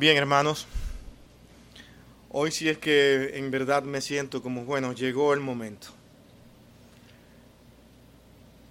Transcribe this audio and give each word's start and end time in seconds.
Bien, 0.00 0.16
hermanos, 0.16 0.66
hoy 2.30 2.50
sí 2.52 2.70
es 2.70 2.78
que 2.78 3.36
en 3.36 3.50
verdad 3.50 3.82
me 3.82 4.00
siento 4.00 4.40
como, 4.40 4.64
bueno, 4.64 4.94
llegó 4.94 5.34
el 5.34 5.40
momento. 5.40 5.88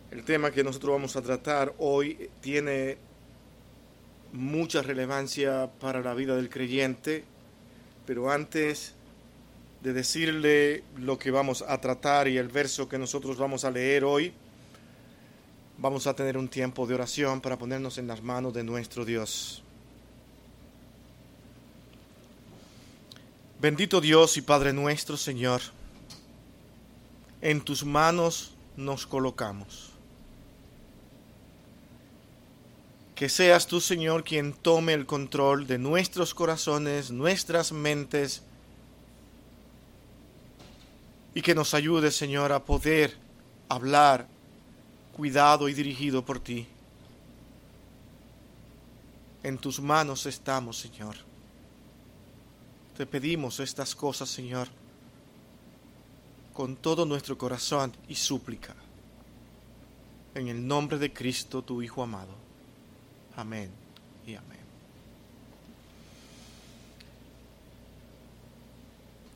El 0.10 0.24
tema 0.24 0.50
que 0.50 0.64
nosotros 0.64 0.94
vamos 0.94 1.16
a 1.16 1.22
tratar 1.22 1.76
hoy 1.78 2.32
tiene 2.42 2.98
mucha 4.34 4.82
relevancia 4.82 5.70
para 5.80 6.02
la 6.02 6.16
vida 6.16 6.36
del 6.36 6.50
creyente, 6.50 7.24
pero 8.08 8.32
antes 8.32 8.96
de 9.84 9.94
decirle 9.94 10.84
lo 10.98 11.20
que 11.20 11.30
vamos 11.30 11.62
a 11.62 11.80
tratar 11.80 12.28
y 12.28 12.40
el 12.40 12.48
verso 12.48 12.90
que 12.90 12.98
nosotros 12.98 13.38
vamos 13.38 13.66
a 13.66 13.70
leer 13.70 14.04
hoy, 14.04 14.34
vamos 15.78 16.08
a 16.08 16.16
tener 16.16 16.40
un 16.40 16.48
tiempo 16.48 16.88
de 16.88 16.96
oración 16.96 17.40
para 17.40 17.60
ponernos 17.60 18.00
en 18.00 18.08
las 18.08 18.24
manos 18.24 18.52
de 18.52 18.64
nuestro 18.64 19.06
Dios. 19.06 19.64
Bendito 23.60 24.00
Dios 24.00 24.38
y 24.38 24.42
Padre 24.42 24.72
nuestro, 24.72 25.18
Señor, 25.18 25.60
en 27.42 27.60
tus 27.60 27.84
manos 27.84 28.54
nos 28.78 29.06
colocamos. 29.06 29.90
Que 33.16 33.28
seas 33.28 33.68
tú, 33.68 33.82
Señor, 33.82 34.24
quien 34.24 34.54
tome 34.54 34.94
el 34.94 35.06
control 35.06 35.68
de 35.68 35.78
nuestros 35.78 36.34
corazones, 36.34 37.12
nuestras 37.12 37.74
mentes, 37.74 38.44
y 41.36 41.42
que 41.42 41.54
nos 41.54 41.74
ayude, 41.74 42.12
Señor, 42.12 42.54
a 42.54 42.64
poder 42.64 43.18
hablar 43.68 44.26
cuidado 45.12 45.68
y 45.68 45.74
dirigido 45.74 46.24
por 46.24 46.40
ti. 46.40 46.66
En 49.44 49.58
tus 49.58 49.82
manos 49.82 50.26
estamos, 50.26 50.78
Señor. 50.78 51.29
Te 53.00 53.06
pedimos 53.06 53.62
estas 53.62 53.96
cosas, 53.96 54.28
Señor, 54.28 54.68
con 56.52 56.76
todo 56.76 57.06
nuestro 57.06 57.38
corazón 57.38 57.94
y 58.10 58.16
súplica. 58.16 58.76
En 60.36 60.50
el 60.50 60.68
nombre 60.68 60.98
de 60.98 61.14
Cristo, 61.14 61.62
tu 61.62 61.82
Hijo 61.82 62.04
amado. 62.04 62.36
Amén 63.38 63.72
y 64.28 64.36
amén. 64.36 64.60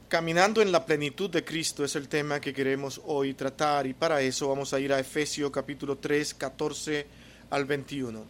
Caminando 0.10 0.62
en 0.62 0.70
la 0.70 0.86
plenitud 0.86 1.30
de 1.30 1.46
Cristo 1.46 1.86
es 1.86 1.96
el 1.96 2.10
tema 2.10 2.42
que 2.42 2.54
queremos 2.54 3.00
hoy 3.06 3.34
tratar 3.34 3.88
y 3.88 3.94
para 3.94 4.20
eso 4.20 4.50
vamos 4.50 4.74
a 4.74 4.80
ir 4.82 4.92
a 4.92 5.00
Efesios 5.00 5.50
capítulo 5.52 6.00
3, 6.00 6.34
14 6.34 7.08
al 7.50 7.64
21. 7.64 8.26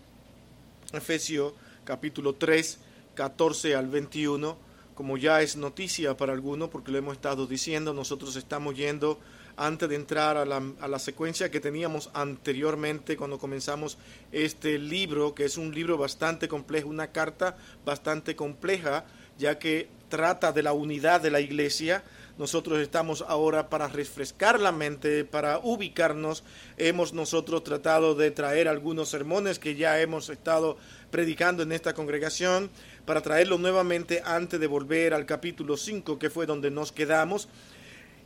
Efesios 0.92 1.54
capítulo 1.84 2.36
3, 2.36 2.78
14 3.16 3.76
al 3.76 3.88
21, 3.88 4.73
como 4.96 5.18
ya 5.18 5.42
es 5.42 5.56
noticia 5.56 6.16
para 6.16 6.34
algunos 6.34 6.70
porque 6.70 6.92
lo 6.92 6.98
hemos 6.98 7.14
estado 7.14 7.48
diciendo, 7.48 7.94
nosotros 7.94 8.36
estamos 8.36 8.76
yendo 8.76 9.20
antes 9.56 9.88
de 9.90 9.96
entrar 9.96 10.38
a 10.38 10.46
la, 10.46 10.62
a 10.80 10.88
la, 10.88 11.00
secuencia 11.00 11.52
que 11.52 11.60
teníamos 11.60 12.10
anteriormente 12.14 13.16
cuando 13.16 13.38
comenzamos 13.38 13.98
este 14.32 14.80
libro, 14.80 15.36
que 15.36 15.46
es 15.46 15.58
un 15.58 15.74
libro 15.74 15.98
bastante 15.98 16.48
complejo, 16.48 16.90
una 16.90 17.12
carta 17.12 17.56
bastante 17.86 18.36
compleja, 18.36 19.06
ya 19.38 19.60
que 19.60 19.90
trata 20.10 20.52
de 20.52 20.64
la 20.64 20.74
unidad 20.74 21.22
de 21.22 21.32
la 21.32 21.40
iglesia. 21.40 22.04
Nosotros 22.38 22.80
estamos 22.80 23.24
ahora 23.28 23.70
para 23.70 23.88
refrescar 23.88 24.60
la 24.60 24.72
mente, 24.72 25.24
para 25.24 25.60
ubicarnos. 25.60 26.44
Hemos 26.78 27.14
nosotros 27.14 27.64
tratado 27.64 28.16
de 28.16 28.32
traer 28.32 28.68
algunos 28.68 29.10
sermones 29.10 29.60
que 29.60 29.76
ya 29.76 30.00
hemos 30.02 30.30
estado 30.30 30.78
predicando 31.12 31.62
en 31.62 31.72
esta 31.72 31.94
congregación, 31.94 32.72
para 33.06 33.22
traerlo 33.22 33.58
nuevamente 33.58 34.22
antes 34.26 34.60
de 34.60 34.68
volver 34.68 35.14
al 35.14 35.26
capítulo 35.26 35.78
5, 35.78 36.18
que 36.18 36.30
fue 36.30 36.46
donde 36.46 36.72
nos 36.72 36.92
quedamos. 36.92 37.48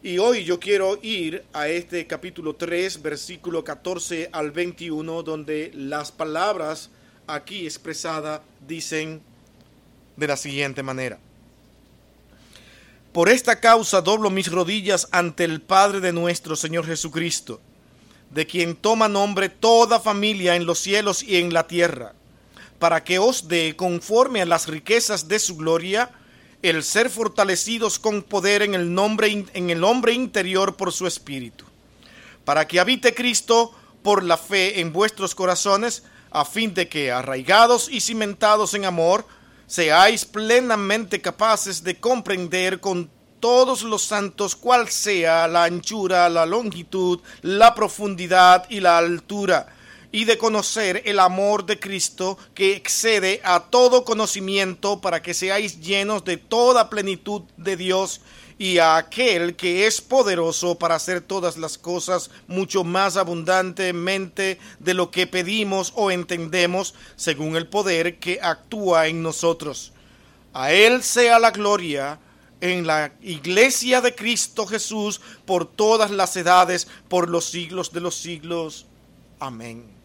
Y 0.04 0.20
hoy 0.20 0.44
yo 0.44 0.60
quiero 0.60 1.00
ir 1.02 1.44
a 1.54 1.68
este 1.68 2.06
capítulo 2.06 2.56
3, 2.56 3.02
versículo 3.02 3.64
14 3.64 4.30
al 4.32 4.52
21, 4.52 5.24
donde 5.24 5.72
las 5.74 6.12
palabras 6.12 6.92
aquí 7.26 7.66
expresadas 7.66 8.42
dicen 8.68 9.22
de 10.16 10.28
la 10.28 10.38
siguiente 10.38 10.84
manera. 10.84 11.18
Por 13.12 13.30
esta 13.30 13.60
causa 13.60 14.02
doblo 14.02 14.30
mis 14.30 14.52
rodillas 14.52 15.08
ante 15.12 15.44
el 15.44 15.62
Padre 15.62 16.02
de 16.02 16.14
nuestro 16.14 16.56
Señor 16.56 16.86
Jesucristo, 16.86 17.60
de 18.30 18.46
quien 18.46 18.76
toma 18.76 19.08
nombre 19.08 19.50
toda 19.50 20.00
familia 20.00 20.56
en 20.56 20.68
los 20.68 20.78
cielos 20.78 21.24
y 21.24 21.38
en 21.38 21.52
la 21.52 21.66
tierra, 21.66 22.14
para 22.80 23.04
que 23.04 23.20
os 23.20 23.48
dé, 23.48 23.76
conforme 23.76 24.42
a 24.42 24.46
las 24.46 24.68
riquezas 24.68 25.28
de 25.28 25.40
su 25.40 25.58
gloria, 25.58 26.12
el 26.62 26.84
ser 26.84 27.10
fortalecidos 27.10 28.00
con 28.00 28.24
poder 28.24 28.62
en 28.62 28.74
el, 28.74 28.94
nombre, 28.94 29.46
en 29.54 29.70
el 29.70 29.84
hombre 29.84 30.14
interior 30.14 30.76
por 30.76 30.92
su 30.92 31.08
espíritu, 31.08 31.66
para 32.46 32.68
que 32.68 32.80
habite 32.80 33.14
Cristo 33.14 33.74
por 34.04 34.24
la 34.24 34.38
fe 34.38 34.80
en 34.80 34.94
vuestros 34.94 35.36
corazones, 35.36 36.04
a 36.32 36.46
fin 36.46 36.74
de 36.74 36.88
que, 36.88 37.12
arraigados 37.12 37.90
y 37.90 38.02
cimentados 38.02 38.74
en 38.74 38.86
amor, 38.86 39.26
seáis 39.66 40.26
plenamente 40.26 41.22
capaces 41.22 41.84
de 41.84 42.00
comprender 42.00 42.80
con 42.80 43.10
todos 43.40 43.84
los 43.84 44.04
santos 44.04 44.56
cuál 44.56 44.90
sea 44.90 45.48
la 45.48 45.66
anchura, 45.66 46.30
la 46.30 46.46
longitud, 46.46 47.20
la 47.42 47.76
profundidad 47.76 48.66
y 48.70 48.80
la 48.80 48.98
altura, 48.98 49.68
y 50.12 50.26
de 50.26 50.38
conocer 50.38 51.02
el 51.06 51.20
amor 51.20 51.66
de 51.66 51.80
Cristo 51.80 52.38
que 52.54 52.76
excede 52.76 53.42
a 53.44 53.60
todo 53.70 54.06
conocimiento 54.06 55.02
para 55.02 55.22
que 55.22 55.34
seáis 55.34 55.80
llenos 55.82 56.24
de 56.24 56.38
toda 56.38 56.90
plenitud 56.90 57.44
de 57.58 57.76
Dios 57.76 58.22
y 58.60 58.80
a 58.80 58.98
aquel 58.98 59.56
que 59.56 59.86
es 59.86 60.02
poderoso 60.02 60.76
para 60.80 60.96
hacer 60.96 61.22
todas 61.22 61.58
las 61.58 61.78
cosas 61.78 62.32
mucho 62.48 62.84
más 62.84 63.18
abundantemente 63.18 64.60
de 64.80 64.94
lo 64.94 65.12
que 65.12 65.28
pedimos 65.28 65.94
o 65.96 66.10
entendemos, 66.10 66.96
según 67.16 67.56
el 67.56 67.68
poder 67.68 68.18
que 68.18 68.40
actúa 68.42 69.08
en 69.08 69.22
nosotros. 69.22 69.92
A 70.54 70.72
Él 70.72 71.04
sea 71.04 71.38
la 71.38 71.52
gloria 71.52 72.20
en 72.60 72.88
la 72.88 73.12
iglesia 73.22 74.02
de 74.02 74.16
Cristo 74.16 74.66
Jesús 74.66 75.22
por 75.46 75.68
todas 75.68 76.10
las 76.10 76.36
edades, 76.36 76.88
por 77.08 77.30
los 77.30 77.46
siglos 77.46 77.92
de 77.92 78.02
los 78.02 78.16
siglos. 78.16 78.88
Amén. 79.40 79.97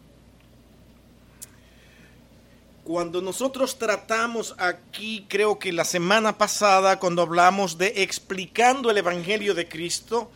Cuando 2.83 3.21
nosotros 3.21 3.79
tratamos 3.79 4.55
aquí, 4.57 5.25
creo 5.29 5.57
que 5.57 5.71
la 5.71 5.85
semana 5.85 6.37
pasada, 6.37 6.99
cuando 6.99 7.21
hablamos 7.21 7.77
de 7.77 7.93
explicando 8.03 8.91
el 8.91 8.97
Evangelio 8.97 9.53
de 9.53 9.69
Cristo, 9.69 10.29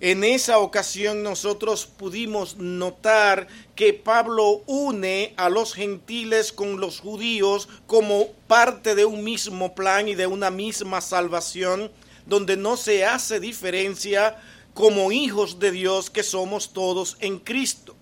en 0.00 0.24
esa 0.24 0.58
ocasión 0.58 1.22
nosotros 1.22 1.86
pudimos 1.86 2.56
notar 2.56 3.46
que 3.76 3.92
Pablo 3.92 4.62
une 4.66 5.34
a 5.36 5.48
los 5.48 5.72
gentiles 5.72 6.50
con 6.50 6.80
los 6.80 6.98
judíos 6.98 7.68
como 7.86 8.32
parte 8.48 8.96
de 8.96 9.04
un 9.04 9.22
mismo 9.22 9.76
plan 9.76 10.08
y 10.08 10.16
de 10.16 10.26
una 10.26 10.50
misma 10.50 11.00
salvación, 11.00 11.92
donde 12.26 12.56
no 12.56 12.76
se 12.76 13.04
hace 13.04 13.38
diferencia 13.38 14.36
como 14.74 15.12
hijos 15.12 15.60
de 15.60 15.70
Dios 15.70 16.10
que 16.10 16.24
somos 16.24 16.72
todos 16.72 17.16
en 17.20 17.38
Cristo. 17.38 17.94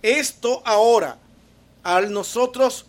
Esto 0.00 0.62
ahora, 0.64 1.18
al 1.82 2.10
nosotros 2.10 2.86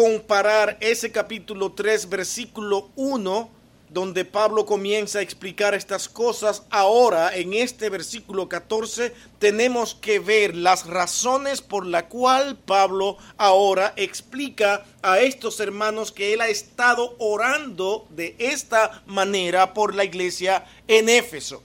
comparar 0.00 0.78
ese 0.80 1.12
capítulo 1.12 1.72
3, 1.72 2.08
versículo 2.08 2.88
1, 2.96 3.50
donde 3.90 4.24
Pablo 4.24 4.64
comienza 4.64 5.18
a 5.18 5.22
explicar 5.22 5.74
estas 5.74 6.08
cosas, 6.08 6.62
ahora 6.70 7.36
en 7.36 7.52
este 7.52 7.90
versículo 7.90 8.48
14 8.48 9.12
tenemos 9.38 9.94
que 9.94 10.18
ver 10.18 10.56
las 10.56 10.86
razones 10.86 11.60
por 11.60 11.84
la 11.84 12.08
cual 12.08 12.56
Pablo 12.56 13.18
ahora 13.36 13.92
explica 13.96 14.86
a 15.02 15.20
estos 15.20 15.60
hermanos 15.60 16.12
que 16.12 16.32
él 16.32 16.40
ha 16.40 16.48
estado 16.48 17.14
orando 17.18 18.06
de 18.08 18.36
esta 18.38 19.02
manera 19.04 19.74
por 19.74 19.94
la 19.94 20.04
iglesia 20.04 20.64
en 20.88 21.10
Éfeso. 21.10 21.62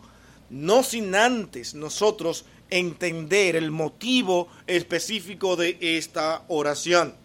No 0.50 0.84
sin 0.84 1.16
antes 1.16 1.74
nosotros 1.74 2.44
entender 2.70 3.56
el 3.56 3.72
motivo 3.72 4.50
específico 4.68 5.56
de 5.56 5.78
esta 5.80 6.44
oración. 6.50 7.24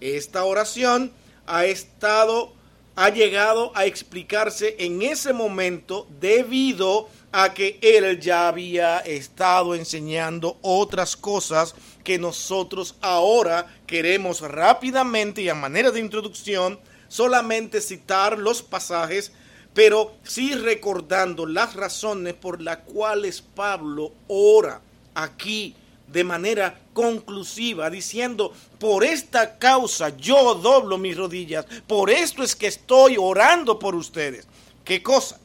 Esta 0.00 0.44
oración 0.44 1.12
ha 1.46 1.64
estado, 1.64 2.52
ha 2.96 3.08
llegado 3.08 3.72
a 3.74 3.86
explicarse 3.86 4.76
en 4.78 5.02
ese 5.02 5.32
momento 5.32 6.06
debido 6.20 7.08
a 7.32 7.54
que 7.54 7.78
él 7.82 8.20
ya 8.20 8.48
había 8.48 8.98
estado 9.00 9.74
enseñando 9.74 10.58
otras 10.62 11.16
cosas 11.16 11.74
que 12.04 12.18
nosotros 12.18 12.96
ahora 13.00 13.66
queremos 13.86 14.40
rápidamente 14.40 15.42
y 15.42 15.48
a 15.48 15.54
manera 15.54 15.90
de 15.90 16.00
introducción 16.00 16.78
solamente 17.08 17.80
citar 17.80 18.38
los 18.38 18.62
pasajes, 18.62 19.32
pero 19.74 20.14
sí 20.22 20.54
recordando 20.54 21.46
las 21.46 21.74
razones 21.74 22.34
por 22.34 22.60
las 22.60 22.78
cuales 22.78 23.42
Pablo 23.42 24.12
ora 24.28 24.80
aquí 25.14 25.74
de 26.06 26.24
manera 26.24 26.78
conclusiva, 26.96 27.90
diciendo, 27.90 28.54
por 28.78 29.04
esta 29.04 29.58
causa 29.58 30.16
yo 30.16 30.54
doblo 30.54 30.96
mis 30.96 31.14
rodillas, 31.14 31.66
por 31.86 32.08
esto 32.08 32.42
es 32.42 32.56
que 32.56 32.68
estoy 32.68 33.18
orando 33.18 33.78
por 33.78 33.94
ustedes. 33.94 34.48
¿Qué 34.82 35.02
cosa? 35.02 35.38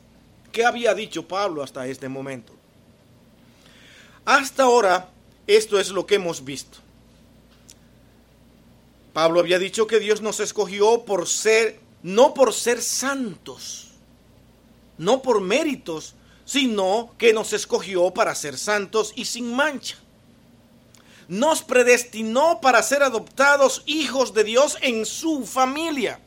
¿Qué 0.53 0.63
había 0.63 0.93
dicho 0.93 1.27
Pablo 1.27 1.61
hasta 1.61 1.85
este 1.87 2.07
momento? 2.07 2.53
Hasta 4.23 4.63
ahora, 4.63 5.09
esto 5.45 5.77
es 5.77 5.89
lo 5.89 6.05
que 6.05 6.15
hemos 6.15 6.45
visto. 6.45 6.77
Pablo 9.11 9.41
había 9.41 9.59
dicho 9.59 9.87
que 9.87 9.99
Dios 9.99 10.21
nos 10.21 10.39
escogió 10.39 11.03
por 11.03 11.27
ser, 11.27 11.81
no 12.01 12.33
por 12.33 12.53
ser 12.53 12.81
santos, 12.81 13.89
no 14.97 15.21
por 15.21 15.41
méritos, 15.41 16.15
sino 16.45 17.13
que 17.17 17.33
nos 17.33 17.51
escogió 17.51 18.11
para 18.11 18.35
ser 18.35 18.57
santos 18.57 19.11
y 19.17 19.25
sin 19.25 19.53
mancha. 19.53 19.97
Nos 21.31 21.63
predestinó 21.63 22.59
para 22.59 22.83
ser 22.83 23.03
adoptados 23.03 23.83
hijos 23.85 24.33
de 24.33 24.43
Dios 24.43 24.77
en 24.81 25.05
su 25.05 25.45
familia. 25.45 26.19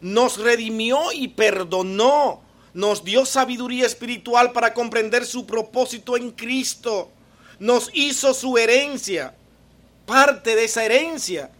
Nos 0.00 0.38
redimió 0.38 1.12
y 1.12 1.28
perdonó. 1.28 2.40
Nos 2.72 3.04
dio 3.04 3.26
sabiduría 3.26 3.84
espiritual 3.84 4.52
para 4.52 4.72
comprender 4.72 5.26
su 5.26 5.44
propósito 5.44 6.16
en 6.16 6.30
Cristo. 6.30 7.10
Nos 7.58 7.90
hizo 7.92 8.32
su 8.32 8.56
herencia 8.56 9.34
parte 10.06 10.56
de 10.56 10.64
esa 10.64 10.82
herencia 10.82 11.50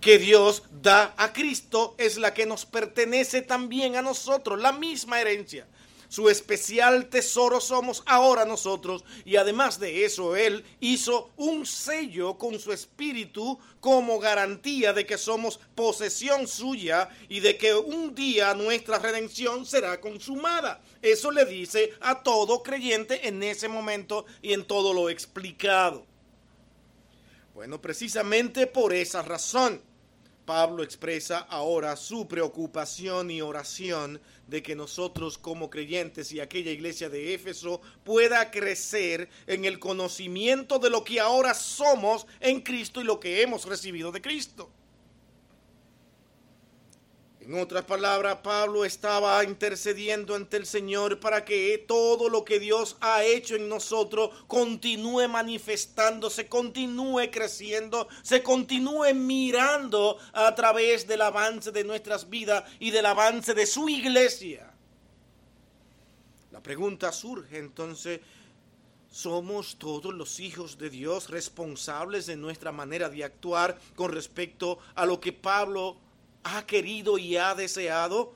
que 0.00 0.18
Dios 0.18 0.64
da 0.82 1.14
a 1.16 1.32
Cristo 1.32 1.94
es 1.98 2.18
la 2.18 2.34
que 2.34 2.46
nos 2.46 2.66
pertenece 2.66 3.42
también 3.42 3.94
a 3.94 4.02
nosotros, 4.02 4.58
la 4.58 4.72
misma 4.72 5.20
herencia. 5.20 5.68
Su 6.08 6.30
especial 6.30 7.10
tesoro 7.10 7.60
somos 7.60 8.02
ahora 8.06 8.46
nosotros 8.46 9.04
y 9.26 9.36
además 9.36 9.78
de 9.78 10.06
eso 10.06 10.36
Él 10.36 10.64
hizo 10.80 11.30
un 11.36 11.66
sello 11.66 12.38
con 12.38 12.58
su 12.58 12.72
espíritu 12.72 13.58
como 13.80 14.18
garantía 14.18 14.94
de 14.94 15.04
que 15.04 15.18
somos 15.18 15.60
posesión 15.74 16.48
suya 16.48 17.10
y 17.28 17.40
de 17.40 17.58
que 17.58 17.74
un 17.74 18.14
día 18.14 18.54
nuestra 18.54 18.98
redención 18.98 19.66
será 19.66 20.00
consumada. 20.00 20.80
Eso 21.02 21.30
le 21.30 21.44
dice 21.44 21.92
a 22.00 22.22
todo 22.22 22.62
creyente 22.62 23.28
en 23.28 23.42
ese 23.42 23.68
momento 23.68 24.24
y 24.40 24.54
en 24.54 24.64
todo 24.64 24.94
lo 24.94 25.10
explicado. 25.10 26.06
Bueno, 27.54 27.82
precisamente 27.82 28.66
por 28.66 28.94
esa 28.94 29.20
razón, 29.20 29.82
Pablo 30.48 30.82
expresa 30.82 31.40
ahora 31.40 31.94
su 31.94 32.26
preocupación 32.26 33.30
y 33.30 33.42
oración 33.42 34.18
de 34.46 34.62
que 34.62 34.74
nosotros 34.74 35.36
como 35.36 35.68
creyentes 35.68 36.32
y 36.32 36.40
aquella 36.40 36.70
iglesia 36.70 37.10
de 37.10 37.34
Éfeso 37.34 37.82
pueda 38.02 38.50
crecer 38.50 39.28
en 39.46 39.66
el 39.66 39.78
conocimiento 39.78 40.78
de 40.78 40.88
lo 40.88 41.04
que 41.04 41.20
ahora 41.20 41.52
somos 41.52 42.26
en 42.40 42.62
Cristo 42.62 43.02
y 43.02 43.04
lo 43.04 43.20
que 43.20 43.42
hemos 43.42 43.66
recibido 43.66 44.10
de 44.10 44.22
Cristo. 44.22 44.70
En 47.48 47.58
otras 47.58 47.86
palabras, 47.86 48.40
Pablo 48.42 48.84
estaba 48.84 49.42
intercediendo 49.42 50.34
ante 50.34 50.58
el 50.58 50.66
Señor 50.66 51.18
para 51.18 51.46
que 51.46 51.82
todo 51.88 52.28
lo 52.28 52.44
que 52.44 52.60
Dios 52.60 52.98
ha 53.00 53.24
hecho 53.24 53.56
en 53.56 53.70
nosotros 53.70 54.32
continúe 54.46 55.26
manifestándose, 55.30 56.46
continúe 56.46 57.30
creciendo, 57.32 58.06
se 58.20 58.42
continúe 58.42 59.14
mirando 59.14 60.18
a 60.34 60.54
través 60.54 61.08
del 61.08 61.22
avance 61.22 61.72
de 61.72 61.84
nuestras 61.84 62.28
vidas 62.28 62.64
y 62.80 62.90
del 62.90 63.06
avance 63.06 63.54
de 63.54 63.64
su 63.64 63.88
iglesia. 63.88 64.70
La 66.52 66.62
pregunta 66.62 67.12
surge 67.12 67.56
entonces, 67.56 68.20
¿somos 69.10 69.78
todos 69.78 70.12
los 70.12 70.38
hijos 70.38 70.76
de 70.76 70.90
Dios 70.90 71.30
responsables 71.30 72.26
de 72.26 72.36
nuestra 72.36 72.72
manera 72.72 73.08
de 73.08 73.24
actuar 73.24 73.78
con 73.96 74.12
respecto 74.12 74.78
a 74.94 75.06
lo 75.06 75.18
que 75.18 75.32
Pablo 75.32 75.96
ha 76.54 76.66
querido 76.66 77.18
y 77.18 77.36
ha 77.36 77.54
deseado 77.54 78.34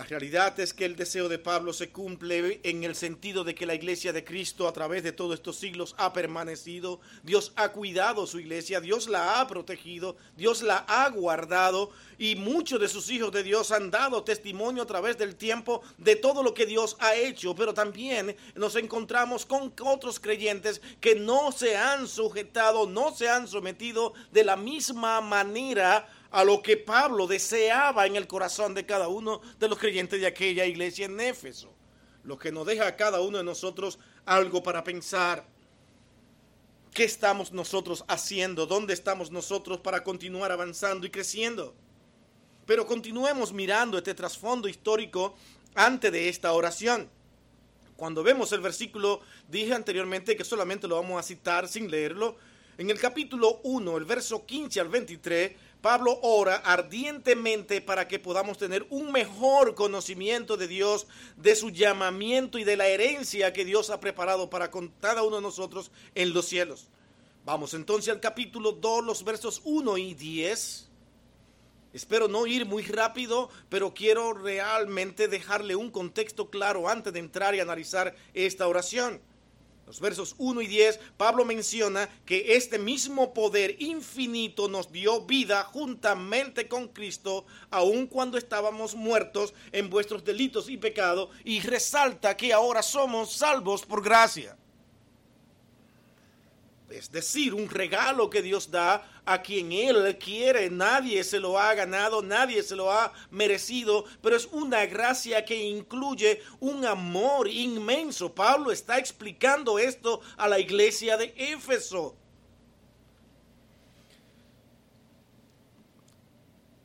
La 0.00 0.06
realidad 0.06 0.58
es 0.58 0.72
que 0.72 0.86
el 0.86 0.96
deseo 0.96 1.28
de 1.28 1.38
Pablo 1.38 1.74
se 1.74 1.90
cumple 1.90 2.58
en 2.62 2.84
el 2.84 2.94
sentido 2.94 3.44
de 3.44 3.54
que 3.54 3.66
la 3.66 3.74
iglesia 3.74 4.14
de 4.14 4.24
Cristo 4.24 4.66
a 4.66 4.72
través 4.72 5.02
de 5.02 5.12
todos 5.12 5.34
estos 5.34 5.58
siglos 5.58 5.94
ha 5.98 6.14
permanecido, 6.14 7.00
Dios 7.22 7.52
ha 7.56 7.68
cuidado 7.68 8.26
su 8.26 8.40
iglesia, 8.40 8.80
Dios 8.80 9.10
la 9.10 9.38
ha 9.38 9.46
protegido, 9.46 10.16
Dios 10.38 10.62
la 10.62 10.78
ha 10.88 11.10
guardado 11.10 11.90
y 12.16 12.34
muchos 12.34 12.80
de 12.80 12.88
sus 12.88 13.10
hijos 13.10 13.30
de 13.30 13.42
Dios 13.42 13.72
han 13.72 13.90
dado 13.90 14.24
testimonio 14.24 14.84
a 14.84 14.86
través 14.86 15.18
del 15.18 15.36
tiempo 15.36 15.82
de 15.98 16.16
todo 16.16 16.42
lo 16.42 16.54
que 16.54 16.64
Dios 16.64 16.96
ha 17.00 17.14
hecho, 17.14 17.54
pero 17.54 17.74
también 17.74 18.34
nos 18.54 18.76
encontramos 18.76 19.44
con 19.44 19.70
otros 19.82 20.18
creyentes 20.18 20.80
que 21.02 21.14
no 21.14 21.52
se 21.52 21.76
han 21.76 22.08
sujetado, 22.08 22.86
no 22.86 23.14
se 23.14 23.28
han 23.28 23.46
sometido 23.46 24.14
de 24.32 24.44
la 24.44 24.56
misma 24.56 25.20
manera 25.20 26.08
a 26.30 26.44
lo 26.44 26.62
que 26.62 26.76
Pablo 26.76 27.26
deseaba 27.26 28.06
en 28.06 28.16
el 28.16 28.26
corazón 28.26 28.74
de 28.74 28.86
cada 28.86 29.08
uno 29.08 29.40
de 29.58 29.68
los 29.68 29.78
creyentes 29.78 30.20
de 30.20 30.26
aquella 30.26 30.64
iglesia 30.64 31.06
en 31.06 31.20
Éfeso. 31.20 31.72
Lo 32.22 32.38
que 32.38 32.52
nos 32.52 32.66
deja 32.66 32.86
a 32.86 32.96
cada 32.96 33.20
uno 33.20 33.38
de 33.38 33.44
nosotros 33.44 33.98
algo 34.24 34.62
para 34.62 34.84
pensar. 34.84 35.44
¿Qué 36.92 37.04
estamos 37.04 37.52
nosotros 37.52 38.04
haciendo? 38.08 38.66
¿Dónde 38.66 38.94
estamos 38.94 39.30
nosotros 39.30 39.78
para 39.80 40.02
continuar 40.04 40.52
avanzando 40.52 41.06
y 41.06 41.10
creciendo? 41.10 41.74
Pero 42.66 42.86
continuemos 42.86 43.52
mirando 43.52 43.98
este 43.98 44.14
trasfondo 44.14 44.68
histórico 44.68 45.34
antes 45.74 46.12
de 46.12 46.28
esta 46.28 46.52
oración. 46.52 47.08
Cuando 47.96 48.22
vemos 48.22 48.52
el 48.52 48.60
versículo, 48.60 49.20
dije 49.48 49.74
anteriormente 49.74 50.36
que 50.36 50.44
solamente 50.44 50.88
lo 50.88 50.96
vamos 50.96 51.18
a 51.18 51.22
citar 51.22 51.68
sin 51.68 51.90
leerlo. 51.90 52.36
En 52.78 52.88
el 52.88 52.98
capítulo 52.98 53.60
1, 53.62 53.98
el 53.98 54.04
verso 54.04 54.46
15 54.46 54.80
al 54.80 54.88
23, 54.88 55.52
Pablo 55.80 56.18
ora 56.22 56.56
ardientemente 56.56 57.80
para 57.80 58.06
que 58.06 58.18
podamos 58.18 58.58
tener 58.58 58.86
un 58.90 59.12
mejor 59.12 59.74
conocimiento 59.74 60.56
de 60.56 60.68
Dios, 60.68 61.06
de 61.36 61.56
su 61.56 61.70
llamamiento 61.70 62.58
y 62.58 62.64
de 62.64 62.76
la 62.76 62.86
herencia 62.86 63.52
que 63.52 63.64
Dios 63.64 63.88
ha 63.90 64.00
preparado 64.00 64.50
para 64.50 64.70
con 64.70 64.88
cada 65.00 65.22
uno 65.22 65.36
de 65.36 65.42
nosotros 65.42 65.90
en 66.14 66.34
los 66.34 66.46
cielos. 66.46 66.88
Vamos 67.46 67.72
entonces 67.72 68.12
al 68.12 68.20
capítulo 68.20 68.72
2, 68.72 69.04
los 69.04 69.24
versos 69.24 69.62
1 69.64 69.96
y 69.96 70.14
10. 70.14 70.88
Espero 71.94 72.28
no 72.28 72.46
ir 72.46 72.66
muy 72.66 72.82
rápido, 72.82 73.48
pero 73.68 73.94
quiero 73.94 74.34
realmente 74.34 75.28
dejarle 75.28 75.76
un 75.76 75.90
contexto 75.90 76.50
claro 76.50 76.88
antes 76.88 77.12
de 77.12 77.18
entrar 77.18 77.54
y 77.54 77.60
analizar 77.60 78.14
esta 78.34 78.68
oración 78.68 79.20
los 79.90 79.98
versos 79.98 80.36
1 80.38 80.62
y 80.62 80.68
10, 80.68 81.00
Pablo 81.16 81.44
menciona 81.44 82.08
que 82.24 82.54
este 82.54 82.78
mismo 82.78 83.34
poder 83.34 83.74
infinito 83.82 84.68
nos 84.68 84.92
dio 84.92 85.22
vida 85.22 85.64
juntamente 85.64 86.68
con 86.68 86.86
Cristo, 86.86 87.44
aun 87.70 88.06
cuando 88.06 88.38
estábamos 88.38 88.94
muertos 88.94 89.52
en 89.72 89.90
vuestros 89.90 90.24
delitos 90.24 90.68
y 90.68 90.76
pecados, 90.76 91.30
y 91.42 91.58
resalta 91.58 92.36
que 92.36 92.52
ahora 92.52 92.84
somos 92.84 93.32
salvos 93.32 93.84
por 93.84 94.00
gracia 94.00 94.56
es 96.90 97.10
decir, 97.10 97.54
un 97.54 97.68
regalo 97.68 98.28
que 98.30 98.42
Dios 98.42 98.70
da 98.70 99.06
a 99.24 99.42
quien 99.42 99.72
Él 99.72 100.18
quiere. 100.18 100.70
Nadie 100.70 101.22
se 101.24 101.38
lo 101.38 101.58
ha 101.58 101.74
ganado, 101.74 102.22
nadie 102.22 102.62
se 102.62 102.76
lo 102.76 102.90
ha 102.92 103.12
merecido, 103.30 104.04
pero 104.22 104.36
es 104.36 104.46
una 104.46 104.86
gracia 104.86 105.44
que 105.44 105.56
incluye 105.56 106.42
un 106.58 106.84
amor 106.84 107.48
inmenso. 107.48 108.34
Pablo 108.34 108.72
está 108.72 108.98
explicando 108.98 109.78
esto 109.78 110.20
a 110.36 110.48
la 110.48 110.58
iglesia 110.58 111.16
de 111.16 111.32
Éfeso. 111.36 112.16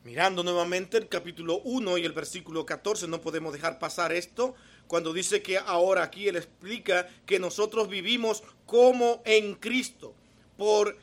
Mirando 0.04 0.44
nuevamente 0.44 0.98
el 0.98 1.08
capítulo 1.08 1.62
1 1.64 1.98
y 1.98 2.06
el 2.06 2.14
versículo 2.14 2.64
14, 2.64 3.08
no 3.08 3.22
podemos 3.22 3.54
dejar 3.54 3.80
pasar 3.80 4.14
esto 4.14 4.54
cuando 4.88 5.14
dice 5.14 5.42
que 5.42 5.58
ahora 5.58 6.04
aquí 6.04 6.28
él 6.28 6.36
explica 6.36 7.08
que 7.26 7.40
nosotros 7.40 7.90
vivimos 7.90 8.44
como 8.66 9.22
en 9.26 9.56
Cristo, 9.56 10.14
por 10.58 10.98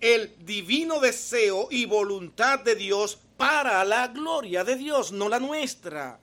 el 0.00 0.34
divino 0.44 0.98
deseo 1.00 1.68
y 1.70 1.86
voluntad 1.86 2.60
de 2.60 2.74
Dios 2.74 3.18
para 3.36 3.84
la 3.84 4.08
gloria 4.08 4.64
de 4.64 4.76
Dios, 4.76 5.12
no 5.12 5.28
la 5.28 5.38
nuestra. 5.38 6.18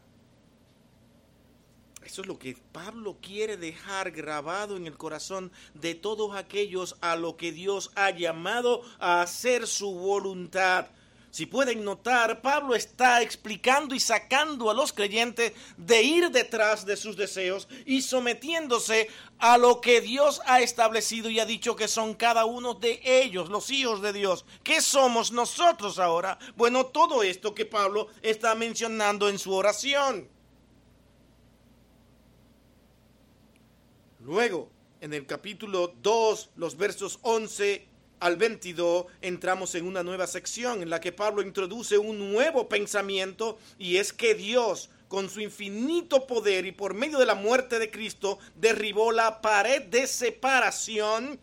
Eso 2.09 2.21
es 2.21 2.27
lo 2.27 2.39
que 2.39 2.57
Pablo 2.71 3.17
quiere 3.21 3.55
dejar 3.55 4.09
grabado 4.09 4.75
en 4.75 4.87
el 4.87 4.97
corazón 4.97 5.51
de 5.75 5.93
todos 5.93 6.35
aquellos 6.35 6.95
a 7.01 7.15
lo 7.15 7.37
que 7.37 7.51
Dios 7.51 7.91
ha 7.93 8.09
llamado 8.09 8.81
a 8.97 9.21
hacer 9.21 9.67
su 9.67 9.93
voluntad. 9.93 10.87
Si 11.31 11.45
pueden 11.45 11.83
notar, 11.83 12.41
Pablo 12.41 12.73
está 12.73 13.21
explicando 13.21 13.93
y 13.93 13.99
sacando 13.99 14.71
a 14.71 14.73
los 14.73 14.91
creyentes 14.91 15.53
de 15.77 16.01
ir 16.01 16.31
detrás 16.31 16.85
de 16.85 16.97
sus 16.97 17.15
deseos 17.15 17.67
y 17.85 18.01
sometiéndose 18.01 19.09
a 19.37 19.57
lo 19.57 19.79
que 19.79 20.01
Dios 20.01 20.41
ha 20.45 20.61
establecido 20.61 21.29
y 21.29 21.39
ha 21.39 21.45
dicho 21.45 21.75
que 21.75 21.87
son 21.87 22.15
cada 22.15 22.45
uno 22.45 22.73
de 22.73 22.99
ellos, 23.03 23.49
los 23.49 23.69
hijos 23.69 24.01
de 24.01 24.11
Dios. 24.11 24.43
¿Qué 24.63 24.81
somos 24.81 25.31
nosotros 25.31 25.99
ahora? 25.99 26.39
Bueno, 26.55 26.87
todo 26.87 27.21
esto 27.21 27.53
que 27.53 27.65
Pablo 27.65 28.07
está 28.23 28.55
mencionando 28.55 29.29
en 29.29 29.37
su 29.37 29.53
oración. 29.53 30.27
Luego, 34.21 34.69
en 34.99 35.13
el 35.13 35.25
capítulo 35.25 35.93
2, 36.01 36.49
los 36.55 36.75
versos 36.75 37.19
11 37.21 37.88
al 38.19 38.35
22, 38.35 39.05
entramos 39.21 39.75
en 39.75 39.87
una 39.87 40.03
nueva 40.03 40.27
sección 40.27 40.81
en 40.81 40.89
la 40.89 40.99
que 40.99 41.11
Pablo 41.11 41.41
introduce 41.41 41.97
un 41.97 42.31
nuevo 42.31 42.67
pensamiento 42.67 43.57
y 43.77 43.97
es 43.97 44.13
que 44.13 44.35
Dios, 44.35 44.89
con 45.07 45.29
su 45.29 45.41
infinito 45.41 46.27
poder 46.27 46.65
y 46.65 46.71
por 46.71 46.93
medio 46.93 47.17
de 47.17 47.25
la 47.25 47.35
muerte 47.35 47.79
de 47.79 47.89
Cristo, 47.89 48.39
derribó 48.55 49.11
la 49.11 49.41
pared 49.41 49.83
de 49.83 50.05
separación 50.07 51.39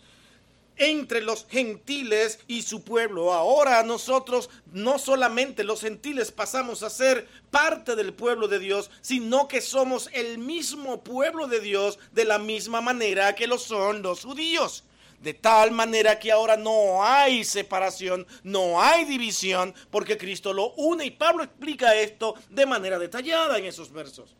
entre 0.76 1.22
los 1.22 1.46
gentiles 1.48 2.38
y 2.46 2.62
su 2.62 2.82
pueblo. 2.82 3.32
Ahora 3.32 3.82
nosotros, 3.82 4.50
no 4.72 4.98
solamente 4.98 5.64
los 5.64 5.80
gentiles, 5.80 6.30
pasamos 6.30 6.82
a 6.82 6.90
ser 6.90 7.26
parte 7.50 7.96
del 7.96 8.12
pueblo 8.12 8.48
de 8.48 8.58
Dios, 8.58 8.90
sino 9.00 9.48
que 9.48 9.60
somos 9.60 10.10
el 10.12 10.38
mismo 10.38 11.02
pueblo 11.02 11.46
de 11.46 11.60
Dios 11.60 11.98
de 12.12 12.24
la 12.24 12.38
misma 12.38 12.80
manera 12.80 13.34
que 13.34 13.46
lo 13.46 13.58
son 13.58 14.02
los 14.02 14.24
judíos. 14.24 14.84
De 15.26 15.34
tal 15.34 15.72
manera 15.72 16.20
que 16.20 16.30
ahora 16.30 16.56
no 16.56 17.02
hay 17.02 17.42
separación, 17.42 18.24
no 18.44 18.80
hay 18.80 19.04
división, 19.04 19.74
porque 19.90 20.16
Cristo 20.16 20.52
lo 20.52 20.70
une 20.74 21.04
y 21.04 21.10
Pablo 21.10 21.42
explica 21.42 21.96
esto 21.96 22.36
de 22.48 22.64
manera 22.64 22.96
detallada 22.96 23.58
en 23.58 23.64
esos 23.64 23.90
versos. 23.90 24.36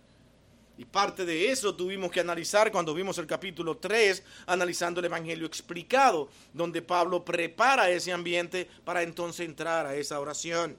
Y 0.79 0.85
parte 0.85 1.25
de 1.25 1.51
eso 1.51 1.75
tuvimos 1.75 2.13
que 2.13 2.21
analizar 2.21 2.71
cuando 2.71 2.95
vimos 2.95 3.19
el 3.19 3.27
capítulo 3.27 3.79
3, 3.79 4.23
analizando 4.47 5.01
el 5.01 5.07
Evangelio 5.07 5.49
explicado, 5.49 6.29
donde 6.53 6.83
Pablo 6.83 7.25
prepara 7.25 7.91
ese 7.91 8.13
ambiente 8.13 8.71
para 8.85 9.03
entonces 9.03 9.45
entrar 9.45 9.87
a 9.87 9.97
esa 9.97 10.21
oración. 10.21 10.77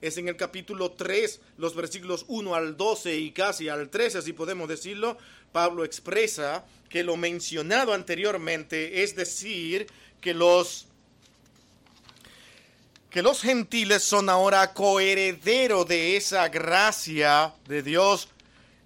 Es 0.00 0.16
en 0.16 0.28
el 0.28 0.36
capítulo 0.36 0.92
3, 0.92 1.40
los 1.58 1.74
versículos 1.74 2.24
1 2.28 2.54
al 2.54 2.76
12 2.76 3.16
y 3.16 3.32
casi 3.32 3.68
al 3.68 3.90
13, 3.90 4.22
si 4.22 4.32
podemos 4.32 4.68
decirlo, 4.68 5.18
Pablo 5.52 5.84
expresa 5.84 6.64
que 6.88 7.04
lo 7.04 7.16
mencionado 7.16 7.92
anteriormente, 7.92 9.02
es 9.02 9.14
decir, 9.14 9.86
que 10.20 10.34
los 10.34 10.86
que 13.10 13.22
los 13.22 13.42
gentiles 13.42 14.04
son 14.04 14.30
ahora 14.30 14.72
coheredero 14.72 15.84
de 15.84 16.16
esa 16.16 16.48
gracia 16.48 17.52
de 17.66 17.82
Dios 17.82 18.28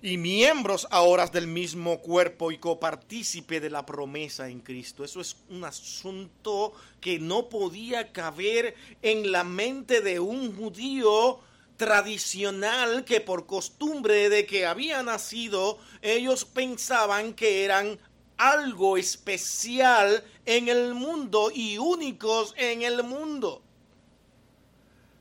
y 0.05 0.19
miembros 0.19 0.87
ahora 0.91 1.29
del 1.29 1.47
mismo 1.47 1.99
cuerpo 2.01 2.53
y 2.53 2.59
copartícipe 2.59 3.59
de 3.59 3.71
la 3.71 3.87
promesa 3.87 4.51
en 4.51 4.61
Cristo. 4.61 5.03
Eso 5.03 5.19
es 5.23 5.39
un 5.49 5.65
asunto 5.65 6.75
que 7.01 7.19
no 7.19 7.49
podía 7.49 8.13
caber 8.13 8.75
en 9.01 9.33
la 9.33 9.45
mente 9.45 10.03
de 10.03 10.21
un 10.21 10.55
judío 10.55 11.41
tradicional 11.79 13.07
que 13.07 13.23
por 13.23 13.47
costumbre 13.47 14.29
de 14.29 14.45
que 14.45 14.67
había 14.67 15.03
nacido, 15.03 15.79
ellos 16.03 16.45
pensaban 16.45 17.33
que 17.33 17.65
eran 17.65 17.99
algo 18.37 18.99
especial 18.99 20.23
en 20.45 20.69
el 20.69 20.93
mundo 20.93 21.51
y 21.51 21.79
únicos 21.79 22.53
en 22.59 22.83
el 22.83 23.05
mundo. 23.05 23.63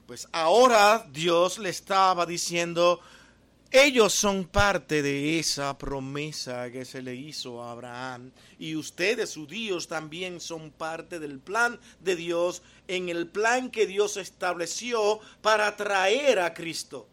Pues 0.08 0.28
ahora 0.34 1.08
Dios 1.13 1.58
le 1.58 1.70
estaba 1.70 2.25
diciendo, 2.25 3.00
ellos 3.75 4.13
son 4.13 4.46
parte 4.46 5.01
de 5.01 5.39
esa 5.39 5.75
promesa 5.80 6.70
que 6.70 6.86
se 6.86 7.01
le 7.01 7.15
hizo 7.15 7.63
a 7.63 7.72
Abraham. 7.72 8.32
Y 8.60 8.75
ustedes, 8.75 9.34
judíos, 9.34 9.88
también 9.88 10.39
son 10.39 10.70
parte 10.70 11.20
del 11.20 11.39
plan 11.39 11.80
de 12.00 12.15
Dios, 12.15 12.62
en 12.88 13.10
el 13.10 13.25
plan 13.27 13.72
que 13.72 13.88
Dios 13.88 14.18
estableció 14.18 15.20
para 15.42 15.75
traer 15.75 16.38
a 16.38 16.53
Cristo. 16.53 17.08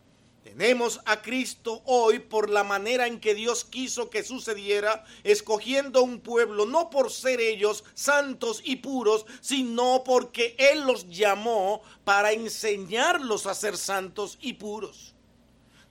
Tenemos 0.44 1.00
a 1.06 1.22
Cristo 1.22 1.80
hoy 1.86 2.18
por 2.18 2.50
la 2.50 2.62
manera 2.62 3.06
en 3.06 3.20
que 3.20 3.34
Dios 3.34 3.64
quiso 3.64 4.10
que 4.10 4.22
sucediera, 4.22 5.06
escogiendo 5.24 6.02
un 6.02 6.20
pueblo 6.20 6.66
no 6.66 6.90
por 6.90 7.10
ser 7.10 7.40
ellos 7.40 7.84
santos 7.94 8.60
y 8.62 8.76
puros, 8.76 9.24
sino 9.40 10.04
porque 10.04 10.56
Él 10.58 10.80
los 10.80 11.08
llamó 11.08 11.80
para 12.04 12.32
enseñarlos 12.32 13.46
a 13.46 13.54
ser 13.54 13.78
santos 13.78 14.36
y 14.42 14.52
puros. 14.52 15.14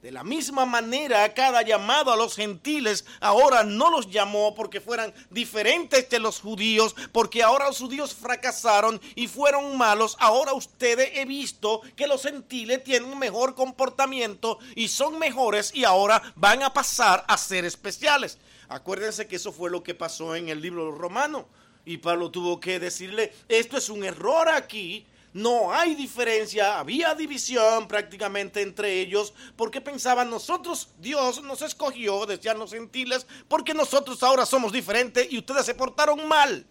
De 0.01 0.13
la 0.13 0.23
misma 0.23 0.65
manera, 0.65 1.33
cada 1.33 1.61
llamado 1.61 2.13
a 2.13 2.15
los 2.15 2.33
gentiles 2.37 3.03
ahora 3.19 3.63
no 3.63 3.91
los 3.91 4.09
llamó 4.09 4.55
porque 4.55 4.79
fueran 4.79 5.13
diferentes 5.29 6.09
de 6.09 6.19
los 6.19 6.39
judíos, 6.39 6.95
porque 7.11 7.43
ahora 7.43 7.67
los 7.67 7.79
judíos 7.79 8.15
fracasaron 8.15 9.01
y 9.15 9.27
fueron 9.27 9.77
malos. 9.77 10.15
Ahora 10.21 10.53
ustedes 10.53 11.09
he 11.15 11.25
visto 11.25 11.81
que 11.97 12.07
los 12.07 12.23
gentiles 12.23 12.81
tienen 12.81 13.19
mejor 13.19 13.55
comportamiento 13.55 14.59
y 14.73 14.87
son 14.87 15.19
mejores 15.19 15.75
y 15.75 15.83
ahora 15.83 16.21
van 16.37 16.63
a 16.63 16.71
pasar 16.71 17.25
a 17.27 17.37
ser 17.37 17.65
especiales. 17.65 18.37
Acuérdense 18.69 19.27
que 19.27 19.35
eso 19.35 19.51
fue 19.51 19.69
lo 19.69 19.83
que 19.83 19.95
pasó 19.95 20.33
en 20.33 20.47
el 20.47 20.61
libro 20.61 20.93
romano. 20.93 21.45
Y 21.83 21.97
Pablo 21.97 22.31
tuvo 22.31 22.61
que 22.61 22.79
decirle, 22.79 23.33
esto 23.49 23.75
es 23.77 23.89
un 23.89 24.05
error 24.05 24.47
aquí, 24.47 25.05
no 25.33 25.71
hay 25.71 25.93
diferencia, 25.93 26.79
había 26.79 27.13
división 27.13 27.87
prácticamente 27.87 28.61
entre 28.61 28.99
ellos, 28.99 29.33
porque 29.55 29.79
pensaban 29.79 30.29
nosotros, 30.29 30.89
Dios 30.99 31.43
nos 31.43 31.61
escogió, 31.61 32.25
decían 32.25 32.57
los 32.57 32.71
gentiles, 32.71 33.27
porque 33.47 33.73
nosotros 33.73 34.21
ahora 34.23 34.45
somos 34.45 34.71
diferentes 34.71 35.31
y 35.31 35.37
ustedes 35.37 35.65
se 35.65 35.75
portaron 35.75 36.27
mal. 36.27 36.65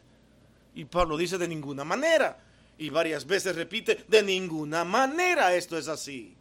Y 0.75 0.85
Pablo 0.85 1.17
dice 1.17 1.38
de 1.38 1.49
ninguna 1.49 1.85
manera, 1.85 2.43
y 2.79 2.91
varias 2.91 3.27
veces 3.27 3.55
repite, 3.55 4.05
de 4.09 4.23
ninguna 4.23 4.85
manera 4.85 5.55
esto 5.55 5.79
es 5.79 5.88
así. 5.88 6.35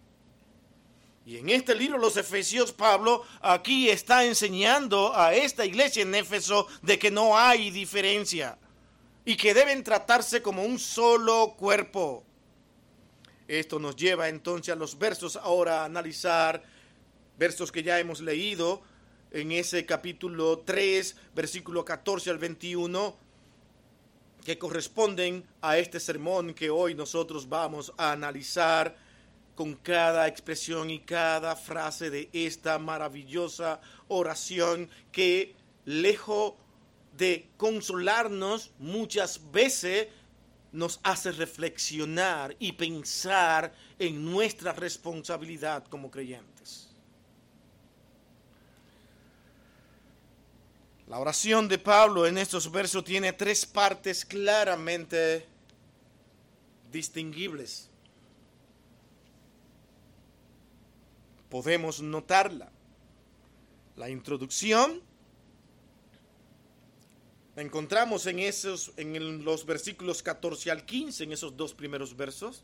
Y 1.26 1.38
en 1.38 1.50
este 1.50 1.76
libro, 1.76 1.98
los 1.98 2.16
Efesios, 2.16 2.72
Pablo 2.72 3.24
aquí 3.42 3.90
está 3.90 4.24
enseñando 4.24 5.14
a 5.14 5.36
esta 5.36 5.66
iglesia 5.66 6.04
en 6.04 6.16
Éfeso 6.16 6.68
de 6.82 6.98
que 6.98 7.12
no 7.12 7.38
hay 7.38 7.70
diferencia 7.70 8.58
y 9.28 9.36
que 9.36 9.54
deben 9.54 9.84
tratarse 9.84 10.42
como 10.42 10.64
un 10.64 10.80
solo 10.80 11.56
cuerpo. 11.58 12.24
Esto 13.46 13.78
nos 13.78 13.98
lleva 13.98 14.30
entonces 14.30 14.74
a 14.74 14.78
los 14.78 14.98
versos 14.98 15.36
ahora 15.36 15.82
a 15.82 15.86
analizar 15.86 16.64
versos 17.38 17.70
que 17.70 17.84
ya 17.84 18.00
hemos 18.00 18.22
leído 18.22 18.82
en 19.32 19.52
ese 19.52 19.86
capítulo 19.86 20.60
3, 20.60 21.18
versículo 21.36 21.84
14 21.84 22.30
al 22.30 22.38
21, 22.38 23.18
que 24.46 24.58
corresponden 24.58 25.44
a 25.60 25.78
este 25.78 26.00
sermón 26.00 26.54
que 26.54 26.70
hoy 26.70 26.96
nosotros 26.96 27.50
vamos 27.50 27.92
a 27.98 28.14
analizar 28.14 28.96
con 29.56 29.76
cada 29.76 30.26
expresión 30.30 30.90
y 30.90 31.00
cada 31.00 31.58
frase 31.58 32.10
de 32.10 32.30
esta 32.32 32.80
maravillosa 32.80 33.82
oración 34.08 34.90
que 35.12 35.54
lejos 35.84 36.54
de 37.18 37.50
consolarnos 37.58 38.72
muchas 38.80 39.52
veces 39.52 40.08
nos 40.72 41.00
hace 41.04 41.32
reflexionar 41.32 42.56
y 42.60 42.74
pensar 42.74 43.74
en 43.98 44.24
nuestra 44.24 44.74
responsabilidad 44.74 45.86
como 45.86 46.12
creyentes. 46.12 46.88
La 51.08 51.20
oración 51.20 51.70
de 51.70 51.80
Pablo 51.80 52.28
en 52.28 52.38
estos 52.38 52.70
versos 52.70 53.04
tiene 53.04 53.32
tres 53.32 53.66
partes 53.66 54.26
claramente 54.26 55.46
distinguibles. 56.92 57.90
Podemos 61.50 62.02
notarla. 62.02 62.70
La 63.96 64.10
introducción, 64.10 65.02
encontramos 67.62 68.26
en, 68.28 68.40
esos, 68.40 68.92
en 68.98 69.44
los 69.44 69.66
versículos 69.66 70.22
14 70.22 70.72
al 70.72 70.86
15, 70.86 71.24
en 71.24 71.32
esos 71.32 71.58
dos 71.58 71.74
primeros 71.74 72.16
versos. 72.16 72.64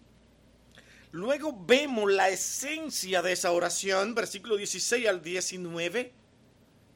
Luego 1.11 1.55
vemos 1.65 2.11
la 2.11 2.29
esencia 2.29 3.21
de 3.21 3.33
esa 3.33 3.51
oración, 3.51 4.15
versículo 4.15 4.55
16 4.55 5.07
al 5.07 5.21
19. 5.21 6.11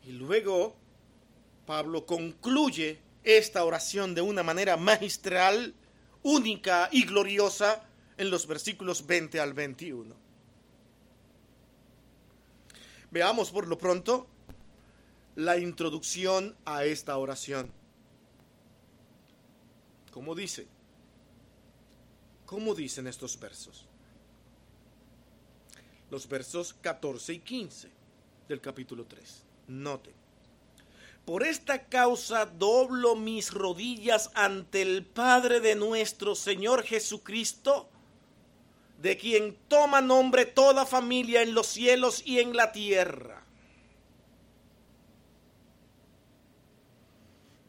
Y 0.05 0.11
luego 0.11 0.75
Pablo 1.65 2.05
concluye 2.05 2.99
esta 3.23 3.63
oración 3.63 4.15
de 4.15 4.21
una 4.21 4.41
manera 4.41 4.77
magistral, 4.77 5.73
única 6.23 6.89
y 6.91 7.03
gloriosa 7.05 7.83
en 8.17 8.29
los 8.29 8.47
versículos 8.47 9.05
20 9.05 9.39
al 9.39 9.53
21. 9.53 10.15
Veamos 13.11 13.51
por 13.51 13.67
lo 13.67 13.77
pronto 13.77 14.27
la 15.35 15.57
introducción 15.57 16.55
a 16.65 16.85
esta 16.85 17.17
oración. 17.17 17.76
¿Cómo 20.17 20.33
dice? 20.33 20.65
¿Cómo 22.47 22.73
dicen 22.73 23.05
estos 23.05 23.39
versos? 23.39 23.85
Los 26.09 26.27
versos 26.27 26.73
14 26.73 27.33
y 27.33 27.39
15 27.41 27.91
del 28.49 28.59
capítulo 28.59 29.05
3. 29.05 29.43
Noten. 29.67 30.15
Por 31.23 31.43
esta 31.43 31.85
causa 31.85 32.47
doblo 32.47 33.15
mis 33.15 33.53
rodillas 33.53 34.31
ante 34.33 34.81
el 34.81 35.05
Padre 35.05 35.59
de 35.59 35.75
nuestro 35.75 36.33
Señor 36.33 36.81
Jesucristo, 36.81 37.87
de 38.99 39.17
quien 39.17 39.55
toma 39.67 40.01
nombre 40.01 40.47
toda 40.47 40.87
familia 40.87 41.43
en 41.43 41.53
los 41.53 41.67
cielos 41.67 42.23
y 42.25 42.39
en 42.39 42.55
la 42.55 42.71
tierra 42.71 43.45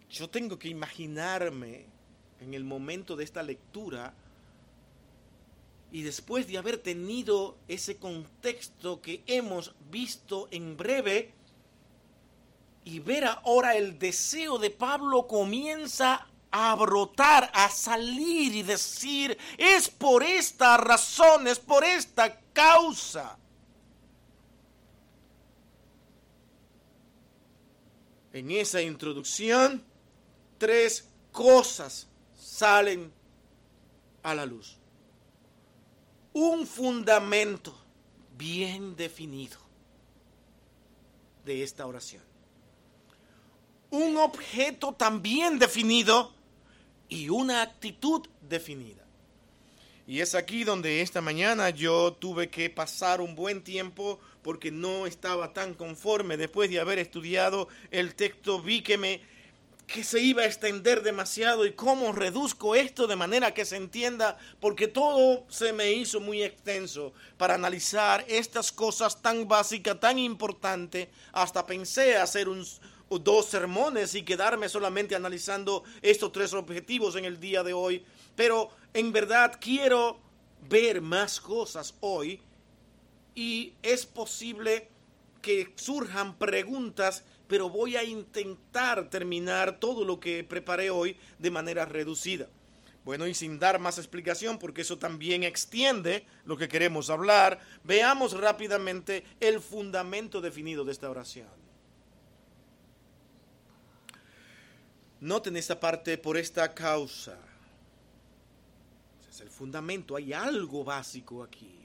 yo 0.09 0.31
tengo 0.31 0.59
que 0.59 0.69
imaginarme 0.69 1.98
en 2.41 2.55
el 2.55 2.65
momento 2.65 3.17
de 3.17 3.25
esta 3.25 3.43
lectura 3.43 4.15
y 5.91 6.03
después 6.03 6.47
de 6.47 6.59
haber 6.59 6.79
tenido 6.79 7.57
ese 7.67 7.97
contexto 7.97 9.01
que 9.01 9.23
hemos 9.27 9.75
visto 9.91 10.49
en 10.51 10.77
breve 10.77 11.33
y 12.85 13.01
ver 13.01 13.25
ahora 13.25 13.77
el 13.77 13.99
deseo 13.99 14.59
de 14.59 14.71
Pablo 14.71 15.27
comienza 15.27 16.27
a 16.51 16.75
brotar, 16.75 17.51
a 17.55 17.69
salir 17.71 18.55
y 18.55 18.63
decir, 18.63 19.37
es 19.57 19.89
por 19.89 20.23
esta 20.23 20.77
razón, 20.77 21.47
es 21.47 21.59
por 21.59 21.85
esta 21.85 22.41
causa. 22.53 23.39
En 28.33 28.51
esa 28.51 28.81
introducción, 28.81 29.83
tres 30.59 31.09
cosas 31.33 32.09
salen 32.59 33.13
a 34.25 34.35
la 34.35 34.45
luz. 34.45 34.77
Un 36.33 36.67
fundamento 36.67 37.73
bien 38.37 38.97
definido 38.97 39.59
de 41.45 41.63
esta 41.63 41.87
oración. 41.87 42.23
Un 43.91 44.17
objeto 44.17 44.93
también 44.93 45.59
definido 45.59 46.35
y 47.09 47.29
una 47.29 47.63
actitud 47.63 48.27
definida. 48.41 49.05
Y 50.07 50.21
es 50.21 50.35
aquí 50.35 50.65
donde 50.65 51.01
esta 51.01 51.21
mañana 51.21 51.71
yo 51.71 52.13
tuve 52.15 52.51
que 52.51 52.71
pasar 52.71 53.21
un 53.21 53.37
buen 53.37 53.63
tiempo 53.63 54.19
porque 54.43 54.71
no 54.73 55.07
estaba 55.07 55.53
tan 55.53 55.75
conforme. 55.75 56.37
Después 56.37 56.71
de 56.71 56.81
haber 56.81 56.99
estudiado 56.99 57.69
el 57.91 58.15
texto 58.15 58.61
vi 58.61 58.83
que 58.83 58.99
me 58.99 59.21
que 59.89 60.05
se 60.05 60.21
iba 60.21 60.43
a 60.43 60.47
extender 60.47 61.03
demasiado 61.03 61.65
y 61.65 61.73
cómo 61.73 62.13
reduzco 62.13 62.75
esto 62.75 63.07
de 63.07 63.17
manera 63.17 63.55
que 63.55 63.65
se 63.65 63.77
entienda, 63.77 64.37
porque 64.61 64.87
todo 64.87 65.47
se 65.49 65.73
me 65.73 65.91
hizo 65.93 66.21
muy 66.21 66.43
extenso 66.43 67.15
para 67.39 67.55
analizar 67.55 68.23
estas 68.29 68.71
cosas 68.71 69.23
tan 69.23 69.49
básicas, 69.49 69.99
tan 69.99 70.19
importantes, 70.19 71.09
hasta 71.33 71.67
pensé 71.67 72.19
hacer 72.19 72.51
un, 72.51 72.67
dos 73.09 73.47
sermones 73.47 74.15
y 74.15 74.25
quedarme 74.25 74.69
solamente 74.69 75.17
analizando 75.17 75.83
estos 76.03 76.33
tres 76.33 76.53
objetivos 76.53 77.17
en 77.17 77.25
el 77.25 77.41
día 77.41 77.63
de 77.63 77.73
hoy, 77.73 78.05
pero 78.37 78.71
en 78.93 79.11
verdad 79.11 79.59
quiero 79.59 80.21
ver 80.69 81.01
más 81.01 81.41
cosas 81.41 81.95
hoy 82.01 82.43
y 83.35 83.73
es 83.83 84.05
posible 84.05 84.91
que 85.41 85.73
surjan 85.77 86.37
preguntas, 86.37 87.25
pero 87.49 87.71
voy 87.71 87.97
a 87.97 88.05
intentar 88.05 89.11
terminar 89.11 89.81
todo 89.81 90.05
lo 90.05 90.21
que 90.21 90.45
preparé 90.45 90.91
hoy 90.91 91.17
de 91.39 91.51
manera 91.51 91.87
reducida. 91.87 92.49
Bueno, 93.05 93.27
y 93.27 93.33
sin 93.33 93.59
dar 93.59 93.79
más 93.79 93.97
explicación, 93.97 94.59
porque 94.59 94.83
eso 94.83 94.99
también 94.99 95.43
extiende 95.43 96.27
lo 96.45 96.59
que 96.59 96.69
queremos 96.69 97.09
hablar, 97.09 97.59
veamos 97.83 98.39
rápidamente 98.39 99.25
el 99.41 99.61
fundamento 99.61 100.43
definido 100.43 100.85
de 100.85 100.93
esta 100.93 101.09
oración. 101.09 101.49
Noten 105.21 105.57
esta 105.57 105.81
parte 105.81 106.19
por 106.19 106.37
esta 106.37 106.75
causa. 106.75 107.39
es 109.29 109.41
el 109.41 109.49
fundamento, 109.49 110.15
hay 110.15 110.35
algo 110.35 110.85
básico 110.85 111.43
aquí. 111.43 111.79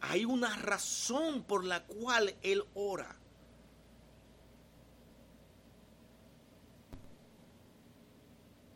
Hay 0.00 0.24
una 0.24 0.56
razón 0.56 1.44
por 1.44 1.64
la 1.64 1.84
cual 1.84 2.34
Él 2.42 2.64
ora. 2.74 3.16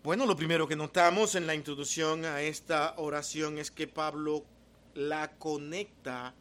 Bueno, 0.02 0.26
lo 0.26 0.36
primero 0.36 0.68
que 0.68 0.76
notamos 0.76 1.34
en 1.34 1.46
la 1.46 1.54
introducción 1.54 2.24
a 2.24 2.40
esta 2.42 2.94
oración 2.96 3.58
es 3.58 3.70
que 3.70 3.86
Pablo 3.86 4.44
la 4.94 5.32
conecta 5.38 6.34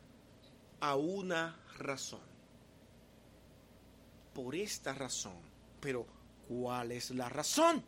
a 0.80 0.96
una 0.96 1.60
razón. 1.78 2.22
Por 4.34 4.56
esta 4.56 4.94
razón. 4.94 5.38
Pero 5.82 6.06
¿Cuál 6.48 6.94
es 6.94 7.12
la 7.12 7.28
razón? 7.28 7.84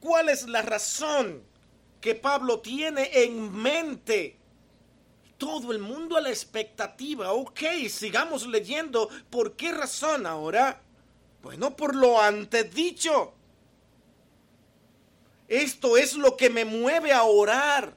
¿Cuál 0.00 0.28
es 0.28 0.48
la 0.48 0.62
razón 0.62 1.42
que 2.00 2.14
Pablo 2.14 2.60
tiene 2.60 3.10
en 3.12 3.52
mente? 3.52 4.38
Todo 5.38 5.72
el 5.72 5.78
mundo 5.78 6.16
a 6.16 6.20
la 6.20 6.30
expectativa. 6.30 7.32
Ok, 7.32 7.60
sigamos 7.88 8.46
leyendo. 8.46 9.08
¿Por 9.30 9.54
qué 9.54 9.70
razón 9.70 10.26
ahora? 10.26 10.82
Bueno, 11.46 11.76
por 11.76 11.94
lo 11.94 12.20
antes 12.20 12.74
dicho. 12.74 13.32
Esto 15.46 15.96
es 15.96 16.14
lo 16.14 16.36
que 16.36 16.50
me 16.50 16.64
mueve 16.64 17.12
a 17.12 17.22
orar. 17.22 17.96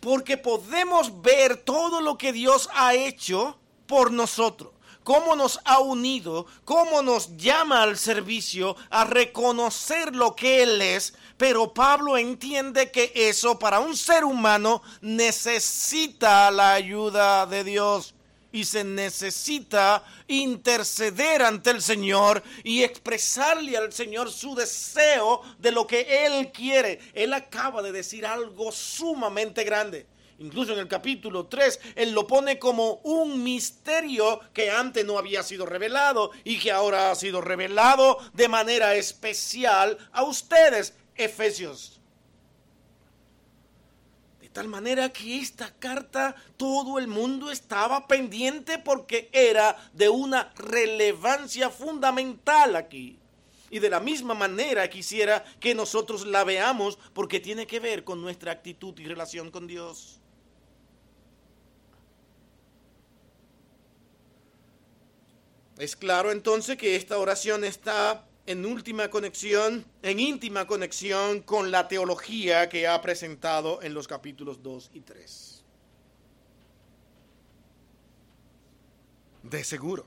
Porque 0.00 0.36
podemos 0.36 1.22
ver 1.22 1.56
todo 1.56 2.02
lo 2.02 2.18
que 2.18 2.34
Dios 2.34 2.68
ha 2.74 2.92
hecho 2.94 3.58
por 3.86 4.12
nosotros 4.12 4.72
cómo 5.02 5.34
nos 5.34 5.60
ha 5.64 5.80
unido, 5.80 6.44
cómo 6.66 7.00
nos 7.00 7.38
llama 7.38 7.82
al 7.82 7.96
servicio, 7.96 8.76
a 8.90 9.04
reconocer 9.04 10.14
lo 10.14 10.36
que 10.36 10.62
Él 10.62 10.82
es, 10.82 11.14
pero 11.38 11.72
Pablo 11.72 12.18
entiende 12.18 12.90
que 12.90 13.10
eso 13.14 13.58
para 13.58 13.80
un 13.80 13.96
ser 13.96 14.24
humano 14.24 14.82
necesita 15.00 16.50
la 16.50 16.74
ayuda 16.74 17.46
de 17.46 17.64
Dios 17.64 18.14
y 18.52 18.64
se 18.64 18.84
necesita 18.84 20.04
interceder 20.26 21.42
ante 21.42 21.70
el 21.70 21.82
Señor 21.82 22.42
y 22.64 22.82
expresarle 22.82 23.76
al 23.76 23.92
Señor 23.92 24.30
su 24.30 24.54
deseo 24.54 25.42
de 25.58 25.72
lo 25.72 25.86
que 25.86 26.26
Él 26.26 26.50
quiere. 26.52 27.00
Él 27.14 27.32
acaba 27.32 27.82
de 27.82 27.92
decir 27.92 28.26
algo 28.26 28.72
sumamente 28.72 29.64
grande. 29.64 30.06
Incluso 30.40 30.72
en 30.72 30.78
el 30.78 30.88
capítulo 30.88 31.46
3, 31.46 31.80
Él 31.96 32.12
lo 32.12 32.26
pone 32.26 32.58
como 32.58 32.94
un 33.04 33.42
misterio 33.44 34.40
que 34.54 34.70
antes 34.70 35.04
no 35.04 35.18
había 35.18 35.42
sido 35.42 35.66
revelado 35.66 36.30
y 36.44 36.58
que 36.58 36.72
ahora 36.72 37.10
ha 37.10 37.14
sido 37.14 37.42
revelado 37.42 38.16
de 38.32 38.48
manera 38.48 38.94
especial 38.94 39.98
a 40.12 40.24
ustedes, 40.24 40.94
Efesios. 41.14 41.99
Tal 44.52 44.66
manera 44.66 45.12
que 45.12 45.38
esta 45.38 45.72
carta 45.72 46.34
todo 46.56 46.98
el 46.98 47.06
mundo 47.06 47.52
estaba 47.52 48.08
pendiente 48.08 48.78
porque 48.78 49.28
era 49.32 49.76
de 49.92 50.08
una 50.08 50.52
relevancia 50.56 51.70
fundamental 51.70 52.74
aquí. 52.74 53.16
Y 53.70 53.78
de 53.78 53.88
la 53.88 54.00
misma 54.00 54.34
manera 54.34 54.90
quisiera 54.90 55.44
que 55.60 55.76
nosotros 55.76 56.26
la 56.26 56.42
veamos 56.42 56.98
porque 57.12 57.38
tiene 57.38 57.68
que 57.68 57.78
ver 57.78 58.02
con 58.02 58.20
nuestra 58.20 58.50
actitud 58.50 58.98
y 58.98 59.06
relación 59.06 59.52
con 59.52 59.68
Dios. 59.68 60.20
Es 65.78 65.94
claro 65.94 66.32
entonces 66.32 66.76
que 66.76 66.96
esta 66.96 67.16
oración 67.16 67.62
está 67.64 68.26
en 68.50 68.66
última 68.66 69.08
conexión, 69.10 69.84
en 70.02 70.18
íntima 70.18 70.66
conexión 70.66 71.40
con 71.40 71.70
la 71.70 71.86
teología 71.86 72.68
que 72.68 72.88
ha 72.88 73.00
presentado 73.00 73.80
en 73.80 73.94
los 73.94 74.08
capítulos 74.08 74.60
2 74.60 74.90
y 74.92 75.00
3. 75.02 75.64
De 79.44 79.62
seguro. 79.62 80.04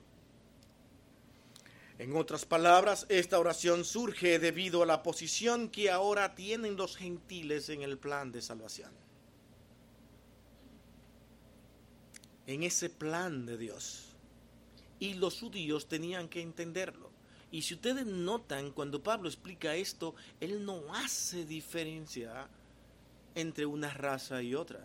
En 1.97 2.17
otras 2.17 2.43
palabras, 2.43 3.05
esta 3.07 3.39
oración 3.39 3.85
surge 3.85 4.39
debido 4.39 4.83
a 4.83 4.85
la 4.85 5.03
posición 5.03 5.69
que 5.69 5.89
ahora 5.89 6.35
tienen 6.35 6.75
los 6.75 6.97
gentiles 6.97 7.69
en 7.69 7.81
el 7.81 7.97
plan 7.97 8.33
de 8.33 8.41
salvación. 8.41 8.91
En 12.45 12.63
ese 12.63 12.89
plan 12.89 13.45
de 13.45 13.57
Dios 13.57 14.17
y 14.99 15.13
los 15.13 15.39
judíos 15.39 15.87
tenían 15.87 16.27
que 16.27 16.41
entenderlo. 16.41 17.12
Y 17.53 17.61
si 17.61 17.75
ustedes 17.75 18.07
notan, 18.07 18.71
cuando 18.71 19.03
Pablo 19.03 19.29
explica 19.29 19.75
esto, 19.75 20.15
él 20.39 20.65
no 20.65 20.91
hace 20.91 21.45
diferencia 21.45 22.47
entre 23.35 23.67
una 23.67 23.91
raza 23.91 24.41
y 24.41 24.55
otra. 24.55 24.83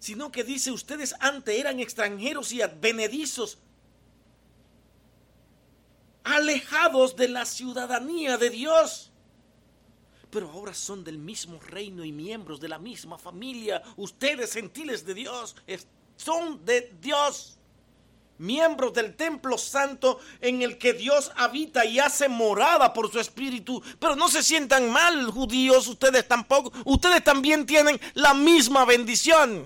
Sino 0.00 0.30
que 0.30 0.44
dice, 0.44 0.70
ustedes 0.70 1.14
antes 1.18 1.58
eran 1.58 1.80
extranjeros 1.80 2.52
y 2.52 2.60
advenedizos, 2.60 3.56
alejados 6.22 7.16
de 7.16 7.28
la 7.28 7.46
ciudadanía 7.46 8.36
de 8.36 8.50
Dios. 8.50 9.10
Pero 10.30 10.50
ahora 10.50 10.74
son 10.74 11.04
del 11.04 11.16
mismo 11.16 11.58
reino 11.58 12.04
y 12.04 12.12
miembros 12.12 12.60
de 12.60 12.68
la 12.68 12.78
misma 12.78 13.16
familia. 13.16 13.82
Ustedes, 13.96 14.52
gentiles 14.52 15.06
de 15.06 15.14
Dios, 15.14 15.56
son 16.16 16.62
de 16.66 16.94
Dios, 17.00 17.56
miembros 18.40 18.92
del 18.92 19.14
templo 19.14 19.56
santo 19.56 20.18
en 20.40 20.62
el 20.62 20.78
que 20.78 20.94
Dios 20.94 21.30
habita 21.36 21.84
y 21.84 21.98
hace 21.98 22.28
morada 22.28 22.92
por 22.92 23.12
su 23.12 23.20
espíritu. 23.20 23.82
Pero 23.98 24.16
no 24.16 24.28
se 24.28 24.42
sientan 24.42 24.90
mal, 24.90 25.30
judíos, 25.30 25.86
ustedes 25.86 26.26
tampoco. 26.26 26.72
Ustedes 26.84 27.22
también 27.22 27.66
tienen 27.66 28.00
la 28.14 28.34
misma 28.34 28.84
bendición. 28.84 29.64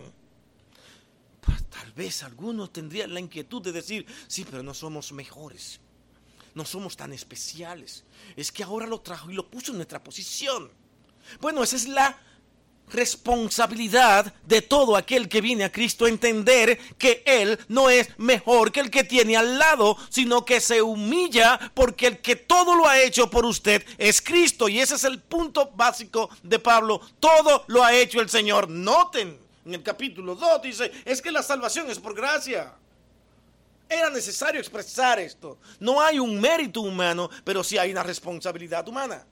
Pues 1.41 1.65
tal 1.71 1.93
vez 1.93 2.23
algunos 2.23 2.73
tendrían 2.73 3.15
la 3.15 3.21
inquietud 3.21 3.63
de 3.63 3.73
decir, 3.73 4.07
sí, 4.27 4.45
pero 4.45 4.63
no 4.63 4.75
somos 4.75 5.13
mejores, 5.13 5.81
no 6.55 6.65
somos 6.65 6.97
tan 6.97 7.13
especiales. 7.13 8.05
Es 8.37 8.51
que 8.51 8.65
ahora 8.65 8.87
lo 8.87 9.01
trajo 9.01 9.31
y 9.31 9.35
lo 9.35 9.49
puso 9.49 9.71
en 9.71 9.79
nuestra 9.79 10.03
posición. 10.03 10.71
Bueno, 11.41 11.63
esa 11.63 11.77
es 11.77 11.89
la 11.89 12.19
responsabilidad 12.91 14.33
de 14.47 14.63
todo 14.63 14.97
aquel 14.97 15.29
que 15.29 15.41
viene 15.41 15.65
a 15.65 15.73
Cristo 15.73 16.07
entender 16.07 16.79
que 16.99 17.23
Él 17.27 17.59
no 17.69 17.91
es 17.91 18.09
mejor 18.19 18.73
que 18.73 18.81
el 18.81 18.91
que 18.91 19.05
tiene 19.05 19.37
al 19.37 19.59
lado, 19.59 19.97
sino 20.09 20.45
que 20.45 20.61
se 20.61 20.83
humilla 20.83 21.59
porque 21.75 22.07
el 22.07 22.19
que 22.19 22.37
todo 22.37 22.75
lo 22.75 22.87
ha 22.87 23.01
hecho 23.01 23.31
por 23.31 23.45
usted 23.45 23.85
es 23.99 24.21
Cristo. 24.21 24.69
Y 24.69 24.81
ese 24.81 24.95
es 24.95 25.05
el 25.05 25.21
punto 25.21 25.71
básico 25.75 26.31
de 26.43 26.59
Pablo. 26.59 27.01
Todo 27.21 27.65
lo 27.69 27.83
ha 27.85 27.95
hecho 27.95 28.21
el 28.21 28.29
Señor. 28.29 28.69
Noten, 28.69 29.39
en 29.65 29.75
el 29.75 29.83
capítulo 29.83 30.35
2 30.35 30.63
dice, 30.63 30.93
es 31.05 31.23
que 31.23 31.33
la 31.33 31.43
salvación 31.43 31.91
es 31.91 31.99
por 31.99 32.15
gracia. 32.15 32.75
Era 33.89 34.11
necesario 34.11 34.61
expresar 34.61 35.19
esto. 35.19 35.59
No 35.79 36.01
hay 36.01 36.19
un 36.19 36.41
mérito 36.41 36.81
humano, 36.81 37.31
pero 37.45 37.63
sí 37.63 37.79
hay 37.79 37.93
una 37.93 38.03
responsabilidad 38.03 38.87
humana. 38.89 39.27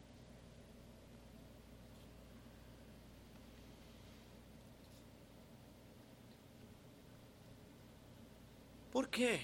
¿Por 8.93 9.09
qué? 9.09 9.41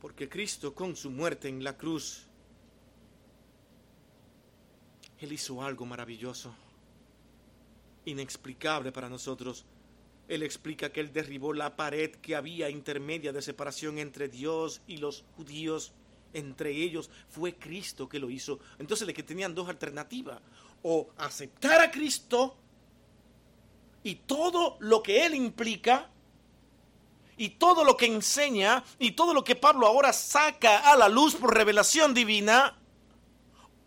Porque 0.00 0.28
Cristo 0.28 0.74
con 0.74 0.96
su 0.96 1.10
muerte 1.10 1.48
en 1.48 1.62
la 1.62 1.76
cruz, 1.76 2.26
Él 5.20 5.32
hizo 5.32 5.62
algo 5.62 5.86
maravilloso, 5.86 6.52
inexplicable 8.04 8.90
para 8.90 9.08
nosotros. 9.08 9.64
Él 10.26 10.42
explica 10.42 10.90
que 10.90 11.00
Él 11.00 11.12
derribó 11.12 11.52
la 11.52 11.76
pared 11.76 12.10
que 12.16 12.34
había 12.34 12.70
intermedia 12.70 13.32
de 13.32 13.40
separación 13.40 13.98
entre 13.98 14.28
Dios 14.28 14.82
y 14.88 14.96
los 14.96 15.24
judíos. 15.36 15.92
Entre 16.32 16.70
ellos 16.70 17.10
fue 17.28 17.54
Cristo 17.54 18.08
que 18.08 18.18
lo 18.18 18.30
hizo. 18.30 18.58
Entonces 18.78 19.06
le 19.06 19.14
que 19.14 19.22
tenían 19.22 19.54
dos 19.54 19.68
alternativas. 19.68 20.40
O 20.82 21.10
aceptar 21.18 21.80
a 21.80 21.90
Cristo 21.90 22.56
y 24.02 24.14
todo 24.16 24.76
lo 24.80 25.02
que 25.02 25.26
Él 25.26 25.34
implica, 25.34 26.10
y 27.40 27.48
todo 27.48 27.84
lo 27.84 27.96
que 27.96 28.04
enseña 28.04 28.84
y 28.98 29.12
todo 29.12 29.32
lo 29.32 29.42
que 29.42 29.56
Pablo 29.56 29.86
ahora 29.86 30.12
saca 30.12 30.80
a 30.80 30.94
la 30.94 31.08
luz 31.08 31.34
por 31.34 31.54
revelación 31.54 32.12
divina, 32.12 32.78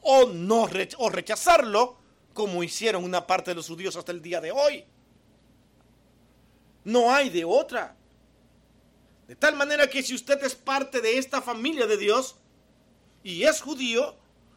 o 0.02 0.26
no 0.26 0.68
o 0.98 1.10
rechazarlo, 1.12 2.00
como 2.34 2.64
hicieron 2.64 3.04
una 3.04 3.28
parte 3.28 3.52
de 3.52 3.56
los 3.56 3.68
judíos 3.68 3.96
hasta 3.96 4.12
el 4.12 4.24
día 4.24 4.42
de 4.42 4.52
hoy. 4.52 4.84
No 6.84 7.14
hay 7.14 7.30
de 7.30 7.46
otra. 7.46 7.96
De 9.28 9.36
tal 9.36 9.56
manera 9.56 9.88
que 9.88 10.02
si 10.02 10.16
usted 10.16 10.44
es 10.44 10.56
parte 10.56 11.00
de 11.00 11.20
esta 11.20 11.40
familia 11.40 11.86
de 11.86 11.98
Dios 11.98 12.38
y 13.22 13.44
es 13.44 13.62
judío, 13.62 14.16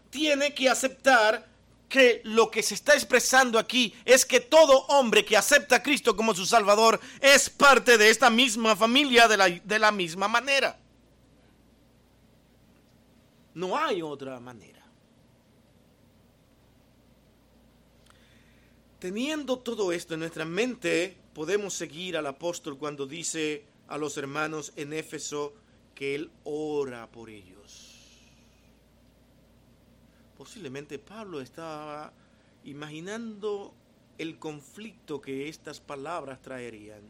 tiene 0.08 0.54
que 0.54 0.70
aceptar 0.70 1.46
que 1.88 2.20
lo 2.24 2.50
que 2.50 2.62
se 2.62 2.74
está 2.74 2.94
expresando 2.94 3.58
aquí 3.58 3.94
es 4.04 4.24
que 4.24 4.40
todo 4.40 4.86
hombre 4.86 5.24
que 5.24 5.36
acepta 5.36 5.76
a 5.76 5.82
Cristo 5.82 6.16
como 6.16 6.34
su 6.34 6.44
Salvador 6.44 7.00
es 7.20 7.48
parte 7.48 7.96
de 7.96 8.10
esta 8.10 8.30
misma 8.30 8.74
familia 8.74 9.28
de 9.28 9.36
la, 9.36 9.48
de 9.48 9.78
la 9.78 9.92
misma 9.92 10.28
manera. 10.28 10.78
No 13.54 13.76
hay 13.76 14.02
otra 14.02 14.38
manera. 14.40 14.84
Teniendo 18.98 19.58
todo 19.58 19.92
esto 19.92 20.14
en 20.14 20.20
nuestra 20.20 20.44
mente, 20.44 21.16
podemos 21.32 21.74
seguir 21.74 22.16
al 22.16 22.26
apóstol 22.26 22.78
cuando 22.78 23.06
dice 23.06 23.64
a 23.88 23.98
los 23.98 24.16
hermanos 24.16 24.72
en 24.76 24.92
Éfeso 24.92 25.54
que 25.94 26.14
él 26.14 26.30
ora 26.44 27.06
por 27.10 27.30
ellos. 27.30 27.85
Posiblemente 30.36 30.98
Pablo 30.98 31.40
estaba 31.40 32.12
imaginando 32.64 33.74
el 34.18 34.38
conflicto 34.38 35.20
que 35.20 35.48
estas 35.48 35.80
palabras 35.80 36.42
traerían, 36.42 37.00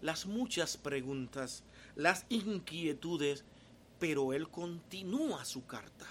las 0.00 0.26
muchas 0.26 0.76
preguntas, 0.76 1.62
las 1.94 2.26
inquietudes, 2.28 3.44
pero 3.98 4.32
él 4.32 4.48
continúa 4.48 5.44
su 5.44 5.66
carta. 5.66 6.06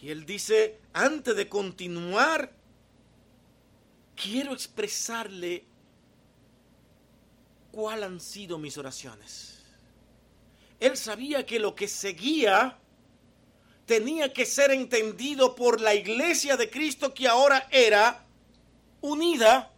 Y 0.00 0.08
él 0.10 0.24
dice, 0.24 0.80
antes 0.92 1.36
de 1.36 1.48
continuar, 1.48 2.52
quiero 4.16 4.52
expresarle 4.52 5.64
cuáles 7.70 8.04
han 8.04 8.20
sido 8.20 8.58
mis 8.58 8.76
oraciones. 8.78 9.62
Él 10.80 10.96
sabía 10.96 11.46
que 11.46 11.60
lo 11.60 11.74
que 11.74 11.86
seguía 11.86 12.81
tenía 13.86 14.32
que 14.32 14.46
ser 14.46 14.70
entendido 14.70 15.54
por 15.54 15.80
la 15.80 15.94
iglesia 15.94 16.56
de 16.56 16.70
Cristo 16.70 17.14
que 17.14 17.28
ahora 17.28 17.68
era 17.70 18.24
unida 19.00 19.72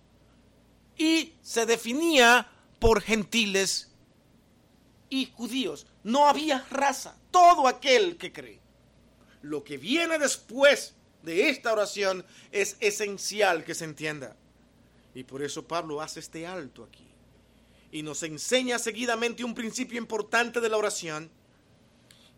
y 0.96 1.34
se 1.42 1.66
definía 1.66 2.50
por 2.78 3.00
gentiles 3.00 3.90
y 5.08 5.26
judíos. 5.34 5.86
No 6.02 6.28
había 6.28 6.64
raza, 6.70 7.16
todo 7.30 7.66
aquel 7.66 8.16
que 8.16 8.32
cree. 8.32 8.60
Lo 9.42 9.64
que 9.64 9.78
viene 9.78 10.18
después 10.18 10.94
de 11.22 11.48
esta 11.48 11.72
oración 11.72 12.24
es 12.52 12.76
esencial 12.80 13.64
que 13.64 13.74
se 13.74 13.84
entienda. 13.84 14.36
Y 15.14 15.24
por 15.24 15.42
eso 15.42 15.66
Pablo 15.66 16.00
hace 16.00 16.20
este 16.20 16.46
alto 16.46 16.84
aquí. 16.84 17.06
Y 17.92 18.02
nos 18.02 18.22
enseña 18.22 18.78
seguidamente 18.78 19.44
un 19.44 19.54
principio 19.54 19.98
importante 19.98 20.60
de 20.60 20.68
la 20.68 20.76
oración 20.76 21.30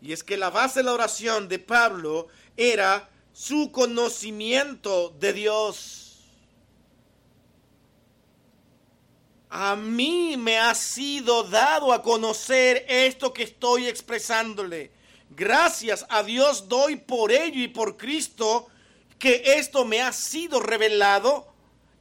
y 0.01 0.13
es 0.13 0.23
que 0.23 0.37
la 0.37 0.49
base 0.49 0.79
de 0.79 0.83
la 0.83 0.93
oración 0.93 1.47
de 1.47 1.59
Pablo 1.59 2.27
era 2.55 3.09
su 3.33 3.71
conocimiento 3.71 5.09
de 5.19 5.33
Dios. 5.33 6.03
A 9.49 9.75
mí 9.75 10.35
me 10.37 10.59
ha 10.59 10.75
sido 10.75 11.43
dado 11.43 11.93
a 11.93 12.01
conocer 12.01 12.85
esto 12.87 13.33
que 13.33 13.43
estoy 13.43 13.87
expresándole. 13.87 14.91
Gracias 15.29 16.05
a 16.09 16.23
Dios 16.23 16.67
doy 16.67 16.97
por 16.97 17.31
ello 17.31 17.61
y 17.61 17.67
por 17.67 17.97
Cristo 17.97 18.67
que 19.19 19.41
esto 19.57 19.85
me 19.85 20.01
ha 20.01 20.11
sido 20.13 20.59
revelado 20.59 21.53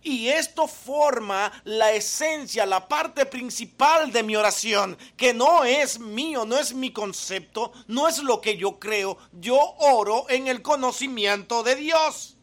y 0.07 0.29
esto 0.29 0.69
forma 0.69 1.51
la 1.65 1.93
esencia, 1.93 2.65
la 2.65 2.87
parte 2.87 3.27
principal 3.27 4.13
de 4.13 4.23
mi 4.23 4.37
oración, 4.37 4.97
que 5.17 5.35
no 5.35 5.65
es 5.65 5.99
mío, 5.99 6.45
no 6.47 6.57
es 6.57 6.73
mi 6.73 6.93
concepto, 6.93 7.73
no 7.89 8.07
es 8.07 8.19
lo 8.23 8.41
que 8.41 8.57
yo 8.57 8.79
creo. 8.79 9.19
Yo 9.33 9.59
oro 9.79 10.27
en 10.29 10.47
el 10.47 10.63
conocimiento 10.63 11.65
de 11.65 11.75
Dios. 11.75 12.37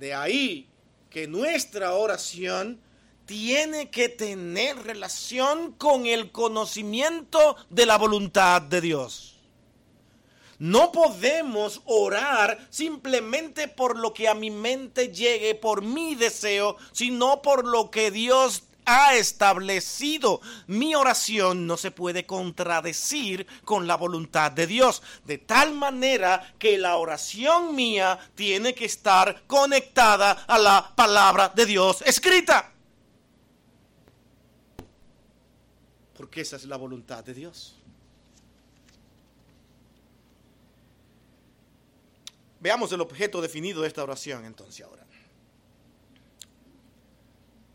De 0.00 0.14
ahí 0.14 0.68
que 1.10 1.28
nuestra 1.28 1.94
oración 1.94 2.80
tiene 3.24 3.90
que 3.90 4.08
tener 4.08 4.82
relación 4.82 5.72
con 5.72 6.06
el 6.06 6.32
conocimiento 6.32 7.54
de 7.70 7.86
la 7.86 7.98
voluntad 7.98 8.62
de 8.62 8.80
Dios. 8.80 9.37
No 10.58 10.90
podemos 10.90 11.82
orar 11.84 12.66
simplemente 12.70 13.68
por 13.68 13.98
lo 13.98 14.12
que 14.12 14.28
a 14.28 14.34
mi 14.34 14.50
mente 14.50 15.08
llegue, 15.08 15.54
por 15.54 15.82
mi 15.82 16.16
deseo, 16.16 16.76
sino 16.92 17.42
por 17.42 17.64
lo 17.64 17.90
que 17.90 18.10
Dios 18.10 18.64
ha 18.88 19.14
establecido. 19.14 20.40
Mi 20.66 20.94
oración 20.94 21.66
no 21.66 21.76
se 21.76 21.90
puede 21.90 22.26
contradecir 22.26 23.46
con 23.64 23.86
la 23.86 23.96
voluntad 23.96 24.50
de 24.50 24.66
Dios. 24.66 25.02
De 25.26 25.38
tal 25.38 25.74
manera 25.74 26.54
que 26.58 26.78
la 26.78 26.96
oración 26.96 27.76
mía 27.76 28.18
tiene 28.34 28.74
que 28.74 28.86
estar 28.86 29.42
conectada 29.46 30.32
a 30.32 30.58
la 30.58 30.92
palabra 30.96 31.50
de 31.50 31.66
Dios 31.66 32.02
escrita. 32.02 32.72
Porque 36.16 36.40
esa 36.40 36.56
es 36.56 36.64
la 36.64 36.76
voluntad 36.76 37.22
de 37.22 37.34
Dios. 37.34 37.77
Veamos 42.60 42.92
el 42.92 43.00
objeto 43.00 43.40
definido 43.40 43.82
de 43.82 43.88
esta 43.88 44.02
oración 44.02 44.44
entonces 44.44 44.84
ahora. 44.84 45.04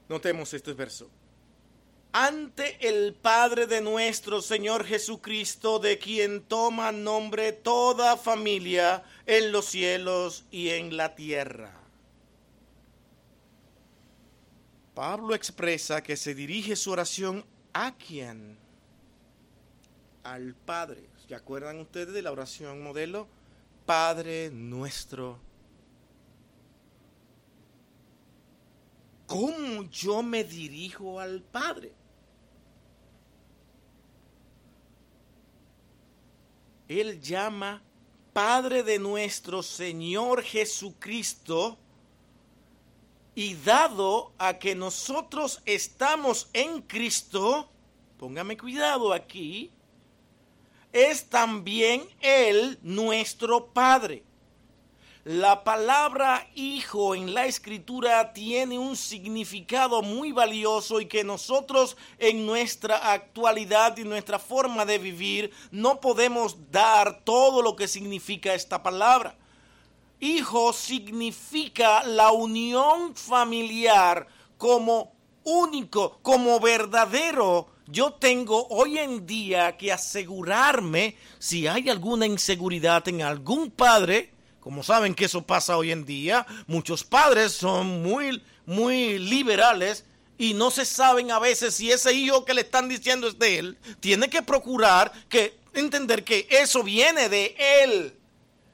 Notemos 0.10 0.54
este 0.54 0.74
verso. 0.74 1.10
Ante 2.12 2.88
el 2.88 3.15
Padre 3.15 3.65
de 3.65 3.82
nuestro 3.82 4.41
Señor 4.41 4.86
Jesucristo, 4.86 5.80
de 5.80 5.98
quien 5.98 6.43
toma 6.43 6.91
nombre 6.91 7.54
toda 7.54 8.17
familia 8.17 9.04
en 9.26 9.52
los 9.52 9.65
cielos 9.65 10.46
y 10.52 10.69
en 10.69 10.96
la 10.96 11.15
tierra. 11.15 11.74
Pablo 14.93 15.34
expresa 15.34 16.04
que 16.04 16.15
se 16.15 16.36
dirige 16.36 16.76
su 16.76 16.91
oración 16.91 17.43
a 17.74 17.96
quién? 17.96 18.58
Al 20.24 20.54
Padre. 20.54 21.10
¿Se 21.28 21.34
acuerdan 21.34 21.80
ustedes 21.80 22.13
de 22.13 22.22
la 22.22 22.32
oración 22.32 22.84
modelo? 22.84 23.28
Padre 23.86 24.50
nuestro. 24.52 25.39
cómo 29.34 29.84
yo 29.89 30.22
me 30.22 30.43
dirijo 30.43 31.19
al 31.19 31.41
Padre. 31.41 31.91
Él 36.88 37.19
llama 37.19 37.82
Padre 38.32 38.84
de 38.84 39.00
nuestro 39.00 39.63
Señor 39.63 40.43
Jesucristo 40.43 41.80
y 43.34 43.56
dado 43.56 44.34
a 44.38 44.60
que 44.60 44.76
nosotros 44.76 45.63
estamos 45.65 46.48
en 46.54 46.84
Cristo, 46.84 47.67
póngame 48.19 48.56
cuidado 48.56 49.13
aquí, 49.13 49.72
es 50.94 51.30
también 51.30 52.04
Él 52.22 52.80
nuestro 52.84 53.66
Padre. 53.74 54.24
La 55.26 55.64
palabra 55.64 56.50
hijo 56.54 57.16
en 57.16 57.34
la 57.34 57.46
escritura 57.46 58.34
tiene 58.34 58.78
un 58.78 58.98
significado 58.98 60.02
muy 60.02 60.34
valioso 60.34 61.00
y 61.00 61.06
que 61.06 61.24
nosotros 61.24 61.96
en 62.20 62.46
nuestra 62.46 63.14
actualidad 63.14 63.98
y 63.98 64.04
nuestra 64.04 64.38
forma 64.38 64.86
de 64.86 64.98
vivir 64.98 65.52
no 65.72 66.02
podemos 66.02 66.70
dar 66.72 67.22
todo 67.24 67.62
lo 67.62 67.78
que 67.78 67.88
significa 67.88 68.54
esta 68.54 68.84
palabra. 68.84 69.38
Hijo 70.20 70.74
significa 70.74 72.04
la 72.04 72.32
unión 72.32 73.16
familiar 73.16 74.28
como 74.58 75.12
único, 75.44 76.20
como 76.22 76.60
verdadero. 76.60 77.68
Yo 77.88 78.14
tengo 78.14 78.68
hoy 78.70 78.98
en 78.98 79.26
día 79.26 79.76
que 79.78 79.92
asegurarme 79.92 81.18
si 81.40 81.68
hay 81.68 81.90
alguna 81.90 82.26
inseguridad 82.26 83.08
en 83.08 83.22
algún 83.22 83.72
padre, 83.72 84.32
como 84.60 84.84
saben 84.84 85.14
que 85.14 85.26
eso 85.26 85.42
pasa 85.42 85.78
hoy 85.78 85.92
en 85.92 86.06
día, 86.06 86.48
muchos 86.68 87.04
padres 87.04 87.52
son 87.52 88.02
muy, 88.02 88.42
muy 88.66 89.20
liberales 89.20 90.06
y 90.38 90.54
no 90.54 90.72
se 90.72 90.86
saben 90.86 91.32
a 91.32 91.40
veces 91.40 91.76
si 91.76 91.92
ese 91.92 92.14
hijo 92.14 92.46
que 92.46 92.54
le 92.54 92.62
están 92.62 92.88
diciendo 92.88 93.28
es 93.28 93.38
de 93.38 93.60
él. 93.60 93.78
Tiene 94.00 94.30
que 94.30 94.42
procurar 94.42 95.12
que 95.28 95.58
entender 95.74 96.24
que 96.24 96.48
eso 96.50 96.84
viene 96.84 97.30
de 97.30 97.56
él 97.84 98.14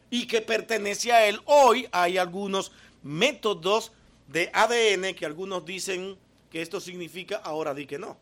y 0.10 0.28
que 0.28 0.42
pertenece 0.42 1.12
a 1.12 1.26
él. 1.26 1.42
Hoy 1.46 1.88
hay 1.92 2.18
algunos 2.18 2.72
métodos 3.02 3.92
de 4.28 4.52
ADN 4.54 5.16
que 5.16 5.26
algunos 5.26 5.66
dicen 5.66 6.18
que 6.50 6.62
esto 6.62 6.80
significa 6.80 7.38
ahora 7.44 7.74
di 7.74 7.86
que 7.86 8.00
no. 8.00 8.18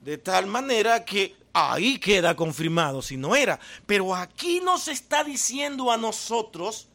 De 0.00 0.18
tal 0.18 0.46
manera 0.46 1.04
que 1.04 1.36
ahí 1.52 1.98
queda 1.98 2.36
confirmado 2.36 3.02
si 3.02 3.16
no 3.16 3.34
era. 3.34 3.58
Pero 3.86 4.14
aquí 4.14 4.60
nos 4.60 4.88
está 4.88 5.24
diciendo 5.24 5.90
a 5.90 5.96
nosotros 5.96 6.88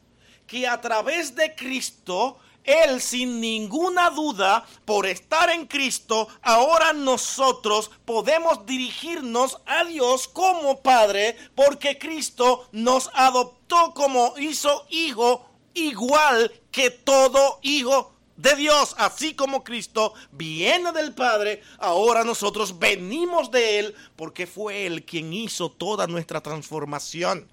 que 0.46 0.66
a 0.66 0.80
través 0.80 1.34
de 1.34 1.54
Cristo, 1.54 2.38
Él 2.64 3.00
sin 3.00 3.40
ninguna 3.40 4.10
duda, 4.10 4.66
por 4.84 5.06
estar 5.06 5.50
en 5.50 5.66
Cristo, 5.66 6.28
ahora 6.42 6.92
nosotros 6.92 7.90
podemos 8.04 8.64
dirigirnos 8.66 9.58
a 9.66 9.84
Dios 9.84 10.28
como 10.28 10.80
Padre, 10.82 11.36
porque 11.54 11.98
Cristo 11.98 12.68
nos 12.72 13.10
adoptó 13.14 13.92
como 13.94 14.34
hizo 14.38 14.86
hijo, 14.90 15.46
igual 15.74 16.52
que 16.70 16.90
todo 16.90 17.58
hijo 17.62 18.13
de 18.36 18.56
Dios, 18.56 18.94
así 18.98 19.34
como 19.34 19.62
Cristo 19.62 20.14
viene 20.32 20.92
del 20.92 21.14
Padre, 21.14 21.62
ahora 21.78 22.24
nosotros 22.24 22.78
venimos 22.78 23.50
de 23.50 23.78
Él 23.78 23.94
porque 24.16 24.46
fue 24.46 24.86
Él 24.86 25.04
quien 25.04 25.32
hizo 25.32 25.70
toda 25.70 26.06
nuestra 26.06 26.40
transformación. 26.42 27.48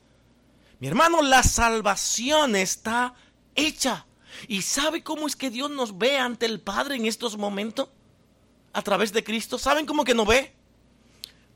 Mi 0.79 0.87
hermano, 0.87 1.21
la 1.21 1.43
salvación 1.43 2.55
está 2.55 3.13
hecha. 3.53 4.07
¿Y 4.47 4.63
sabe 4.63 5.03
cómo 5.03 5.27
es 5.27 5.35
que 5.35 5.51
Dios 5.51 5.69
nos 5.69 5.97
ve 5.97 6.17
ante 6.17 6.47
el 6.47 6.59
Padre 6.59 6.95
en 6.95 7.05
estos 7.05 7.37
momentos? 7.37 7.89
A 8.73 8.81
través 8.81 9.13
de 9.13 9.23
Cristo. 9.23 9.59
¿Saben 9.59 9.85
cómo 9.85 10.03
que 10.03 10.15
nos 10.15 10.25
ve? 10.25 10.55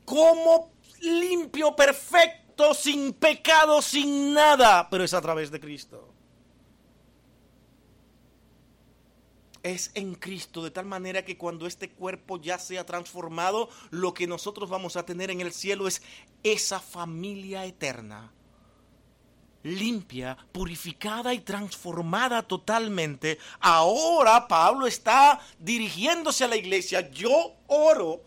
Como 0.04 0.70
limpio, 1.00 1.74
perfecto, 1.74 2.74
sin 2.74 3.14
pecado, 3.14 3.82
sin 3.82 4.32
nada. 4.32 4.88
Pero 4.88 5.02
es 5.02 5.14
a 5.14 5.20
través 5.20 5.50
de 5.50 5.58
Cristo. 5.58 6.15
Es 9.66 9.90
en 9.94 10.14
Cristo, 10.14 10.62
de 10.62 10.70
tal 10.70 10.86
manera 10.86 11.24
que 11.24 11.36
cuando 11.36 11.66
este 11.66 11.90
cuerpo 11.90 12.40
ya 12.40 12.58
sea 12.58 12.86
transformado, 12.86 13.68
lo 13.90 14.14
que 14.14 14.26
nosotros 14.26 14.70
vamos 14.70 14.96
a 14.96 15.04
tener 15.04 15.30
en 15.30 15.40
el 15.40 15.52
cielo 15.52 15.88
es 15.88 16.02
esa 16.42 16.80
familia 16.80 17.64
eterna, 17.64 18.32
limpia, 19.62 20.36
purificada 20.52 21.34
y 21.34 21.40
transformada 21.40 22.42
totalmente. 22.42 23.38
Ahora 23.60 24.48
Pablo 24.48 24.86
está 24.86 25.40
dirigiéndose 25.58 26.44
a 26.44 26.48
la 26.48 26.56
iglesia, 26.56 27.10
yo 27.10 27.54
oro 27.66 28.22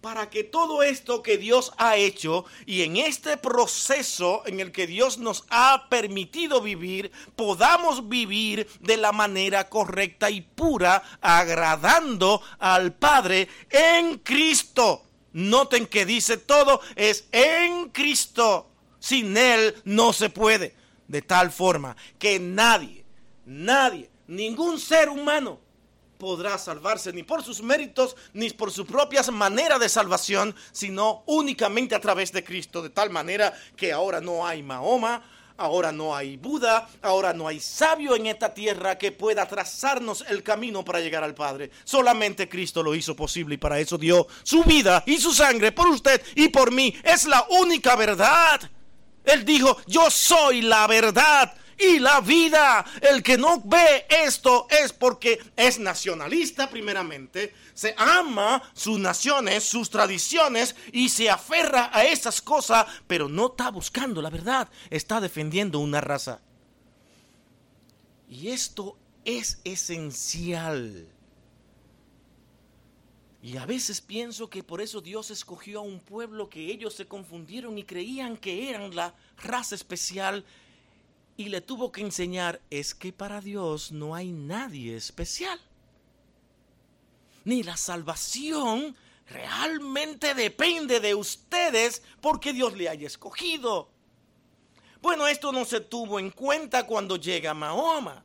para 0.00 0.30
que 0.30 0.44
todo 0.44 0.82
esto 0.82 1.22
que 1.22 1.38
Dios 1.38 1.72
ha 1.76 1.96
hecho 1.96 2.44
y 2.66 2.82
en 2.82 2.96
este 2.96 3.36
proceso 3.36 4.42
en 4.46 4.60
el 4.60 4.72
que 4.72 4.86
Dios 4.86 5.18
nos 5.18 5.44
ha 5.50 5.88
permitido 5.88 6.60
vivir, 6.60 7.10
podamos 7.34 8.08
vivir 8.08 8.68
de 8.80 8.96
la 8.96 9.12
manera 9.12 9.68
correcta 9.68 10.30
y 10.30 10.40
pura, 10.40 11.02
agradando 11.20 12.42
al 12.58 12.94
Padre 12.94 13.48
en 13.70 14.18
Cristo. 14.18 15.04
Noten 15.32 15.86
que 15.86 16.06
dice 16.06 16.36
todo 16.36 16.80
es 16.96 17.26
en 17.32 17.90
Cristo. 17.90 18.70
Sin 19.00 19.36
Él 19.36 19.76
no 19.84 20.12
se 20.12 20.30
puede. 20.30 20.74
De 21.06 21.22
tal 21.22 21.50
forma 21.50 21.96
que 22.18 22.38
nadie, 22.38 23.04
nadie, 23.46 24.10
ningún 24.26 24.78
ser 24.78 25.08
humano 25.08 25.60
podrá 26.18 26.58
salvarse 26.58 27.12
ni 27.12 27.22
por 27.22 27.42
sus 27.42 27.62
méritos 27.62 28.16
ni 28.32 28.50
por 28.50 28.72
su 28.72 28.84
propia 28.84 29.22
manera 29.30 29.78
de 29.78 29.88
salvación, 29.88 30.54
sino 30.72 31.22
únicamente 31.26 31.94
a 31.94 32.00
través 32.00 32.32
de 32.32 32.44
Cristo, 32.44 32.82
de 32.82 32.90
tal 32.90 33.10
manera 33.10 33.54
que 33.76 33.92
ahora 33.92 34.20
no 34.20 34.46
hay 34.46 34.62
Mahoma, 34.62 35.22
ahora 35.56 35.92
no 35.92 36.14
hay 36.14 36.36
Buda, 36.36 36.88
ahora 37.02 37.32
no 37.32 37.46
hay 37.46 37.60
sabio 37.60 38.16
en 38.16 38.26
esta 38.26 38.54
tierra 38.54 38.96
que 38.96 39.12
pueda 39.12 39.46
trazarnos 39.46 40.24
el 40.28 40.42
camino 40.42 40.84
para 40.84 41.00
llegar 41.00 41.22
al 41.22 41.34
Padre. 41.34 41.70
Solamente 41.84 42.48
Cristo 42.48 42.82
lo 42.82 42.94
hizo 42.94 43.14
posible 43.14 43.56
y 43.56 43.58
para 43.58 43.78
eso 43.78 43.98
dio 43.98 44.26
su 44.42 44.64
vida 44.64 45.02
y 45.06 45.18
su 45.18 45.32
sangre 45.32 45.72
por 45.72 45.88
usted 45.88 46.22
y 46.34 46.48
por 46.48 46.72
mí. 46.72 46.94
Es 47.02 47.26
la 47.26 47.46
única 47.50 47.96
verdad. 47.96 48.60
Él 49.24 49.44
dijo, 49.44 49.76
yo 49.86 50.10
soy 50.10 50.62
la 50.62 50.86
verdad 50.86 51.52
y 51.78 51.98
la 51.98 52.20
vida. 52.20 52.84
El 53.00 53.22
que 53.22 53.38
no 53.38 53.60
ve 53.64 54.06
esto 54.08 54.66
es 54.70 54.92
porque 54.92 55.38
es 55.56 55.78
nacionalista 55.78 56.68
primeramente, 56.68 57.54
se 57.74 57.94
ama 57.96 58.62
sus 58.74 58.98
naciones, 58.98 59.64
sus 59.64 59.88
tradiciones 59.90 60.74
y 60.92 61.08
se 61.08 61.30
aferra 61.30 61.90
a 61.92 62.04
esas 62.04 62.42
cosas, 62.42 62.86
pero 63.06 63.28
no 63.28 63.48
está 63.48 63.70
buscando 63.70 64.20
la 64.20 64.30
verdad, 64.30 64.68
está 64.90 65.20
defendiendo 65.20 65.78
una 65.78 66.00
raza. 66.00 66.40
Y 68.28 68.48
esto 68.48 68.98
es 69.24 69.60
esencial. 69.64 71.08
Y 73.40 73.56
a 73.56 73.66
veces 73.66 74.00
pienso 74.00 74.50
que 74.50 74.64
por 74.64 74.80
eso 74.80 75.00
Dios 75.00 75.30
escogió 75.30 75.78
a 75.78 75.82
un 75.82 76.00
pueblo 76.00 76.50
que 76.50 76.66
ellos 76.66 76.94
se 76.94 77.06
confundieron 77.06 77.78
y 77.78 77.84
creían 77.84 78.36
que 78.36 78.68
eran 78.68 78.94
la 78.94 79.14
raza 79.36 79.76
especial 79.76 80.44
y 81.38 81.50
le 81.50 81.60
tuvo 81.60 81.92
que 81.92 82.00
enseñar 82.00 82.60
es 82.68 82.96
que 82.96 83.12
para 83.12 83.40
Dios 83.40 83.92
no 83.92 84.16
hay 84.16 84.32
nadie 84.32 84.96
especial. 84.96 85.58
Ni 87.44 87.62
la 87.62 87.76
salvación 87.76 88.96
realmente 89.30 90.34
depende 90.34 90.98
de 90.98 91.14
ustedes 91.14 92.02
porque 92.20 92.52
Dios 92.52 92.76
le 92.76 92.88
haya 92.88 93.06
escogido. 93.06 93.88
Bueno, 95.00 95.28
esto 95.28 95.52
no 95.52 95.64
se 95.64 95.80
tuvo 95.80 96.18
en 96.18 96.32
cuenta 96.32 96.84
cuando 96.84 97.14
llega 97.14 97.54
Mahoma. 97.54 98.24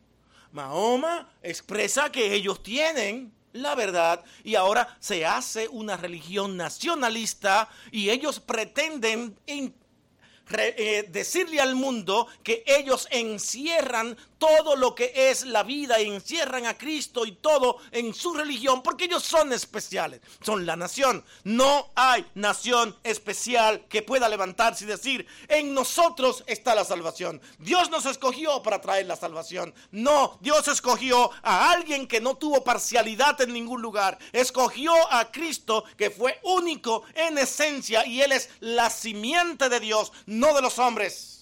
Mahoma 0.52 1.32
expresa 1.44 2.12
que 2.12 2.34
ellos 2.34 2.64
tienen 2.64 3.32
la 3.52 3.76
verdad 3.76 4.24
y 4.44 4.56
ahora 4.56 4.98
se 5.00 5.24
hace 5.24 5.68
una 5.68 5.98
religión 5.98 6.58
nacionalista 6.58 7.70
y 7.92 8.10
ellos 8.10 8.40
pretenden 8.40 9.38
eh, 10.52 11.08
decirle 11.10 11.62
al 11.62 11.76
mundo 11.76 12.28
que 12.44 12.64
ellos 12.68 13.08
encierran 13.12 14.18
todo 14.38 14.76
lo 14.76 14.94
que 14.94 15.14
es 15.16 15.46
la 15.46 15.64
vida, 15.64 16.00
encierran 16.00 16.66
a 16.66 16.78
Cristo 16.78 17.26
y 17.26 17.32
todo 17.32 17.78
en 17.92 18.14
su 18.14 18.34
religión, 18.34 18.84
porque 18.84 19.06
ellos 19.06 19.24
son 19.24 19.54
especiales, 19.54 20.20
son 20.42 20.66
la 20.66 20.76
nación. 20.76 21.24
No 21.46 21.92
hay 21.96 22.26
nación 22.36 22.94
especial 23.04 23.86
que 23.88 24.02
pueda 24.02 24.28
levantarse 24.28 24.84
y 24.84 24.88
decir, 24.88 25.26
en 25.48 25.74
nosotros 25.74 26.44
está 26.46 26.76
la 26.76 26.84
salvación. 26.84 27.42
Dios 27.60 27.90
nos 27.90 28.06
escogió 28.06 28.62
para 28.64 28.82
traer 28.82 29.06
la 29.06 29.16
salvación. 29.16 29.74
No, 29.92 30.38
Dios 30.42 30.68
escogió 30.68 31.32
a 31.42 31.72
alguien 31.72 32.06
que 32.06 32.20
no 32.20 32.36
tuvo 32.36 32.66
parcialidad 32.66 33.40
en 33.40 33.54
ningún 33.54 33.82
lugar. 33.82 34.18
Escogió 34.34 34.94
a 35.10 35.32
Cristo 35.32 35.86
que 35.98 36.10
fue 36.10 36.40
único 36.44 37.04
en 37.16 37.38
esencia 37.38 38.06
y 38.06 38.22
Él 38.22 38.34
es 38.34 38.50
la 38.60 38.90
simiente 38.90 39.70
de 39.70 39.80
Dios, 39.80 40.12
de 40.52 40.62
los 40.62 40.78
hombres. 40.80 41.40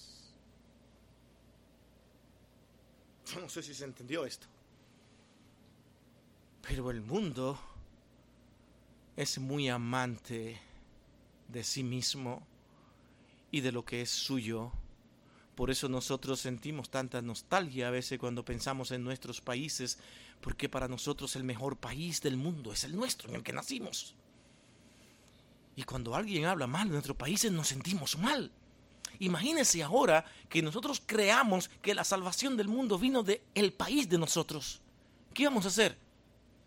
no 3.40 3.48
sé 3.48 3.62
si 3.62 3.74
se 3.74 3.84
entendió 3.84 4.26
esto. 4.26 4.46
Pero 6.60 6.90
el 6.90 7.00
mundo 7.00 7.58
es 9.16 9.38
muy 9.38 9.68
amante 9.68 10.60
de 11.48 11.64
sí 11.64 11.82
mismo 11.82 12.46
y 13.50 13.60
de 13.60 13.72
lo 13.72 13.84
que 13.84 14.02
es 14.02 14.10
suyo. 14.10 14.70
Por 15.54 15.70
eso 15.70 15.88
nosotros 15.88 16.40
sentimos 16.40 16.90
tanta 16.90 17.20
nostalgia 17.20 17.88
a 17.88 17.90
veces 17.90 18.18
cuando 18.18 18.44
pensamos 18.44 18.90
en 18.90 19.02
nuestros 19.02 19.40
países, 19.40 19.98
porque 20.40 20.68
para 20.68 20.88
nosotros 20.88 21.34
el 21.36 21.44
mejor 21.44 21.76
país 21.76 22.20
del 22.20 22.36
mundo 22.36 22.72
es 22.72 22.84
el 22.84 22.94
nuestro, 22.94 23.28
en 23.28 23.36
el 23.36 23.42
que 23.42 23.52
nacimos. 23.52 24.14
Y 25.76 25.84
cuando 25.84 26.14
alguien 26.14 26.44
habla 26.44 26.66
mal 26.66 26.88
de 26.88 26.92
nuestros 26.92 27.16
países 27.16 27.50
nos 27.50 27.68
sentimos 27.68 28.18
mal. 28.18 28.52
Imagínense 29.18 29.82
ahora 29.82 30.24
que 30.48 30.62
nosotros 30.62 31.02
creamos 31.04 31.68
que 31.80 31.94
la 31.94 32.04
salvación 32.04 32.56
del 32.56 32.68
mundo 32.68 32.98
vino 32.98 33.22
del 33.22 33.40
el 33.54 33.72
país 33.72 34.08
de 34.08 34.18
nosotros. 34.18 34.80
¿Qué 35.34 35.44
vamos 35.44 35.64
a 35.64 35.68
hacer? 35.68 35.96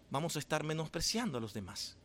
Vamos 0.10 0.36
a 0.36 0.40
estar 0.40 0.64
menospreciando 0.64 1.38
a 1.38 1.42
los 1.42 1.54
demás 1.54 1.98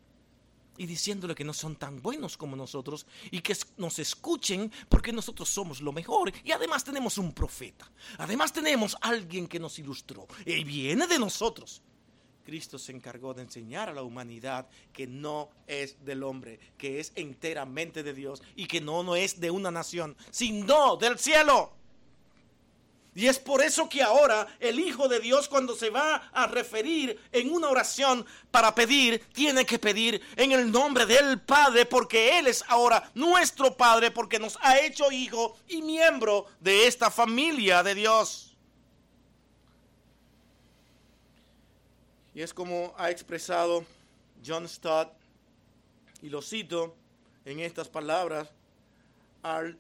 y 0.81 0.87
diciéndole 0.87 1.35
que 1.35 1.45
no 1.45 1.53
son 1.53 1.77
tan 1.77 2.01
buenos 2.01 2.39
como 2.39 2.57
nosotros 2.57 3.07
y 3.31 3.41
que 3.41 3.55
nos 3.77 3.99
escuchen 3.99 4.73
porque 4.89 5.13
nosotros 5.13 5.49
somos 5.49 5.83
lo 5.83 5.93
mejor 5.93 6.33
y 6.43 6.53
además 6.53 6.85
tenemos 6.85 7.19
un 7.19 7.33
profeta. 7.33 7.91
Además 8.17 8.51
tenemos 8.51 8.97
alguien 9.03 9.47
que 9.47 9.61
nos 9.61 9.79
ilustró 9.79 10.27
y 10.47 10.65
viene 10.65 11.07
de 11.07 11.19
nosotros. 11.19 11.83
Cristo 12.51 12.81
se 12.81 12.91
encargó 12.91 13.33
de 13.33 13.43
enseñar 13.43 13.89
a 13.89 13.93
la 13.93 14.03
humanidad 14.03 14.67
que 14.93 15.07
no 15.07 15.51
es 15.69 16.05
del 16.05 16.25
hombre, 16.25 16.59
que 16.77 16.99
es 16.99 17.13
enteramente 17.15 18.03
de 18.03 18.13
Dios 18.13 18.43
y 18.57 18.67
que 18.67 18.81
no, 18.81 19.05
no 19.05 19.15
es 19.15 19.39
de 19.39 19.53
una 19.53 19.71
nación, 19.71 20.17
sino 20.33 20.97
del 20.97 21.17
cielo. 21.17 21.71
Y 23.15 23.29
es 23.29 23.39
por 23.39 23.63
eso 23.63 23.89
que 23.89 24.03
ahora 24.03 24.49
el 24.59 24.81
Hijo 24.81 25.07
de 25.07 25.21
Dios 25.21 25.47
cuando 25.47 25.77
se 25.77 25.91
va 25.91 26.29
a 26.33 26.49
referir 26.49 27.21
en 27.31 27.53
una 27.53 27.69
oración 27.69 28.27
para 28.51 28.75
pedir, 28.75 29.25
tiene 29.33 29.65
que 29.65 29.79
pedir 29.79 30.21
en 30.35 30.51
el 30.51 30.73
nombre 30.73 31.07
del 31.07 31.41
Padre, 31.41 31.87
porque 31.87 32.37
Él 32.41 32.49
es 32.49 32.65
ahora 32.67 33.13
nuestro 33.15 33.77
Padre, 33.77 34.11
porque 34.11 34.41
nos 34.41 34.59
ha 34.61 34.81
hecho 34.81 35.13
hijo 35.13 35.57
y 35.69 35.83
miembro 35.83 36.47
de 36.59 36.89
esta 36.89 37.13
familia 37.13 37.85
de 37.85 37.95
Dios. 37.95 38.50
Y 42.35 42.43
es 42.43 42.55
como 42.55 42.95
ha 42.97 43.11
expresado 43.11 43.85
John 44.45 44.69
Stott, 44.69 45.13
y 46.23 46.29
lo 46.29 46.43
cito 46.43 46.95
en 47.45 47.61
estas 47.61 47.89
palabras, 47.89 48.51
al 49.43 49.79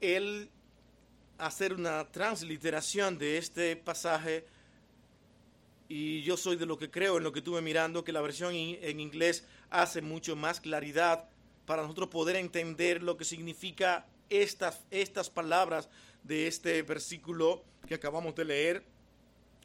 él 0.00 0.50
hacer 1.38 1.72
una 1.72 2.10
transliteración 2.10 3.18
de 3.18 3.38
este 3.38 3.76
pasaje 3.76 4.44
y 5.88 6.22
yo 6.22 6.36
soy 6.36 6.56
de 6.56 6.66
lo 6.66 6.78
que 6.78 6.90
creo 6.90 7.18
en 7.18 7.24
lo 7.24 7.32
que 7.32 7.40
estuve 7.40 7.60
mirando, 7.60 8.04
que 8.04 8.12
la 8.12 8.22
versión 8.22 8.54
en 8.54 9.00
inglés 9.00 9.44
hace 9.68 10.00
mucho 10.00 10.36
más 10.36 10.60
claridad 10.60 11.28
para 11.66 11.82
nosotros 11.82 12.08
poder 12.08 12.36
entender 12.36 13.02
lo 13.02 13.16
que 13.16 13.24
significa 13.24 14.06
estas, 14.30 14.80
estas 14.90 15.28
palabras 15.28 15.88
de 16.22 16.46
este 16.46 16.80
versículo 16.82 17.62
que 17.86 17.94
acabamos 17.94 18.34
de 18.34 18.44
leer 18.44 18.84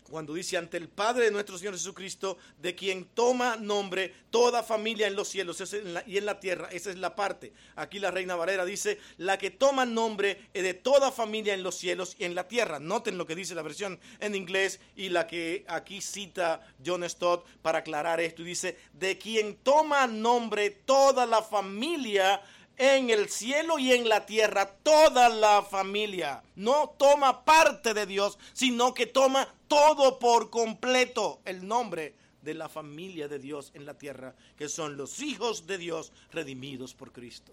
cuando 0.10 0.34
dice 0.34 0.58
ante 0.58 0.78
el 0.78 0.90
Padre 0.90 1.26
de 1.26 1.32
nuestro 1.32 1.58
Señor 1.58 1.74
Jesucristo, 1.74 2.38
de 2.60 2.76
quien 2.76 3.06
toma 3.06 3.56
nombre 3.58 4.14
toda 4.30 4.64
familia 4.64 5.08
en 5.08 5.16
los 5.16 5.28
cielos 5.28 5.62
y 6.06 6.18
en 6.18 6.26
la 6.26 6.40
tierra. 6.40 6.70
Esa 6.72 6.90
es 6.90 6.98
la 6.98 7.16
parte. 7.16 7.54
Aquí 7.76 8.00
la 8.00 8.12
Reina 8.12 8.36
Valera 8.36 8.66
dice, 8.66 9.00
la 9.18 9.38
que 9.38 9.52
toma 9.52 9.86
nombre 9.86 10.50
de 10.54 10.74
toda 10.74 11.12
familia 11.12 11.54
en 11.54 11.64
los 11.64 11.76
cielos 11.76 12.16
y 12.20 12.26
en 12.26 12.36
la 12.36 12.48
tierra. 12.48 12.80
Noten 12.80 13.18
lo 13.18 13.26
que 13.26 13.36
dice 13.36 13.56
la 13.56 13.62
versión 13.62 14.00
en 14.20 14.36
inglés 14.36 14.80
y 14.96 15.10
la 15.10 15.28
que 15.28 15.66
aquí 15.68 16.02
cita 16.02 16.66
John 16.86 17.08
Stott 17.10 17.46
para 17.62 17.80
aclarar 17.80 18.20
esto. 18.20 18.42
Y 18.42 18.46
dice, 18.46 18.78
de 18.94 19.18
quien 19.18 19.56
toma 19.58 20.08
nombre 20.08 20.70
toda 20.70 21.26
la 21.26 21.42
familia 21.42 22.42
en 22.78 23.10
el 23.10 23.30
cielo 23.30 23.80
y 23.80 23.92
en 23.92 24.08
la 24.08 24.26
tierra, 24.26 24.68
toda 24.68 25.30
la 25.30 25.64
familia. 25.64 26.44
No 26.56 26.94
toma 26.98 27.44
parte 27.44 27.94
de 27.94 28.06
Dios, 28.06 28.38
sino 28.54 28.94
que 28.94 29.08
toma 29.08 29.54
todo 29.68 30.20
por 30.20 30.50
completo 30.50 31.42
el 31.46 31.68
nombre 31.68 32.16
de 32.42 32.54
la 32.54 32.70
familia 32.70 33.28
de 33.28 33.40
Dios 33.40 33.72
en 33.74 33.86
la 33.86 33.98
tierra, 33.98 34.36
que 34.56 34.70
son 34.70 34.96
los 34.96 35.20
hijos 35.22 35.66
de 35.66 35.78
Dios 35.78 36.12
redimidos 36.32 36.94
por 36.94 37.12
Cristo. 37.12 37.52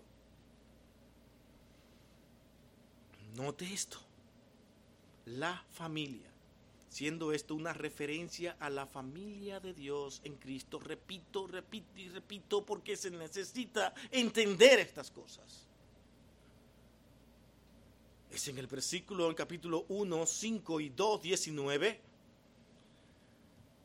Note 3.35 3.73
esto, 3.73 3.99
la 5.25 5.65
familia 5.73 6.34
siendo 6.95 7.33
esto 7.33 7.57
una 7.57 7.73
referencia 7.73 8.57
a 8.61 8.71
la 8.71 8.87
familia 8.87 9.59
de 9.59 9.75
Dios 9.75 10.21
en 10.23 10.37
Cristo. 10.37 10.79
Repito, 10.79 11.49
repito 11.49 11.99
y 11.99 12.09
repito 12.09 12.65
porque 12.65 12.97
se 12.97 13.11
necesita 13.11 13.93
entender 14.13 14.79
estas 14.79 15.11
cosas. 15.11 15.67
Es 18.31 18.47
en 18.47 18.59
el 18.59 18.69
versículo, 18.69 19.29
el 19.29 19.35
capítulo 19.35 19.87
1, 19.89 20.25
5 20.25 20.81
y 20.81 20.89
2, 20.91 21.23
19, 21.23 22.01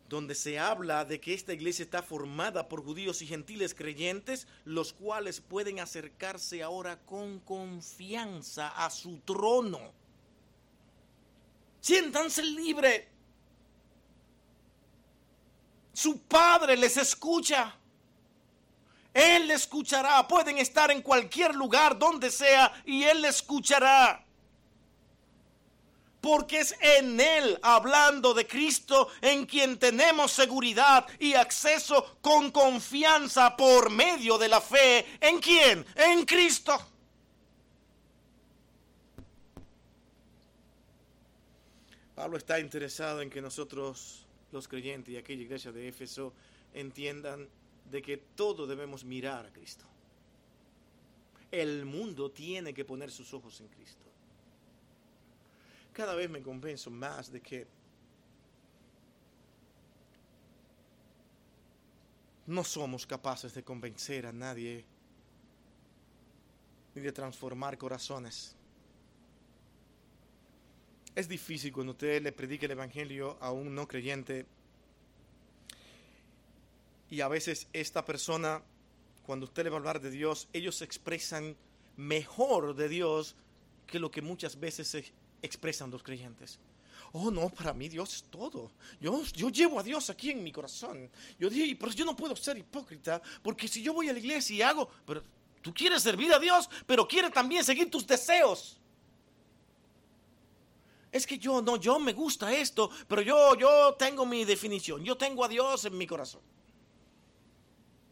donde 0.07 0.35
se 0.35 0.59
habla 0.59 1.03
de 1.03 1.19
que 1.19 1.33
esta 1.33 1.53
iglesia 1.53 1.81
está 1.81 2.03
formada 2.03 2.69
por 2.69 2.83
judíos 2.83 3.23
y 3.23 3.25
gentiles 3.25 3.73
creyentes, 3.73 4.47
los 4.65 4.93
cuales 4.93 5.41
pueden 5.41 5.79
acercarse 5.79 6.61
ahora 6.61 6.99
con 7.07 7.39
confianza 7.39 8.67
a 8.67 8.91
su 8.91 9.17
trono 9.21 9.97
Siéntanse 11.81 12.43
libre. 12.43 13.07
Su 15.93 16.21
padre 16.21 16.77
les 16.77 16.97
escucha. 16.97 17.75
Él 19.13 19.47
le 19.47 19.55
escuchará. 19.55 20.27
Pueden 20.27 20.57
estar 20.57 20.91
en 20.91 21.01
cualquier 21.01 21.55
lugar, 21.55 21.97
donde 21.97 22.31
sea, 22.31 22.71
y 22.85 23.03
Él 23.03 23.21
le 23.21 23.29
escuchará. 23.29 24.25
Porque 26.21 26.59
es 26.59 26.75
en 26.81 27.19
Él, 27.19 27.59
hablando 27.61 28.33
de 28.33 28.45
Cristo, 28.45 29.09
en 29.21 29.45
quien 29.45 29.79
tenemos 29.79 30.31
seguridad 30.31 31.05
y 31.17 31.33
acceso 31.33 32.17
con 32.21 32.51
confianza 32.51 33.55
por 33.55 33.89
medio 33.89 34.37
de 34.37 34.49
la 34.49 34.59
fe. 34.59 35.05
¿En 35.21 35.39
quién? 35.39 35.85
En 35.95 36.25
Cristo. 36.25 36.77
Pablo 42.19 42.35
está 42.35 42.59
interesado 42.59 43.21
en 43.21 43.29
que 43.29 43.41
nosotros, 43.41 44.25
los 44.51 44.67
creyentes 44.67 45.13
y 45.13 45.15
aquella 45.15 45.41
iglesia 45.41 45.71
de 45.71 45.87
Éfeso, 45.87 46.33
entiendan 46.73 47.47
de 47.89 48.01
que 48.01 48.17
todo 48.17 48.67
debemos 48.67 49.05
mirar 49.05 49.45
a 49.45 49.53
Cristo. 49.53 49.85
El 51.49 51.85
mundo 51.85 52.29
tiene 52.29 52.73
que 52.73 52.83
poner 52.83 53.09
sus 53.09 53.33
ojos 53.33 53.61
en 53.61 53.69
Cristo. 53.69 54.03
Cada 55.93 56.13
vez 56.13 56.29
me 56.29 56.41
convenzo 56.41 56.91
más 56.91 57.31
de 57.31 57.39
que 57.39 57.65
no 62.47 62.65
somos 62.65 63.05
capaces 63.07 63.53
de 63.53 63.63
convencer 63.63 64.25
a 64.25 64.33
nadie 64.33 64.83
ni 66.95 67.01
de 67.01 67.13
transformar 67.13 67.77
corazones. 67.77 68.58
Es 71.19 71.27
difícil 71.27 71.73
cuando 71.73 71.91
usted 71.91 72.23
le 72.23 72.31
predique 72.31 72.65
el 72.65 72.71
Evangelio 72.71 73.37
a 73.41 73.51
un 73.51 73.75
no 73.75 73.89
creyente 73.89 74.45
y 77.09 77.19
a 77.19 77.27
veces 77.27 77.67
esta 77.73 78.05
persona, 78.05 78.63
cuando 79.25 79.45
usted 79.45 79.65
le 79.65 79.69
va 79.69 79.75
a 79.75 79.79
hablar 79.79 79.99
de 79.99 80.11
Dios, 80.11 80.47
ellos 80.53 80.81
expresan 80.81 81.57
mejor 81.97 82.73
de 82.73 82.87
Dios 82.87 83.35
que 83.85 83.99
lo 83.99 84.09
que 84.09 84.21
muchas 84.21 84.57
veces 84.61 85.11
expresan 85.41 85.91
los 85.91 86.03
creyentes. 86.03 86.57
Oh, 87.11 87.29
no, 87.29 87.49
para 87.49 87.73
mí 87.73 87.89
Dios 87.89 88.15
es 88.15 88.23
todo. 88.23 88.71
Yo, 89.01 89.21
yo 89.35 89.49
llevo 89.49 89.77
a 89.77 89.83
Dios 89.83 90.09
aquí 90.09 90.31
en 90.31 90.41
mi 90.41 90.53
corazón. 90.53 91.09
Yo 91.37 91.49
dije, 91.49 91.75
pero 91.77 91.91
yo 91.91 92.05
no 92.05 92.15
puedo 92.15 92.33
ser 92.37 92.57
hipócrita, 92.57 93.21
porque 93.43 93.67
si 93.67 93.83
yo 93.83 93.91
voy 93.91 94.07
a 94.07 94.13
la 94.13 94.19
iglesia 94.19 94.55
y 94.55 94.61
hago, 94.61 94.89
pero 95.05 95.21
tú 95.61 95.73
quieres 95.73 96.01
servir 96.01 96.31
a 96.31 96.39
Dios, 96.39 96.69
pero 96.87 97.05
quieres 97.05 97.33
también 97.33 97.65
seguir 97.65 97.91
tus 97.91 98.07
deseos. 98.07 98.78
Es 101.11 101.25
que 101.25 101.37
yo 101.37 101.61
no, 101.61 101.77
yo 101.77 101.99
me 101.99 102.13
gusta 102.13 102.53
esto, 102.53 102.89
pero 103.07 103.21
yo, 103.21 103.55
yo 103.55 103.95
tengo 103.97 104.25
mi 104.25 104.45
definición. 104.45 105.03
Yo 105.03 105.17
tengo 105.17 105.43
a 105.43 105.47
Dios 105.47 105.85
en 105.85 105.97
mi 105.97 106.05
corazón. 106.05 106.41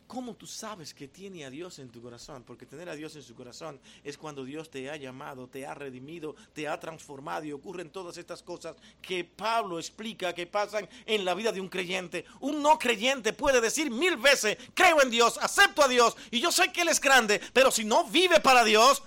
¿Cómo 0.08 0.36
tú 0.36 0.48
sabes 0.48 0.93
que 0.93 1.10
tiene 1.10 1.43
a 1.43 1.50
Dios 1.50 1.80
en 1.80 1.89
tu 1.89 2.02
corazón? 2.02 2.43
Porque 2.43 2.66
tener 2.66 2.88
a 2.88 2.95
Dios 2.95 3.14
en 3.18 3.24
su 3.24 3.36
corazón 3.36 3.78
es 4.06 4.18
cuando 4.18 4.45
Dios 4.45 4.72
te 4.72 4.89
ha 4.89 4.95
llamado, 4.95 5.50
te 5.50 5.66
ha 5.66 5.74
redimido, 5.74 6.34
te 6.54 6.66
ha 6.66 6.80
transformado 6.80 7.43
y 7.43 7.52
ocurren 7.52 7.89
todas 7.89 8.18
estas 8.18 8.41
cosas 8.41 8.78
que 9.02 9.26
Pablo 9.26 9.78
explica 9.78 10.34
que 10.34 10.48
pasan 10.48 10.88
en 11.06 11.26
la 11.26 11.34
vida 11.34 11.52
de 11.52 11.60
un 11.60 11.68
creyente. 11.68 12.24
Un 12.39 12.62
no 12.62 12.80
creyente 12.80 13.34
puede 13.34 13.60
decir 13.60 13.91
mil 13.91 14.16
veces, 14.16 14.58
creo 14.74 15.02
en 15.02 15.10
Dios, 15.10 15.38
acepto 15.41 15.84
a 15.84 15.89
Dios 15.89 16.16
y 16.32 16.39
yo 16.39 16.54
sé 16.54 16.72
que 16.72 16.82
Él 16.82 16.88
es 16.88 17.02
grande, 17.02 17.41
pero 17.52 17.70
si 17.70 17.84
no 17.84 18.06
vive 18.06 18.39
para 18.39 18.64
Dios, 18.64 19.04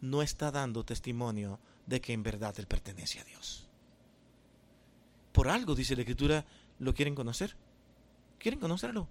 no 0.00 0.22
está 0.22 0.50
dando 0.50 0.84
testimonio 0.84 1.60
de 1.86 2.00
que 2.00 2.12
en 2.12 2.22
verdad 2.22 2.54
Él 2.58 2.66
pertenece 2.66 3.20
a 3.20 3.24
Dios. 3.24 3.68
Por 5.32 5.48
algo, 5.48 5.74
dice 5.74 5.96
la 5.96 6.02
Escritura, 6.02 6.44
¿Lo 6.82 6.94
quieren 6.94 7.14
conocer? 7.14 7.54
¿Quieren 8.40 8.58
conocerlo? 8.58 9.06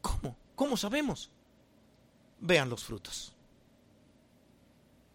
¿Cómo? 0.00 0.34
¿Cómo 0.54 0.78
sabemos? 0.78 1.30
Vean 2.40 2.70
los 2.70 2.84
frutos. 2.84 3.34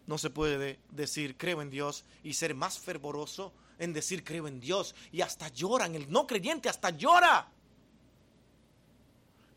No 0.06 0.16
se 0.16 0.30
puede 0.30 0.78
decir 0.92 1.36
creo 1.36 1.60
en 1.60 1.68
Dios 1.68 2.04
y 2.22 2.34
ser 2.34 2.54
más 2.54 2.78
fervoroso 2.78 3.52
en 3.80 3.92
decir 3.92 4.22
creo 4.22 4.46
en 4.46 4.60
Dios 4.60 4.94
y 5.10 5.22
hasta 5.22 5.48
lloran. 5.48 5.96
El 5.96 6.08
no 6.08 6.24
creyente 6.24 6.68
hasta 6.68 6.90
llora. 6.90 7.50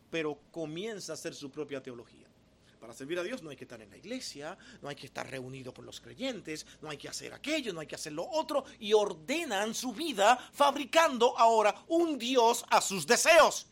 Pero 0.09 0.39
comienza 0.51 1.13
a 1.13 1.15
hacer 1.15 1.35
su 1.35 1.51
propia 1.51 1.83
teología. 1.83 2.27
Para 2.84 2.93
servir 2.93 3.17
a 3.17 3.23
Dios 3.23 3.41
no 3.41 3.49
hay 3.49 3.55
que 3.55 3.63
estar 3.63 3.81
en 3.81 3.89
la 3.89 3.95
iglesia, 3.95 4.57
no 4.81 4.89
hay 4.89 4.95
que 4.97 5.05
estar 5.05 5.25
reunido 5.31 5.73
con 5.73 5.86
los 5.86 6.01
creyentes, 6.01 6.65
no 6.81 6.89
hay 6.89 6.97
que 6.97 7.07
hacer 7.07 7.34
aquello, 7.34 7.71
no 7.71 7.79
hay 7.79 7.88
que 7.88 7.95
hacer 7.95 8.11
lo 8.11 8.29
otro, 8.29 8.65
y 8.77 8.91
ordenan 8.91 9.73
su 9.73 9.93
vida 9.93 10.38
fabricando 10.51 11.39
ahora 11.39 11.73
un 11.88 12.17
Dios 12.17 12.65
a 12.69 12.81
sus 12.81 13.07
deseos. 13.07 13.67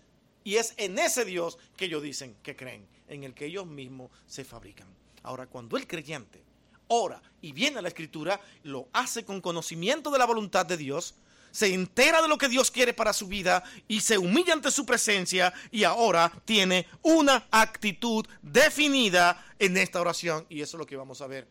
Y 0.45 0.55
es 0.55 0.73
en 0.77 0.97
ese 0.97 1.25
Dios 1.25 1.57
que 1.75 1.85
ellos 1.85 2.01
dicen 2.01 2.37
que 2.41 2.55
creen, 2.55 2.87
en 3.09 3.25
el 3.25 3.33
que 3.33 3.47
ellos 3.47 3.67
mismos 3.67 4.11
se 4.27 4.45
fabrican. 4.45 4.87
Ahora, 5.23 5.45
cuando 5.45 5.75
el 5.75 5.87
creyente 5.87 6.45
ora 6.87 7.21
y 7.41 7.51
viene 7.51 7.79
a 7.79 7.81
la 7.81 7.89
escritura, 7.89 8.39
lo 8.63 8.87
hace 8.93 9.25
con 9.25 9.41
conocimiento 9.41 10.09
de 10.09 10.19
la 10.19 10.25
voluntad 10.25 10.65
de 10.65 10.77
Dios, 10.77 11.15
se 11.51 11.73
entera 11.73 12.21
de 12.21 12.27
lo 12.27 12.37
que 12.37 12.49
Dios 12.49 12.71
quiere 12.71 12.93
para 12.93 13.13
su 13.13 13.27
vida 13.27 13.63
y 13.87 14.01
se 14.01 14.17
humilla 14.17 14.53
ante 14.53 14.71
su 14.71 14.85
presencia 14.85 15.53
y 15.71 15.83
ahora 15.83 16.31
tiene 16.45 16.87
una 17.01 17.47
actitud 17.51 18.25
definida 18.41 19.45
en 19.59 19.77
esta 19.77 20.01
oración 20.01 20.45
y 20.49 20.61
eso 20.61 20.77
es 20.77 20.79
lo 20.79 20.85
que 20.85 20.95
vamos 20.95 21.21
a 21.21 21.27
ver. 21.27 21.47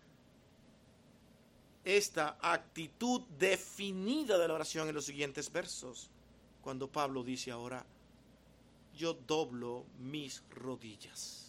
Esta 1.85 2.37
actitud 2.43 3.23
definida 3.39 4.39
de 4.39 4.49
la 4.49 4.55
oración 4.55 4.89
en 4.89 4.95
los 4.95 5.07
siguientes 5.07 5.51
versos, 5.51 6.11
cuando 6.61 6.91
Pablo 6.91 7.23
dice 7.23 7.51
ahora, 7.51 7.85
yo 8.95 9.15
doblo 9.15 9.87
mis 9.99 10.43
rodillas. 10.51 11.47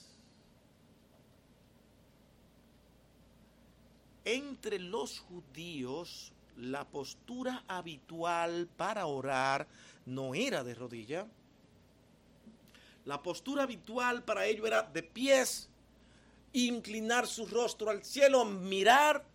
Entre 4.23 4.79
los 4.79 5.19
judíos 5.19 6.31
la 6.61 6.85
postura 6.87 7.63
habitual 7.67 8.69
para 8.77 9.07
orar 9.07 9.67
no 10.05 10.35
era 10.35 10.63
de 10.63 10.75
rodilla. 10.75 11.25
La 13.05 13.23
postura 13.23 13.63
habitual 13.63 14.23
para 14.23 14.45
ello 14.45 14.67
era 14.67 14.83
de 14.83 15.01
pies, 15.01 15.69
inclinar 16.53 17.25
su 17.25 17.47
rostro 17.47 17.89
al 17.89 18.05
cielo, 18.05 18.45
mirar 18.45 19.25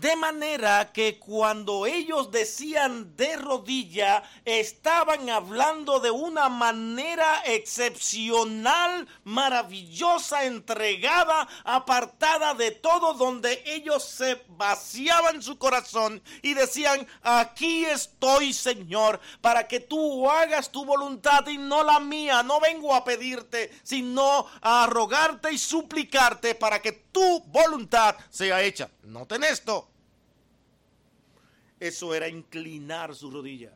de 0.00 0.16
manera 0.16 0.92
que 0.92 1.18
cuando 1.18 1.86
ellos 1.86 2.30
decían 2.30 3.16
de 3.16 3.36
rodilla, 3.36 4.22
estaban 4.44 5.28
hablando 5.28 6.00
de 6.00 6.10
una 6.10 6.48
manera 6.48 7.42
excepcional, 7.44 9.06
maravillosa, 9.24 10.44
entregada, 10.44 11.46
apartada 11.64 12.54
de 12.54 12.70
todo, 12.70 13.14
donde 13.14 13.62
ellos 13.66 14.04
se 14.04 14.42
vaciaban 14.48 15.42
su 15.42 15.58
corazón 15.58 16.22
y 16.42 16.54
decían, 16.54 17.06
aquí 17.22 17.84
estoy 17.84 18.52
Señor, 18.52 19.20
para 19.40 19.66
que 19.68 19.80
tú 19.80 20.28
hagas 20.30 20.70
tu 20.70 20.84
voluntad 20.84 21.46
y 21.46 21.58
no 21.58 21.82
la 21.82 22.00
mía. 22.00 22.42
No 22.42 22.60
vengo 22.60 22.94
a 22.94 23.04
pedirte, 23.04 23.70
sino 23.82 24.46
a 24.60 24.86
rogarte 24.86 25.52
y 25.52 25.58
suplicarte 25.58 26.54
para 26.54 26.80
que 26.80 26.92
tu 26.92 27.40
voluntad 27.46 28.16
sea 28.30 28.62
hecha. 28.62 28.88
Noten 29.02 29.44
esto. 29.44 29.89
Eso 31.80 32.14
era 32.14 32.28
inclinar 32.28 33.14
su 33.14 33.30
rodilla. 33.30 33.72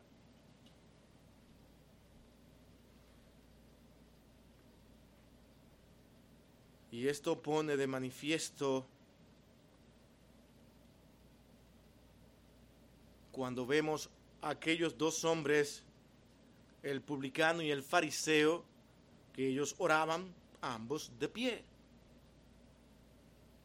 Y 6.91 7.07
esto 7.07 7.41
pone 7.41 7.75
de 7.75 7.87
manifiesto 7.87 8.85
cuando 13.33 13.65
vemos 13.65 14.09
a 14.41 14.51
aquellos 14.51 14.97
dos 14.97 15.25
hombres, 15.25 15.83
el 16.83 17.01
publicano 17.01 17.61
y 17.61 17.71
el 17.71 17.83
fariseo, 17.83 18.63
que 19.33 19.49
ellos 19.49 19.75
oraban 19.77 20.33
ambos 20.61 21.11
de 21.19 21.27
pie. 21.27 21.63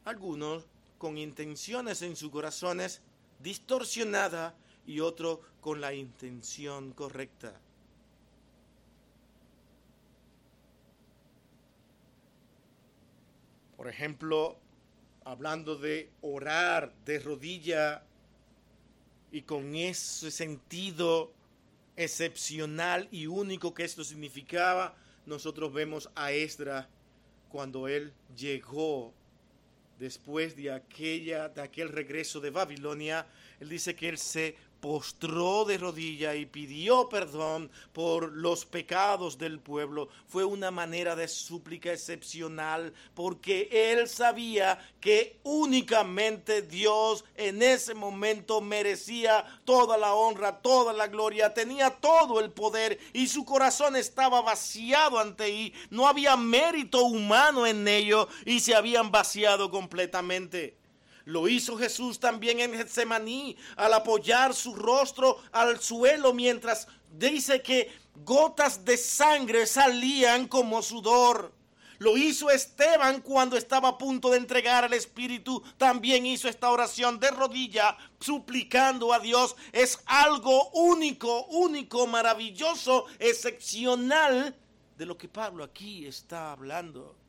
Algunos 0.03 0.65
con 0.97 1.17
intenciones 1.17 2.01
en 2.01 2.17
sus 2.17 2.31
corazones 2.31 3.01
distorsionada 3.41 4.55
y 4.85 4.99
otro 4.99 5.41
con 5.61 5.81
la 5.81 5.93
intención 5.93 6.93
correcta. 6.93 7.59
Por 13.77 13.87
ejemplo, 13.87 14.57
hablando 15.23 15.75
de 15.75 16.09
orar 16.21 16.93
de 17.05 17.19
rodilla 17.19 18.03
y 19.31 19.41
con 19.41 19.75
ese 19.75 20.29
sentido 20.29 21.31
excepcional 21.95 23.07
y 23.11 23.27
único 23.27 23.73
que 23.73 23.83
esto 23.83 24.03
significaba, 24.03 24.95
nosotros 25.25 25.73
vemos 25.73 26.09
a 26.15 26.31
Esdra 26.31 26.89
cuando 27.49 27.87
él 27.87 28.13
llegó 28.35 29.13
después 30.01 30.55
de, 30.55 30.71
aquella, 30.71 31.47
de 31.47 31.61
aquel 31.61 31.89
regreso 31.89 32.41
de 32.41 32.49
Babilonia, 32.49 33.27
él 33.59 33.69
dice 33.69 33.95
que 33.95 34.09
él 34.09 34.17
se 34.17 34.55
postró 34.81 35.63
de 35.63 35.77
rodilla 35.77 36.35
y 36.35 36.45
pidió 36.45 37.07
perdón 37.07 37.71
por 37.93 38.31
los 38.33 38.65
pecados 38.65 39.37
del 39.37 39.59
pueblo. 39.59 40.09
Fue 40.27 40.43
una 40.43 40.71
manera 40.71 41.15
de 41.15 41.27
súplica 41.27 41.93
excepcional 41.93 42.93
porque 43.13 43.69
él 43.71 44.09
sabía 44.09 44.79
que 44.99 45.39
únicamente 45.43 46.63
Dios 46.63 47.23
en 47.35 47.61
ese 47.61 47.93
momento 47.93 48.59
merecía 48.59 49.45
toda 49.63 49.97
la 49.97 50.13
honra, 50.13 50.61
toda 50.61 50.91
la 50.91 51.07
gloria, 51.07 51.53
tenía 51.53 51.91
todo 51.91 52.39
el 52.39 52.51
poder 52.51 52.99
y 53.13 53.27
su 53.27 53.45
corazón 53.45 53.95
estaba 53.95 54.41
vaciado 54.41 55.19
ante 55.19 55.47
él. 55.47 55.73
No 55.91 56.07
había 56.07 56.35
mérito 56.35 57.03
humano 57.03 57.67
en 57.67 57.87
ello 57.87 58.27
y 58.45 58.59
se 58.59 58.75
habían 58.75 59.11
vaciado 59.11 59.69
completamente. 59.69 60.80
Lo 61.25 61.47
hizo 61.47 61.77
Jesús 61.77 62.19
también 62.19 62.59
en 62.59 62.73
Getsemaní 62.73 63.55
al 63.75 63.93
apoyar 63.93 64.53
su 64.53 64.75
rostro 64.75 65.37
al 65.51 65.79
suelo 65.79 66.33
mientras 66.33 66.87
dice 67.11 67.61
que 67.61 67.91
gotas 68.25 68.83
de 68.85 68.97
sangre 68.97 69.67
salían 69.67 70.47
como 70.47 70.81
sudor. 70.81 71.53
Lo 71.99 72.17
hizo 72.17 72.49
Esteban 72.49 73.21
cuando 73.21 73.55
estaba 73.55 73.89
a 73.89 73.97
punto 73.99 74.31
de 74.31 74.37
entregar 74.37 74.83
al 74.83 74.93
Espíritu. 74.93 75.61
También 75.77 76.25
hizo 76.25 76.49
esta 76.49 76.71
oración 76.71 77.19
de 77.19 77.29
rodilla, 77.29 77.95
suplicando 78.19 79.13
a 79.13 79.19
Dios. 79.19 79.55
Es 79.71 79.99
algo 80.07 80.71
único, 80.71 81.45
único, 81.45 82.07
maravilloso, 82.07 83.05
excepcional 83.19 84.55
de 84.97 85.05
lo 85.05 85.15
que 85.15 85.27
Pablo 85.27 85.63
aquí 85.63 86.07
está 86.07 86.51
hablando. 86.53 87.20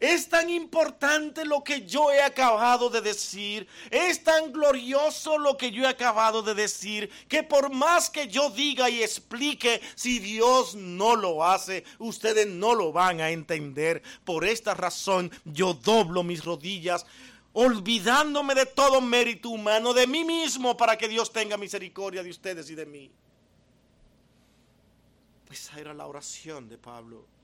Es 0.00 0.28
tan 0.28 0.48
importante 0.48 1.44
lo 1.44 1.64
que 1.64 1.84
yo 1.84 2.12
he 2.12 2.22
acabado 2.22 2.88
de 2.88 3.00
decir. 3.00 3.66
Es 3.90 4.22
tan 4.22 4.52
glorioso 4.52 5.38
lo 5.38 5.56
que 5.56 5.72
yo 5.72 5.82
he 5.82 5.88
acabado 5.88 6.40
de 6.42 6.54
decir. 6.54 7.10
Que 7.26 7.42
por 7.42 7.74
más 7.74 8.08
que 8.08 8.28
yo 8.28 8.50
diga 8.50 8.88
y 8.88 9.02
explique, 9.02 9.80
si 9.96 10.20
Dios 10.20 10.76
no 10.76 11.16
lo 11.16 11.44
hace, 11.44 11.84
ustedes 11.98 12.46
no 12.46 12.76
lo 12.76 12.92
van 12.92 13.20
a 13.20 13.30
entender. 13.30 14.00
Por 14.24 14.44
esta 14.44 14.72
razón 14.72 15.32
yo 15.44 15.74
doblo 15.74 16.22
mis 16.22 16.44
rodillas. 16.44 17.04
Olvidándome 17.52 18.54
de 18.54 18.66
todo 18.66 19.00
mérito 19.00 19.48
humano, 19.48 19.92
de 19.94 20.06
mí 20.06 20.22
mismo, 20.22 20.76
para 20.76 20.96
que 20.96 21.08
Dios 21.08 21.32
tenga 21.32 21.56
misericordia 21.56 22.22
de 22.22 22.30
ustedes 22.30 22.70
y 22.70 22.76
de 22.76 22.86
mí. 22.86 23.10
Esa 25.50 25.80
era 25.80 25.92
la 25.92 26.06
oración 26.06 26.68
de 26.68 26.78
Pablo. 26.78 27.37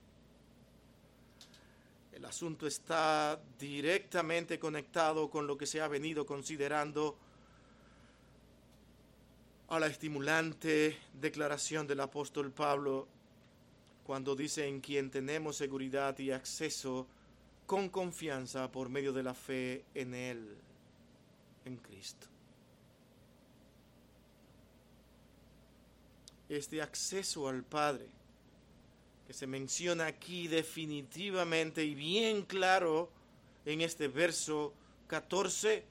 El 2.15 2.25
asunto 2.27 2.69
está 2.69 3.41
directamente 3.59 4.61
conectado 4.61 5.29
con 5.29 5.49
lo 5.49 5.59
que 5.59 5.67
se 5.67 5.81
ha 5.81 5.89
venido 5.89 6.25
considerando 6.25 7.19
a 9.69 9.81
la 9.81 9.89
estimulante 9.89 10.97
declaración 11.13 11.89
del 11.89 11.99
apóstol 11.99 12.53
Pablo 12.53 13.09
cuando 14.05 14.37
dice 14.37 14.69
en 14.69 14.81
quien 14.81 15.11
tenemos 15.11 15.57
seguridad 15.57 16.17
y 16.21 16.31
acceso 16.31 17.09
con 17.67 17.89
confianza 17.89 18.71
por 18.71 18.89
medio 18.91 19.13
de 19.13 19.23
la 19.25 19.35
fe 19.35 19.85
en 19.95 20.15
Él, 20.15 20.57
en 21.65 21.77
Cristo. 21.79 22.29
Este 26.49 26.81
acceso 26.81 27.49
al 27.49 27.65
Padre 27.65 28.07
que 29.27 29.33
se 29.33 29.47
menciona 29.47 30.07
aquí 30.07 30.49
definitivamente 30.49 31.85
y 31.85 31.95
bien 31.95 32.43
claro 32.43 33.11
en 33.65 33.81
este 33.81 34.09
verso 34.09 34.75
14 35.07 35.85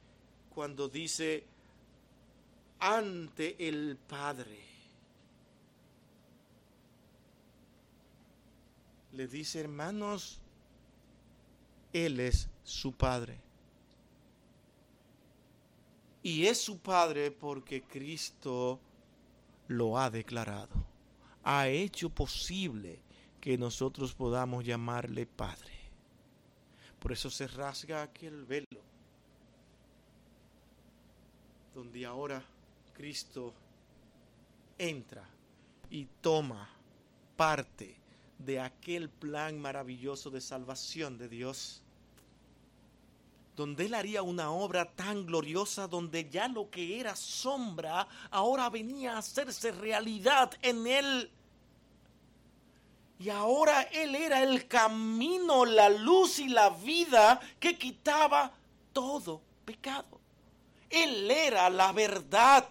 cuando 0.54 0.88
dice 0.88 1.44
ante 2.80 3.68
el 3.68 3.98
Padre. 4.08 4.60
Le 9.14 9.28
dice, 9.28 9.60
hermanos, 9.60 10.40
Él 11.92 12.20
es 12.20 12.50
su 12.64 12.92
Padre. 12.92 13.40
Y 16.24 16.46
es 16.46 16.60
su 16.60 16.80
Padre 16.80 17.32
porque 17.32 17.84
Cristo 17.84 18.80
lo 19.68 19.98
ha 19.98 20.10
declarado, 20.10 20.74
ha 21.44 21.68
hecho 21.68 22.10
posible 22.10 23.00
que 23.44 23.58
nosotros 23.58 24.14
podamos 24.14 24.64
llamarle 24.64 25.26
Padre. 25.26 25.74
Por 26.98 27.12
eso 27.12 27.30
se 27.30 27.46
rasga 27.46 28.02
aquel 28.02 28.46
velo, 28.46 28.80
donde 31.76 32.06
ahora 32.06 32.42
Cristo 32.94 33.54
entra 34.78 35.28
y 35.90 36.06
toma 36.22 36.70
parte 37.36 37.98
de 38.40 38.62
aquel 38.62 39.10
plan 39.10 39.60
maravilloso 39.60 40.30
de 40.30 40.40
salvación 40.40 41.18
de 41.18 41.28
Dios, 41.28 41.82
donde 43.58 43.88
Él 43.88 43.94
haría 43.94 44.22
una 44.22 44.52
obra 44.52 44.90
tan 44.96 45.26
gloriosa, 45.26 45.90
donde 45.90 46.30
ya 46.30 46.48
lo 46.48 46.70
que 46.70 46.98
era 46.98 47.14
sombra 47.18 48.08
ahora 48.32 48.70
venía 48.70 49.16
a 49.16 49.18
hacerse 49.18 49.74
realidad 49.74 50.54
en 50.62 50.88
Él 50.88 51.30
y 53.20 53.30
ahora 53.30 53.84
Él 53.84 54.16
era 54.16 54.42
el 54.42 54.68
camino, 54.68 55.66
la 55.66 55.90
luz 55.90 56.40
y 56.40 56.48
la 56.48 56.70
vida 56.70 57.40
que 57.60 57.78
quitaba 57.78 58.52
todo 58.92 59.42
pecado. 59.66 60.20
Él 60.90 61.30
era 61.30 61.70
la 61.70 61.92
verdad. 61.92 62.68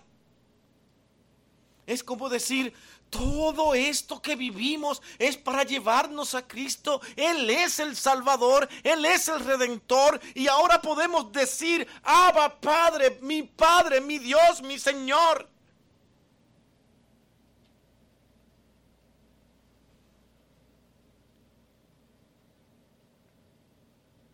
Es 1.87 2.05
como 2.05 2.29
decir, 2.29 2.73
todo 3.13 3.75
esto 3.75 4.23
que 4.23 4.37
vivimos 4.37 5.03
es 5.19 5.37
para 5.37 5.65
llevarnos 5.65 6.35
a 6.35 6.49
Cristo. 6.49 7.01
Él 7.15 7.51
es 7.51 7.79
el 7.79 7.95
Salvador, 7.95 8.67
Él 8.83 9.05
es 9.05 9.29
el 9.29 9.41
Redentor. 9.41 10.19
Y 10.35 10.49
ahora 10.49 10.81
podemos 10.81 11.31
decir, 11.31 11.87
Abba 12.03 12.59
Padre, 12.59 13.19
mi 13.21 13.43
Padre, 13.43 14.01
mi 14.01 14.19
Dios, 14.19 14.63
mi 14.63 14.79
Señor. 14.79 15.52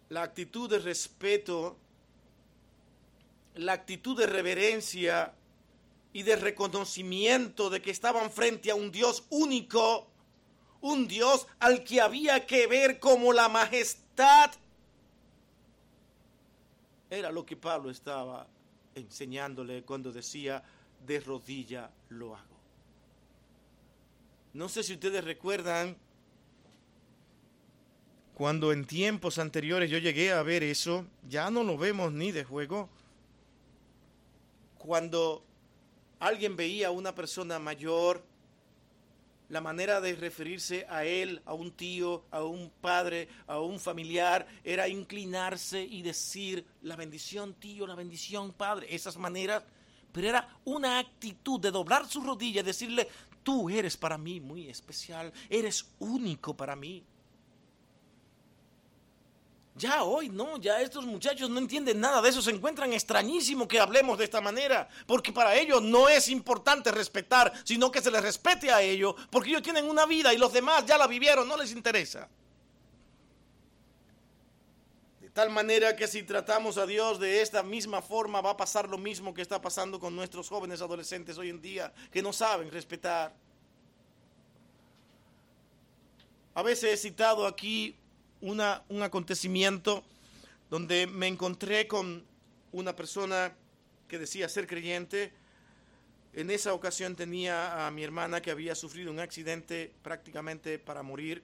La 0.09 0.23
actitud 0.23 0.71
de 0.71 0.79
respeto, 0.79 1.77
la 3.55 3.73
actitud 3.73 4.17
de 4.17 4.27
reverencia 4.27 5.35
y 6.13 6.23
de 6.23 6.37
reconocimiento 6.37 7.71
de 7.71 7.83
que 7.83 7.91
estaban 7.91 8.31
frente 8.31 8.71
a 8.71 8.75
un 8.75 8.91
Dios 8.91 9.25
único, 9.31 10.09
un 10.81 11.07
Dios 11.07 11.47
al 11.59 11.85
que 11.85 12.01
había 12.01 12.47
que 12.47 12.67
ver 12.67 12.99
como 12.99 13.33
la 13.33 13.49
majestad. 13.49 14.53
Era 17.11 17.31
lo 17.31 17.45
que 17.45 17.57
Pablo 17.57 17.91
estaba 17.91 18.47
enseñándole 18.95 19.83
cuando 19.83 20.13
decía, 20.13 20.63
de 21.07 21.21
rodilla 21.21 21.91
lo 22.09 22.35
hago. 22.35 22.59
No 24.55 24.69
sé 24.69 24.83
si 24.83 24.95
ustedes 24.95 25.23
recuerdan 25.25 25.97
cuando 28.39 28.71
en 28.73 28.85
tiempos 28.85 29.41
anteriores 29.41 29.91
yo 29.91 29.99
llegué 29.99 30.31
a 30.31 30.45
ver 30.45 30.63
eso, 30.63 31.05
ya 31.29 31.51
no 31.51 31.65
lo 31.65 31.77
vemos 31.77 32.13
ni 32.13 32.31
de 32.31 32.45
juego. 32.45 32.89
Cuando 34.79 35.43
alguien 36.21 36.55
veía 36.55 36.87
a 36.87 36.93
una 36.93 37.17
persona 37.17 37.59
mayor, 37.59 38.23
la 39.49 39.61
manera 39.61 40.01
de 40.01 40.15
referirse 40.15 40.87
a 40.89 41.05
él, 41.05 41.43
a 41.47 41.53
un 41.53 41.73
tío, 41.73 42.23
a 42.31 42.45
un 42.45 42.71
padre, 42.81 43.29
a 43.49 43.59
un 43.59 43.81
familiar, 43.81 44.47
era 44.63 44.87
inclinarse 44.87 45.83
y 45.83 46.03
decir 46.03 46.65
la 46.83 46.95
bendición 46.95 47.55
tío, 47.55 47.89
la 47.89 47.97
bendición 47.97 48.53
padre, 48.53 48.87
esas 48.95 49.17
maneras, 49.17 49.65
pero 50.13 50.29
era 50.29 50.57
una 50.65 51.01
actitud 51.01 51.59
de 51.59 51.73
doblar 51.73 52.07
su 52.07 52.21
rodilla 52.21 52.61
y 52.61 52.65
decirle, 52.65 53.09
tú 53.43 53.69
eres 53.69 53.97
para 53.97 54.17
mí 54.17 54.39
muy 54.39 54.69
especial, 54.69 55.33
eres 55.51 55.91
único 55.99 56.57
para 56.57 56.77
mí. 56.77 57.03
Ya 59.79 60.03
hoy 60.03 60.29
no, 60.29 60.57
ya 60.57 60.81
estos 60.81 61.07
muchachos 61.07 61.49
no 61.49 61.59
entienden 61.59 62.01
nada 62.01 62.21
de 62.21 62.29
eso, 62.29 62.43
se 62.43 62.51
encuentran 62.51 62.93
extrañísimo 62.93 63.69
que 63.69 63.79
hablemos 63.79 64.19
de 64.19 64.25
esta 64.25 64.41
manera, 64.41 64.89
porque 65.07 65.33
para 65.33 65.55
ellos 65.55 65.81
no 65.81 66.09
es 66.09 66.29
importante 66.29 66.91
respetar, 66.91 67.53
sino 67.65 67.91
que 67.93 68.03
se 68.03 68.11
les 68.11 68.21
respete 68.21 68.73
a 68.73 68.83
ellos, 68.83 69.15
porque 69.31 69.51
ellos 69.51 69.63
tienen 69.63 69.89
una 69.89 70.05
vida 70.05 70.35
y 70.35 70.39
los 70.39 70.53
demás 70.53 70.85
ya 70.85 70.99
la 70.99 71.07
vivieron, 71.07 71.47
no 71.47 71.57
les 71.57 71.71
interesa. 71.71 72.29
De 75.21 75.31
tal 75.31 75.51
manera 75.51 75.95
que 75.95 76.09
si 76.09 76.25
tratamos 76.25 76.77
a 76.77 76.85
Dios 76.85 77.21
de 77.21 77.41
esta 77.41 77.63
misma 77.63 78.03
forma 78.03 78.41
va 78.41 78.51
a 78.51 78.57
pasar 78.57 78.89
lo 78.89 78.99
mismo 78.99 79.33
que 79.33 79.43
está 79.43 79.63
pasando 79.63 80.01
con 80.01 80.17
nuestros 80.17 80.49
jóvenes 80.49 80.83
adolescentes 80.83 81.39
hoy 81.39 81.51
en 81.51 81.63
día, 81.63 81.93
que 82.11 82.21
no 82.21 82.33
saben 82.33 82.69
respetar. 82.73 83.33
A 86.55 86.63
veces 86.65 86.93
he 86.93 86.97
citado 86.97 87.47
aquí 87.47 87.95
una, 88.41 88.83
un 88.89 89.03
acontecimiento 89.03 90.05
donde 90.71 91.07
me 91.07 91.27
encontré 91.27 91.89
con 91.89 92.25
una 92.73 92.95
persona 92.95 93.53
que 94.07 94.19
decía 94.19 94.49
ser 94.49 94.67
creyente. 94.67 95.33
En 96.35 96.51
esa 96.51 96.75
ocasión 96.75 97.17
tenía 97.17 97.87
a 97.87 97.91
mi 97.91 98.05
hermana 98.05 98.41
que 98.41 98.51
había 98.51 98.75
sufrido 98.75 99.11
un 99.11 99.21
accidente 99.21 99.93
prácticamente 100.03 100.79
para 100.79 101.03
morir 101.03 101.43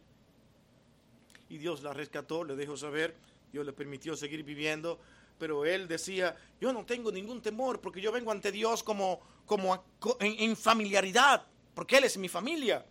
y 1.49 1.59
Dios 1.59 1.83
la 1.83 1.93
rescató, 1.93 2.45
le 2.45 2.57
dejó 2.57 2.77
saber, 2.77 3.15
Dios 3.53 3.65
le 3.65 3.73
permitió 3.73 4.17
seguir 4.17 4.43
viviendo, 4.43 4.99
pero 5.39 5.65
él 5.65 5.89
decía, 5.89 6.37
yo 6.61 6.73
no 6.73 6.85
tengo 6.85 7.13
ningún 7.13 7.43
temor 7.43 7.81
porque 7.81 8.01
yo 8.01 8.13
vengo 8.13 8.31
ante 8.31 8.51
Dios 8.51 8.83
como, 8.83 9.21
como 9.47 9.85
en 10.21 10.57
familiaridad, 10.57 11.47
porque 11.75 11.99
Él 11.99 12.05
es 12.05 12.17
mi 12.17 12.29
familia. 12.29 12.85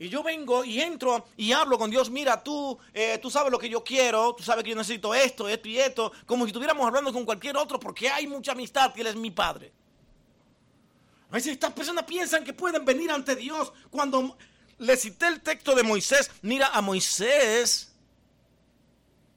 Y 0.00 0.08
yo 0.08 0.22
vengo 0.22 0.64
y 0.64 0.80
entro 0.80 1.26
y 1.36 1.52
hablo 1.52 1.76
con 1.76 1.90
Dios, 1.90 2.08
mira, 2.08 2.42
tú, 2.42 2.78
eh, 2.94 3.18
tú 3.20 3.30
sabes 3.30 3.52
lo 3.52 3.58
que 3.58 3.68
yo 3.68 3.84
quiero, 3.84 4.34
tú 4.34 4.42
sabes 4.42 4.64
que 4.64 4.70
yo 4.70 4.76
necesito 4.76 5.14
esto, 5.14 5.46
esto 5.46 5.68
y 5.68 5.78
esto, 5.78 6.10
como 6.24 6.46
si 6.46 6.48
estuviéramos 6.48 6.86
hablando 6.86 7.12
con 7.12 7.26
cualquier 7.26 7.58
otro, 7.58 7.78
porque 7.78 8.08
hay 8.08 8.26
mucha 8.26 8.52
amistad 8.52 8.94
que 8.94 9.02
Él 9.02 9.08
es 9.08 9.16
mi 9.16 9.30
Padre. 9.30 9.70
A 11.28 11.34
veces 11.34 11.52
estas 11.52 11.74
personas 11.74 12.04
piensan 12.04 12.44
que 12.44 12.54
pueden 12.54 12.82
venir 12.82 13.10
ante 13.10 13.36
Dios 13.36 13.74
cuando 13.90 14.38
le 14.78 14.96
cité 14.96 15.28
el 15.28 15.42
texto 15.42 15.74
de 15.74 15.82
Moisés. 15.82 16.30
Mira, 16.40 16.68
a 16.68 16.80
Moisés, 16.80 17.92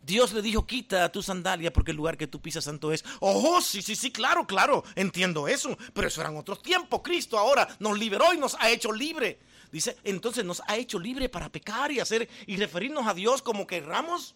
Dios 0.02 0.32
le 0.32 0.42
dijo, 0.42 0.66
quita 0.66 1.12
tu 1.12 1.22
sandalia 1.22 1.74
porque 1.74 1.92
el 1.92 1.98
lugar 1.98 2.18
que 2.18 2.28
tú 2.28 2.42
pisas 2.42 2.64
santo 2.64 2.94
es. 2.94 3.04
Oh, 3.20 3.60
sí, 3.60 3.82
sí, 3.82 3.98
sí, 3.98 4.12
claro, 4.12 4.48
claro, 4.48 4.86
entiendo 4.96 5.46
eso, 5.50 5.78
pero 5.94 6.08
eso 6.08 6.22
eran 6.22 6.38
otros 6.38 6.62
tiempos. 6.64 7.02
Cristo 7.04 7.38
ahora 7.38 7.68
nos 7.80 8.00
liberó 8.00 8.34
y 8.34 8.38
nos 8.38 8.56
ha 8.62 8.70
hecho 8.70 8.94
libre. 8.94 9.40
Dice, 9.74 9.98
entonces 10.04 10.46
nos 10.46 10.62
ha 10.68 10.78
hecho 10.78 11.00
libre 11.00 11.30
para 11.30 11.50
pecar 11.50 11.92
y 11.92 12.00
hacer 12.00 12.30
y 12.46 12.58
referirnos 12.58 13.08
a 13.08 13.14
Dios 13.16 13.42
como 13.42 13.66
querramos. 13.66 14.36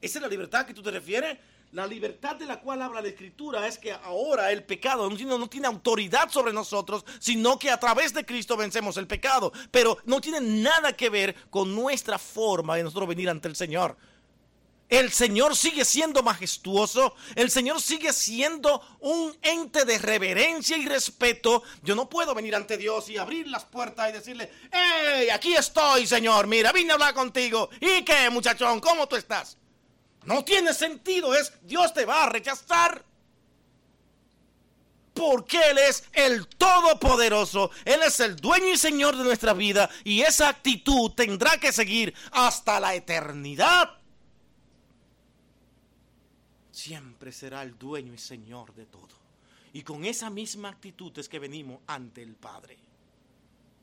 ¿Esa 0.00 0.18
es 0.18 0.22
la 0.22 0.28
libertad 0.28 0.64
que 0.64 0.72
tú 0.72 0.84
te 0.84 0.92
refieres? 0.92 1.36
La 1.72 1.84
libertad 1.84 2.36
de 2.36 2.46
la 2.46 2.60
cual 2.60 2.80
habla 2.80 3.00
la 3.00 3.08
Escritura 3.08 3.66
es 3.66 3.76
que 3.76 3.90
ahora 3.90 4.52
el 4.52 4.62
pecado 4.62 5.10
no, 5.10 5.38
no 5.38 5.48
tiene 5.48 5.66
autoridad 5.66 6.30
sobre 6.30 6.52
nosotros, 6.52 7.04
sino 7.18 7.58
que 7.58 7.70
a 7.70 7.80
través 7.80 8.14
de 8.14 8.24
Cristo 8.24 8.56
vencemos 8.56 8.96
el 8.98 9.08
pecado. 9.08 9.52
Pero 9.72 9.98
no 10.04 10.20
tiene 10.20 10.40
nada 10.40 10.92
que 10.92 11.10
ver 11.10 11.34
con 11.50 11.74
nuestra 11.74 12.16
forma 12.16 12.76
de 12.76 12.84
nosotros 12.84 13.08
venir 13.08 13.28
ante 13.28 13.48
el 13.48 13.56
Señor. 13.56 13.96
El 14.88 15.10
Señor 15.10 15.56
sigue 15.56 15.84
siendo 15.84 16.22
majestuoso, 16.22 17.16
el 17.34 17.50
Señor 17.50 17.80
sigue 17.82 18.12
siendo 18.12 18.80
un 19.00 19.36
ente 19.42 19.84
de 19.84 19.98
reverencia 19.98 20.76
y 20.76 20.86
respeto. 20.86 21.64
Yo 21.82 21.96
no 21.96 22.08
puedo 22.08 22.34
venir 22.36 22.54
ante 22.54 22.78
Dios 22.78 23.08
y 23.08 23.16
abrir 23.16 23.48
las 23.48 23.64
puertas 23.64 24.10
y 24.10 24.12
decirle, 24.12 24.48
¡Hey, 24.70 25.28
aquí 25.30 25.54
estoy, 25.56 26.06
Señor! 26.06 26.46
Mira, 26.46 26.70
vine 26.70 26.92
a 26.92 26.94
hablar 26.94 27.14
contigo. 27.14 27.68
¿Y 27.80 28.04
qué, 28.04 28.30
muchachón? 28.30 28.78
¿Cómo 28.78 29.08
tú 29.08 29.16
estás? 29.16 29.56
No 30.24 30.44
tiene 30.44 30.72
sentido, 30.72 31.34
es 31.34 31.52
Dios 31.62 31.92
te 31.92 32.04
va 32.04 32.24
a 32.24 32.28
rechazar. 32.28 33.04
Porque 35.14 35.58
Él 35.70 35.78
es 35.78 36.04
el 36.12 36.46
Todopoderoso, 36.46 37.70
Él 37.84 38.02
es 38.04 38.20
el 38.20 38.36
dueño 38.36 38.68
y 38.68 38.76
Señor 38.76 39.16
de 39.16 39.24
nuestra 39.24 39.52
vida 39.52 39.90
y 40.04 40.20
esa 40.20 40.48
actitud 40.48 41.10
tendrá 41.12 41.58
que 41.58 41.72
seguir 41.72 42.14
hasta 42.30 42.78
la 42.78 42.94
eternidad 42.94 44.05
siempre 46.86 47.32
será 47.32 47.64
el 47.64 47.76
dueño 47.76 48.14
y 48.14 48.18
señor 48.18 48.72
de 48.72 48.86
todo. 48.86 49.16
Y 49.72 49.82
con 49.82 50.04
esa 50.04 50.30
misma 50.30 50.68
actitud 50.68 51.12
es 51.18 51.28
que 51.28 51.40
venimos 51.40 51.80
ante 51.88 52.22
el 52.22 52.36
Padre, 52.36 52.78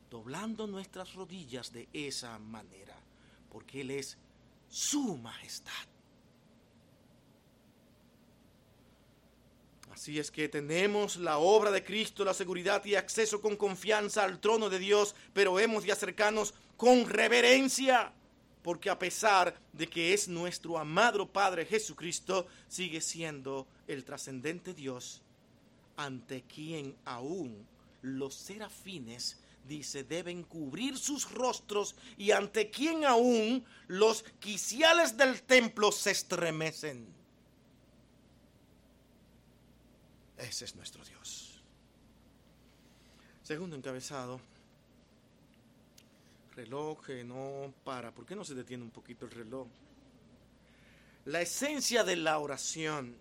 doblando 0.10 0.68
nuestras 0.68 1.14
rodillas 1.14 1.74
de 1.74 1.90
esa 1.92 2.40
manera, 2.40 2.96
porque 3.52 3.82
Él 3.82 3.92
es 3.92 4.18
su 4.70 5.18
majestad. 5.18 5.86
Así 9.92 10.18
es 10.18 10.32
que 10.32 10.48
tenemos 10.48 11.18
la 11.18 11.40
obra 11.40 11.72
de 11.72 11.84
Cristo, 11.84 12.24
la 12.24 12.34
seguridad 12.34 12.86
y 12.86 12.96
acceso 12.96 13.42
con 13.42 13.58
confianza 13.58 14.24
al 14.24 14.40
trono 14.40 14.70
de 14.70 14.80
Dios, 14.80 15.14
pero 15.34 15.60
hemos 15.60 15.84
de 15.84 15.92
acercarnos 15.92 16.54
con 16.78 17.06
reverencia, 17.08 18.14
porque 18.64 18.90
a 18.90 18.98
pesar 18.98 19.54
de 19.74 19.88
que 19.88 20.14
es 20.14 20.28
nuestro 20.28 20.78
amado 20.78 21.32
Padre 21.32 21.66
Jesucristo, 21.66 22.48
sigue 22.68 23.02
siendo 23.02 23.68
el 23.88 24.04
trascendente 24.06 24.74
Dios 24.74 25.22
ante 25.98 26.42
quien 26.44 26.96
aún 27.06 27.68
los 28.02 28.34
serafines, 28.34 29.40
dice, 29.68 30.04
deben 30.04 30.44
cubrir 30.44 30.98
sus 30.98 31.30
rostros 31.32 31.96
y 32.18 32.32
ante 32.32 32.70
quien 32.70 33.06
aún 33.06 33.66
los 33.88 34.24
quiciales 34.40 35.18
del 35.18 35.44
templo 35.44 35.92
se 35.92 36.12
estremecen. 36.12 37.08
Ese 40.38 40.66
es 40.66 40.76
nuestro 40.76 41.04
Dios. 41.06 41.62
Segundo 43.44 43.76
encabezado, 43.76 44.40
reloj 46.56 47.06
que 47.06 47.24
no 47.24 47.74
para. 47.84 48.12
¿Por 48.12 48.26
qué 48.26 48.36
no 48.36 48.44
se 48.44 48.56
detiene 48.56 48.84
un 48.84 48.92
poquito 48.92 49.26
el 49.26 49.32
reloj? 49.32 49.68
La 51.26 51.42
esencia 51.42 52.04
de 52.04 52.16
la 52.18 52.40
oración, 52.40 53.16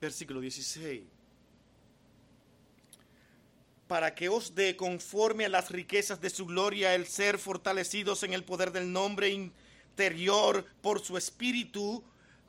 versículo 0.00 0.40
16 0.40 1.02
para 3.86 4.14
que 4.14 4.28
os 4.28 4.54
dé 4.54 4.76
conforme 4.76 5.44
a 5.44 5.48
las 5.48 5.70
riquezas 5.70 6.20
de 6.20 6.30
su 6.30 6.46
gloria 6.46 6.94
el 6.94 7.06
ser 7.06 7.38
fortalecidos 7.38 8.22
en 8.24 8.32
el 8.32 8.42
poder 8.42 8.72
del 8.72 8.92
nombre 8.92 9.28
interior 9.28 10.64
por 10.82 11.00
su 11.00 11.16
espíritu, 11.16 12.02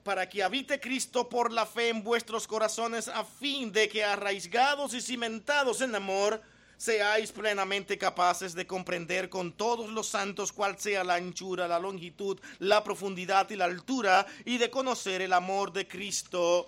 para 0.03 0.27
que 0.29 0.41
habite 0.41 0.79
Cristo 0.79 1.29
por 1.29 1.51
la 1.51 1.65
fe 1.65 1.89
en 1.89 2.03
vuestros 2.03 2.47
corazones, 2.47 3.07
a 3.07 3.23
fin 3.23 3.71
de 3.71 3.87
que 3.87 4.03
arraigados 4.03 4.93
y 4.93 5.01
cimentados 5.01 5.81
en 5.81 5.93
amor, 5.93 6.41
seáis 6.77 7.31
plenamente 7.31 7.97
capaces 7.97 8.53
de 8.53 8.67
comprender 8.67 9.29
con 9.29 9.51
todos 9.53 9.89
los 9.89 10.07
santos 10.07 10.51
cuál 10.53 10.79
sea 10.79 11.03
la 11.03 11.15
anchura, 11.15 11.67
la 11.67 11.79
longitud, 11.79 12.39
la 12.59 12.83
profundidad 12.83 13.49
y 13.49 13.55
la 13.55 13.65
altura, 13.65 14.25
y 14.45 14.57
de 14.57 14.69
conocer 14.69 15.21
el 15.21 15.33
amor 15.33 15.73
de 15.73 15.87
Cristo 15.87 16.67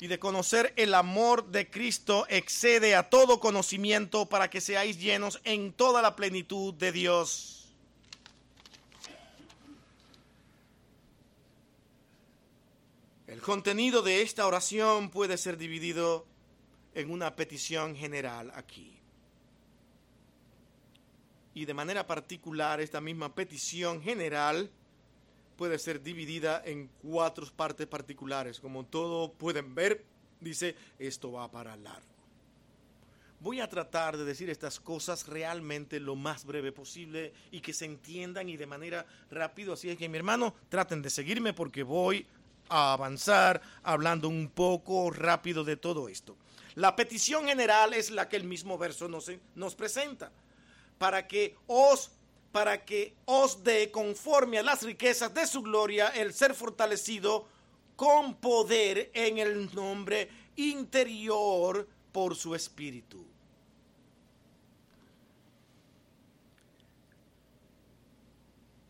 y 0.00 0.06
de 0.06 0.18
conocer 0.18 0.72
el 0.76 0.94
amor 0.94 1.46
de 1.48 1.68
Cristo 1.68 2.24
excede 2.30 2.96
a 2.96 3.10
todo 3.10 3.38
conocimiento 3.38 4.26
para 4.26 4.48
que 4.48 4.62
seáis 4.62 4.98
llenos 4.98 5.40
en 5.44 5.74
toda 5.74 6.00
la 6.00 6.16
plenitud 6.16 6.72
de 6.72 6.90
Dios. 6.90 7.68
El 13.26 13.42
contenido 13.42 14.00
de 14.02 14.22
esta 14.22 14.46
oración 14.46 15.10
puede 15.10 15.36
ser 15.36 15.58
dividido 15.58 16.26
en 16.94 17.10
una 17.10 17.34
petición 17.36 17.96
general 17.96 18.52
aquí. 18.54 18.96
Y 21.54 21.64
de 21.64 21.74
manera 21.74 22.06
particular, 22.06 22.80
esta 22.80 23.00
misma 23.00 23.34
petición 23.34 24.00
general 24.02 24.70
puede 25.56 25.78
ser 25.78 26.02
dividida 26.02 26.62
en 26.64 26.88
cuatro 27.02 27.46
partes 27.54 27.86
particulares. 27.86 28.60
Como 28.60 28.86
todos 28.86 29.30
pueden 29.36 29.74
ver, 29.74 30.04
dice, 30.40 30.74
esto 30.98 31.32
va 31.32 31.50
para 31.50 31.76
largo. 31.76 32.08
Voy 33.40 33.60
a 33.60 33.68
tratar 33.68 34.16
de 34.16 34.24
decir 34.24 34.50
estas 34.50 34.78
cosas 34.78 35.26
realmente 35.26 35.98
lo 35.98 36.14
más 36.14 36.44
breve 36.44 36.72
posible 36.72 37.32
y 37.50 37.60
que 37.60 37.72
se 37.72 37.86
entiendan 37.86 38.48
y 38.48 38.56
de 38.56 38.66
manera 38.66 39.06
rápida. 39.30 39.72
Así 39.72 39.88
es 39.88 39.96
que 39.96 40.08
mi 40.08 40.18
hermano, 40.18 40.54
traten 40.68 41.02
de 41.02 41.10
seguirme 41.10 41.54
porque 41.54 41.82
voy 41.82 42.26
a 42.68 42.92
avanzar 42.92 43.60
hablando 43.82 44.28
un 44.28 44.50
poco 44.50 45.10
rápido 45.10 45.64
de 45.64 45.76
todo 45.76 46.08
esto. 46.08 46.36
La 46.74 46.94
petición 46.94 47.46
general 47.46 47.94
es 47.94 48.10
la 48.10 48.28
que 48.28 48.36
el 48.36 48.44
mismo 48.44 48.78
verso 48.78 49.08
nos, 49.08 49.74
presenta. 49.74 50.30
Para 50.98 51.26
que 51.26 51.56
os 51.66 52.10
para 52.52 52.84
que 52.84 53.14
os 53.26 53.62
dé 53.62 53.92
conforme 53.92 54.58
a 54.58 54.64
las 54.64 54.82
riquezas 54.82 55.32
de 55.32 55.46
su 55.46 55.62
gloria 55.62 56.08
el 56.08 56.34
ser 56.34 56.52
fortalecido 56.52 57.46
con 57.94 58.34
poder 58.34 59.08
en 59.14 59.38
el 59.38 59.72
nombre 59.72 60.28
interior 60.56 61.86
por 62.10 62.34
su 62.34 62.56
espíritu. 62.56 63.24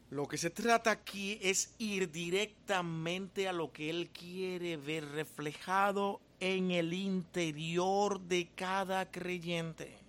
Lo 0.09 0.27
que 0.27 0.39
se 0.39 0.49
trata 0.49 0.91
aquí 0.91 1.39
es 1.43 1.75
ir 1.77 2.11
directamente 2.11 3.47
a 3.47 3.53
lo 3.53 3.73
que 3.73 3.91
Él 3.91 4.09
quiere 4.09 4.79
ver 4.79 5.05
reflejado 5.05 6.21
en 6.41 6.71
el 6.71 6.93
interior 6.93 8.21
de 8.21 8.49
cada 8.57 9.11
creyente 9.11 10.01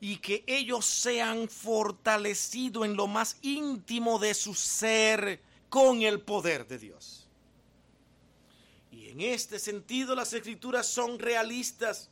y 0.00 0.16
que 0.16 0.42
ellos 0.46 0.86
sean 0.86 1.48
fortalecidos 1.48 2.86
en 2.86 2.96
lo 2.96 3.06
más 3.06 3.36
íntimo 3.42 4.18
de 4.18 4.32
su 4.32 4.54
ser 4.54 5.40
con 5.68 6.00
el 6.00 6.20
poder 6.22 6.66
de 6.66 6.78
Dios. 6.78 7.26
Y 8.90 9.10
en 9.10 9.20
este 9.20 9.58
sentido 9.58 10.14
las 10.14 10.32
escrituras 10.32 10.86
son 10.86 11.18
realistas. 11.18 12.08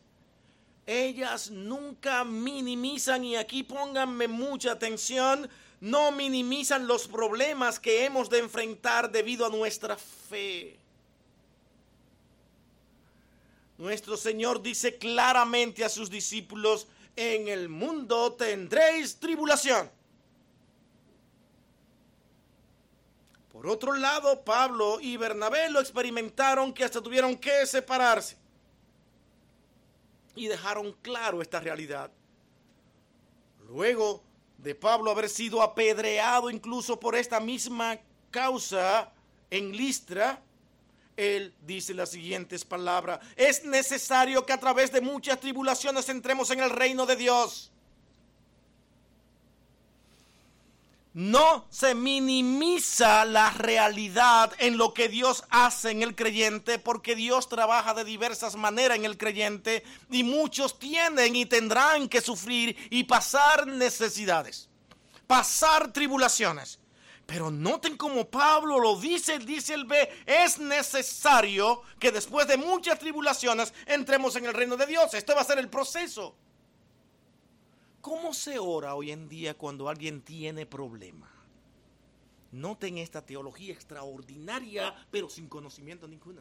Ellas 0.87 1.51
nunca 1.51 2.25
minimizan, 2.25 3.25
y 3.25 3.37
aquí 3.37 3.63
pónganme 3.63 4.29
mucha 4.29 4.73
atención, 4.73 5.49
no 5.81 6.13
minimizan 6.13 6.87
los 6.87 7.09
problemas 7.09 7.81
que 7.81 8.05
hemos 8.05 8.29
de 8.29 8.39
enfrentar 8.39 9.11
debido 9.11 9.47
a 9.47 9.51
nuestra 9.51 9.97
fe. 9.97 10.78
Nuestro 13.79 14.17
Señor 14.17 14.61
dice 14.61 14.99
claramente 14.99 15.85
a 15.85 15.89
sus 15.89 16.11
discípulos, 16.11 16.89
en 17.15 17.49
el 17.49 17.69
mundo 17.69 18.33
tendréis 18.33 19.19
tribulación. 19.19 19.89
Por 23.53 23.67
otro 23.67 23.95
lado, 23.95 24.45
Pablo 24.45 25.01
y 25.01 25.17
Bernabé 25.17 25.71
lo 25.71 25.81
experimentaron 25.81 26.73
que 26.73 26.85
hasta 26.85 27.01
tuvieron 27.01 27.37
que 27.37 27.67
separarse. 27.67 28.37
Y 30.35 30.47
dejaron 30.47 30.93
claro 31.03 31.43
esta 31.43 31.59
realidad. 31.59 32.11
Luego 33.69 34.23
de 34.59 34.75
Pablo 34.75 35.11
haber 35.11 35.29
sido 35.29 35.63
apedreado 35.63 36.51
incluso 36.51 36.99
por 36.99 37.15
esta 37.15 37.41
misma 37.41 37.99
causa 38.31 39.13
en 39.51 39.77
Listra, 39.77 40.43
él 41.19 41.53
dice 41.67 41.95
las 41.95 42.11
siguientes 42.11 42.65
palabras. 42.65 43.19
Es 43.37 43.65
necesario 43.65 44.47
que 44.47 44.53
a 44.53 44.61
través 44.61 44.93
de 44.93 45.01
muchas 45.01 45.41
tribulaciones 45.41 46.09
entremos 46.09 46.51
en 46.53 46.61
el 46.61 46.71
reino 46.71 47.07
de 47.07 47.17
Dios. 47.17 47.73
No 51.13 51.67
se 51.71 51.97
minimiza 51.97 53.25
la 53.25 53.51
realidad 53.51 54.53
en 54.59 54.79
lo 54.79 54.95
que 54.95 55.09
Dios 55.09 55.43
hace 55.51 55.91
en 55.91 56.05
el 56.05 56.15
creyente, 56.15 56.79
porque 56.79 57.17
Dios 57.17 57.49
trabaja 57.49 57.95
de 57.95 58.05
diversas 58.05 58.55
maneras 58.55 58.97
en 58.97 59.05
el 59.05 59.19
creyente 59.19 59.83
y 60.13 60.23
muchos 60.23 60.79
tienen 60.79 61.35
y 61.35 61.47
tendrán 61.47 62.09
que 62.09 62.21
sufrir 62.21 62.77
y 62.91 63.03
pasar 63.03 63.67
necesidades, 63.67 64.69
pasar 65.27 65.93
tribulaciones. 65.93 66.79
Pero 67.29 67.51
noten 67.51 67.99
como 67.99 68.27
Pablo 68.27 68.81
lo 68.81 68.99
dice, 68.99 69.39
dice 69.39 69.75
el 69.75 69.85
B, 69.85 70.09
es 70.25 70.59
necesario 70.59 71.83
que 71.99 72.11
después 72.11 72.49
de 72.49 72.57
muchas 72.57 72.99
tribulaciones 72.99 73.75
entremos 73.85 74.35
en 74.37 74.47
el 74.47 74.55
reino 74.55 74.79
de 74.79 74.87
Dios. 74.87 75.13
Esto 75.13 75.35
va 75.35 75.43
a 75.43 75.45
ser 75.45 75.59
el 75.59 75.69
proceso. 75.69 76.35
¿Cómo 78.01 78.33
se 78.33 78.59
ora 78.59 78.95
hoy 78.95 79.11
en 79.11 79.29
día 79.29 79.53
cuando 79.53 79.91
alguien 79.91 80.23
tiene 80.23 80.65
problema? 80.65 81.31
Noten 82.51 82.97
esta 82.97 83.21
teología 83.21 83.75
extraordinaria, 83.75 84.95
pero 85.11 85.29
sin 85.29 85.51
conocimiento 85.51 86.09
ninguno. 86.09 86.41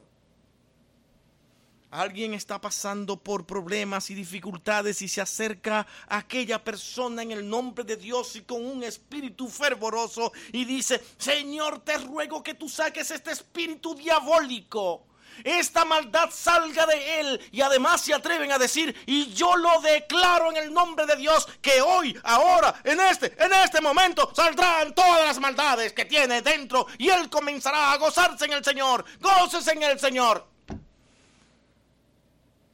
Alguien 1.97 2.35
está 2.35 2.61
pasando 2.61 3.17
por 3.17 3.47
problemas 3.47 4.11
y 4.11 4.13
dificultades 4.13 5.01
y 5.01 5.07
se 5.07 5.19
acerca 5.19 5.87
a 6.07 6.17
aquella 6.17 6.63
persona 6.63 7.23
en 7.23 7.31
el 7.31 7.49
nombre 7.49 7.83
de 7.83 7.95
Dios 7.95 8.35
y 8.35 8.41
con 8.41 8.63
un 8.63 8.83
espíritu 8.83 9.49
fervoroso 9.49 10.31
y 10.51 10.63
dice, 10.63 11.03
Señor, 11.17 11.79
te 11.79 11.97
ruego 11.97 12.43
que 12.43 12.53
tú 12.53 12.69
saques 12.69 13.09
este 13.09 13.31
espíritu 13.31 13.95
diabólico. 13.95 15.07
Esta 15.43 15.85
maldad 15.85 16.29
salga 16.31 16.85
de 16.85 17.19
él 17.19 17.41
y 17.51 17.61
además 17.61 18.01
se 18.01 18.13
atreven 18.13 18.51
a 18.51 18.59
decir, 18.59 18.95
y 19.07 19.33
yo 19.33 19.55
lo 19.55 19.81
declaro 19.81 20.51
en 20.51 20.57
el 20.57 20.71
nombre 20.71 21.07
de 21.07 21.15
Dios, 21.15 21.47
que 21.63 21.81
hoy, 21.81 22.15
ahora, 22.21 22.79
en 22.83 22.99
este, 22.99 23.35
en 23.43 23.51
este 23.53 23.81
momento, 23.81 24.31
saldrán 24.35 24.93
todas 24.93 25.25
las 25.25 25.39
maldades 25.39 25.93
que 25.93 26.05
tiene 26.05 26.43
dentro 26.43 26.85
y 26.99 27.09
él 27.09 27.27
comenzará 27.27 27.91
a 27.91 27.97
gozarse 27.97 28.45
en 28.45 28.53
el 28.53 28.63
Señor. 28.63 29.03
Goces 29.19 29.67
en 29.69 29.81
el 29.81 29.99
Señor. 29.99 30.56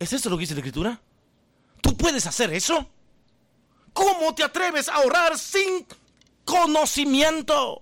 ¿Es 0.03 0.11
eso 0.11 0.29
lo 0.29 0.35
que 0.35 0.41
dice 0.41 0.53
la 0.53 0.59
escritura? 0.59 0.99
¿Tú 1.79 1.95
puedes 1.95 2.27
hacer 2.27 2.51
eso? 2.51 2.89
¿Cómo 3.93 4.35
te 4.35 4.43
atreves 4.43 4.89
a 4.89 4.99
orar 4.99 5.37
sin 5.37 5.87
conocimiento? 6.43 7.81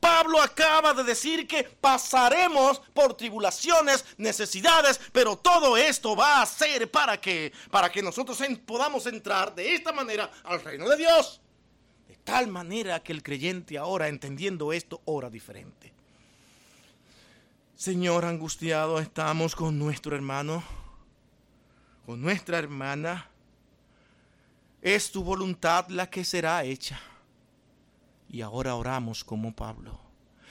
Pablo 0.00 0.42
acaba 0.42 0.94
de 0.94 1.04
decir 1.04 1.46
que 1.46 1.62
pasaremos 1.62 2.80
por 2.92 3.14
tribulaciones, 3.14 4.04
necesidades, 4.16 5.00
pero 5.12 5.36
todo 5.36 5.76
esto 5.76 6.16
va 6.16 6.42
a 6.42 6.46
ser 6.46 6.90
para 6.90 7.20
que 7.20 7.52
para 7.70 7.92
que 7.92 8.02
nosotros 8.02 8.42
podamos 8.66 9.06
entrar 9.06 9.54
de 9.54 9.72
esta 9.72 9.92
manera 9.92 10.28
al 10.42 10.64
reino 10.64 10.88
de 10.88 10.96
Dios. 10.96 11.40
De 12.08 12.16
tal 12.16 12.48
manera 12.48 13.00
que 13.00 13.12
el 13.12 13.22
creyente 13.22 13.78
ahora 13.78 14.08
entendiendo 14.08 14.72
esto 14.72 15.02
ora 15.04 15.30
diferente. 15.30 15.92
Señor 17.76 18.24
angustiado, 18.24 18.98
estamos 18.98 19.54
con 19.54 19.78
nuestro 19.78 20.16
hermano, 20.16 20.64
nuestra 22.16 22.58
hermana. 22.58 23.28
Es 24.82 25.10
tu 25.10 25.22
voluntad 25.22 25.88
la 25.88 26.08
que 26.08 26.24
será 26.24 26.64
hecha. 26.64 27.00
Y 28.28 28.40
ahora 28.42 28.74
oramos 28.74 29.24
como 29.24 29.54
Pablo. 29.54 30.00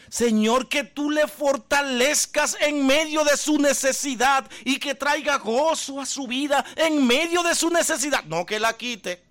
Señor, 0.09 0.67
que 0.67 0.83
tú 0.83 1.11
le 1.11 1.27
fortalezcas 1.27 2.57
en 2.59 2.85
medio 2.85 3.23
de 3.23 3.37
su 3.37 3.57
necesidad 3.57 4.49
y 4.65 4.79
que 4.79 4.95
traiga 4.95 5.37
gozo 5.37 6.01
a 6.01 6.05
su 6.05 6.27
vida 6.27 6.65
en 6.75 7.05
medio 7.05 7.43
de 7.43 7.53
su 7.55 7.69
necesidad. 7.69 8.23
No 8.25 8.45
que 8.45 8.59
la 8.59 8.75
quite. 8.75 9.29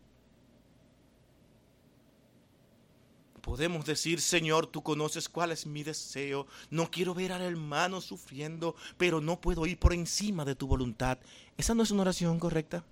Podemos 3.48 3.86
decir, 3.86 4.20
Señor, 4.20 4.66
tú 4.66 4.82
conoces 4.82 5.26
cuál 5.26 5.52
es 5.52 5.64
mi 5.64 5.82
deseo. 5.82 6.46
No 6.68 6.90
quiero 6.90 7.14
ver 7.14 7.32
al 7.32 7.40
hermano 7.40 8.02
sufriendo, 8.02 8.76
pero 8.98 9.22
no 9.22 9.40
puedo 9.40 9.64
ir 9.64 9.78
por 9.78 9.94
encima 9.94 10.44
de 10.44 10.54
tu 10.54 10.66
voluntad. 10.66 11.18
¿Esa 11.58 11.74
no 11.74 11.82
es 11.82 11.90
una 11.90 12.02
oración 12.02 12.38
correcta? 12.38 12.84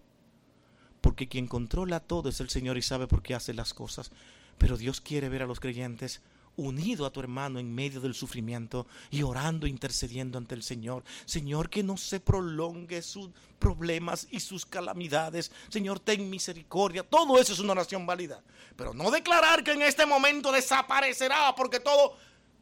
Porque 1.01 1.29
quien 1.29 1.47
controla 1.47 2.01
todo 2.01 2.29
es 2.29 2.41
el 2.41 2.51
Señor 2.51 2.77
y 2.77 2.83
sabe 2.83 3.07
por 3.07 3.23
qué 3.23 3.37
hace 3.37 3.55
las 3.55 3.73
cosas. 3.73 4.11
Pero 4.59 4.77
Dios 4.77 5.01
quiere 5.01 5.29
ver 5.29 5.43
a 5.43 5.47
los 5.47 5.61
creyentes 5.61 6.21
unido 6.57 7.07
a 7.07 7.13
tu 7.13 7.21
hermano 7.21 7.61
en 7.61 7.73
medio 7.73 8.01
del 8.01 8.15
sufrimiento 8.15 8.89
y 9.11 9.23
orando, 9.23 9.69
intercediendo 9.69 10.37
ante 10.37 10.57
el 10.57 10.65
Señor. 10.65 11.05
Señor, 11.27 11.71
que 11.71 11.85
no 11.85 11.97
se 11.97 12.19
prolongue 12.19 13.03
sus 13.03 13.31
problemas 13.61 14.27
y 14.33 14.41
sus 14.41 14.67
calamidades. 14.67 15.53
Señor, 15.69 16.01
ten 16.01 16.29
misericordia. 16.29 17.05
Todo 17.05 17.39
eso 17.39 17.53
es 17.53 17.61
una 17.61 17.73
oración 17.73 18.05
válida. 18.05 18.43
Pero 18.75 18.95
no 18.95 19.13
declarar 19.13 19.63
que 19.63 19.73
en 19.73 19.83
este 19.83 20.07
momento 20.07 20.51
desaparecerá 20.51 21.55
porque 21.55 21.79
todo 21.79 22.17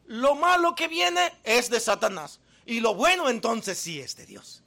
lo 0.05 0.35
malo 0.35 0.75
que 0.75 0.87
viene 0.87 1.33
es 1.43 1.71
de 1.71 1.79
Satanás. 1.79 2.39
Y 2.63 2.79
lo 2.79 2.93
bueno 2.93 3.27
entonces 3.27 3.79
sí 3.79 3.99
es 3.99 4.15
de 4.15 4.27
Dios. 4.27 4.61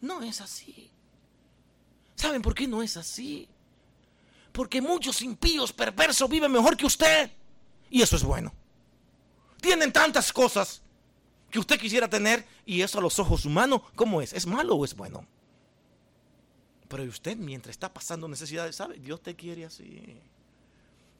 No 0.00 0.22
es 0.22 0.40
así. 0.40 0.90
¿Saben 2.14 2.42
por 2.42 2.54
qué 2.54 2.66
no 2.66 2.82
es 2.82 2.96
así? 2.96 3.48
Porque 4.52 4.80
muchos 4.80 5.22
impíos 5.22 5.72
perversos 5.72 6.28
viven 6.28 6.50
mejor 6.50 6.76
que 6.76 6.86
usted. 6.86 7.30
Y 7.90 8.02
eso 8.02 8.16
es 8.16 8.22
bueno. 8.22 8.52
Tienen 9.60 9.92
tantas 9.92 10.32
cosas 10.32 10.82
que 11.50 11.58
usted 11.58 11.78
quisiera 11.78 12.08
tener 12.08 12.46
y 12.66 12.82
eso 12.82 12.98
a 12.98 13.02
los 13.02 13.18
ojos 13.18 13.44
humanos, 13.44 13.82
¿cómo 13.94 14.20
es? 14.20 14.32
¿Es 14.32 14.46
malo 14.46 14.74
o 14.76 14.84
es 14.84 14.94
bueno? 14.94 15.26
Pero 16.88 17.04
usted 17.04 17.36
mientras 17.36 17.72
está 17.72 17.92
pasando 17.92 18.28
necesidades, 18.28 18.76
¿sabe? 18.76 18.98
Dios 18.98 19.22
te 19.22 19.34
quiere 19.34 19.64
así 19.64 20.20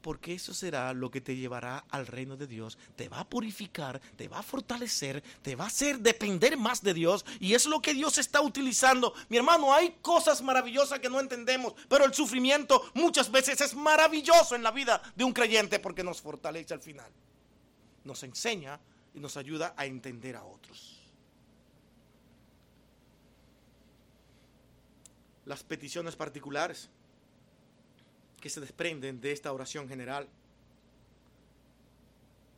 porque 0.01 0.33
eso 0.33 0.53
será 0.53 0.93
lo 0.93 1.11
que 1.11 1.21
te 1.21 1.35
llevará 1.35 1.85
al 1.89 2.07
reino 2.07 2.37
de 2.37 2.47
Dios, 2.47 2.77
te 2.95 3.09
va 3.09 3.19
a 3.19 3.29
purificar, 3.29 3.99
te 4.15 4.27
va 4.27 4.39
a 4.39 4.43
fortalecer, 4.43 5.23
te 5.41 5.55
va 5.55 5.65
a 5.65 5.67
hacer 5.67 5.99
depender 5.99 6.57
más 6.57 6.81
de 6.81 6.93
Dios 6.93 7.25
y 7.39 7.53
es 7.53 7.65
lo 7.65 7.81
que 7.81 7.93
Dios 7.93 8.17
está 8.17 8.41
utilizando. 8.41 9.13
Mi 9.29 9.37
hermano, 9.37 9.73
hay 9.73 9.97
cosas 10.01 10.41
maravillosas 10.41 10.99
que 10.99 11.09
no 11.09 11.19
entendemos, 11.19 11.73
pero 11.87 12.05
el 12.05 12.13
sufrimiento 12.13 12.91
muchas 12.93 13.31
veces 13.31 13.59
es 13.61 13.75
maravilloso 13.75 14.55
en 14.55 14.63
la 14.63 14.71
vida 14.71 15.01
de 15.15 15.23
un 15.23 15.33
creyente 15.33 15.79
porque 15.79 16.03
nos 16.03 16.21
fortalece 16.21 16.73
al 16.73 16.81
final, 16.81 17.11
nos 18.03 18.23
enseña 18.23 18.79
y 19.13 19.19
nos 19.19 19.37
ayuda 19.37 19.73
a 19.75 19.85
entender 19.85 20.35
a 20.35 20.43
otros. 20.43 20.97
Las 25.45 25.63
peticiones 25.63 26.15
particulares 26.15 26.89
que 28.39 28.49
se 28.49 28.61
desprenden 28.61 29.21
de 29.21 29.31
esta 29.31 29.51
oración 29.51 29.87
general. 29.87 30.27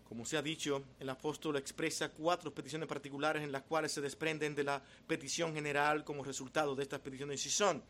Como 0.07 0.25
se 0.25 0.37
ha 0.37 0.41
dicho, 0.41 0.83
el 0.99 1.09
apóstol 1.09 1.55
expresa 1.55 2.09
cuatro 2.09 2.53
peticiones 2.53 2.87
particulares 2.87 3.43
en 3.43 3.51
las 3.51 3.63
cuales 3.63 3.93
se 3.93 4.01
desprenden 4.01 4.55
de 4.55 4.65
la 4.65 4.81
petición 5.07 5.53
general 5.53 6.03
como 6.03 6.23
resultado 6.23 6.75
de 6.75 6.83
estas 6.83 6.99
peticiones 6.99 7.45
y 7.45 7.49
son 7.49 7.81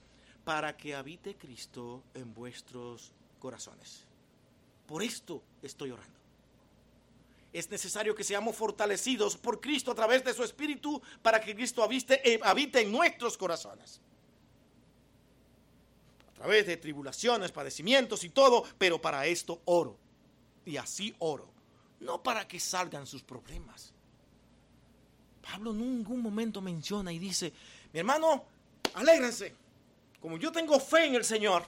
para 0.44 0.78
que 0.78 0.96
habite 0.96 1.36
Cristo 1.36 2.04
en 2.14 2.34
vuestros 2.34 3.12
corazones. 3.40 4.06
Por 4.86 5.02
esto 5.02 5.42
estoy 5.62 5.92
orando. 5.92 6.20
Es 7.54 7.70
necesario 7.70 8.16
que 8.16 8.24
seamos 8.24 8.56
fortalecidos 8.56 9.36
por 9.36 9.60
Cristo 9.60 9.92
a 9.92 9.96
través 9.96 10.24
de 10.24 10.34
su 10.34 10.44
Espíritu 10.44 11.02
para 11.22 11.42
que 11.42 11.56
Cristo 11.56 11.84
habite, 11.84 12.40
habite 12.44 12.82
en 12.82 12.92
nuestros 12.92 13.38
corazones 13.38 14.00
través 16.42 16.66
de 16.66 16.76
tribulaciones, 16.78 17.52
padecimientos 17.52 18.24
y 18.24 18.30
todo, 18.30 18.64
pero 18.80 19.00
para 19.00 19.28
esto 19.28 19.62
oro. 19.66 19.96
Y 20.66 20.78
así 20.78 21.14
oro. 21.20 21.48
No 22.00 22.24
para 22.24 22.48
que 22.48 22.60
salgan 22.60 23.06
sus 23.06 23.22
problemas. 23.22 23.94
Pablo 25.42 25.70
en 25.70 25.80
ningún 25.80 26.20
momento 26.20 26.60
menciona 26.60 27.12
y 27.12 27.20
dice, 27.20 27.54
mi 27.94 28.00
hermano, 28.00 28.44
alégrense. 28.96 29.54
Como 30.20 30.38
yo 30.38 30.52
tengo 30.52 30.80
fe 30.80 31.06
en 31.06 31.16
el 31.16 31.24
Señor, 31.24 31.64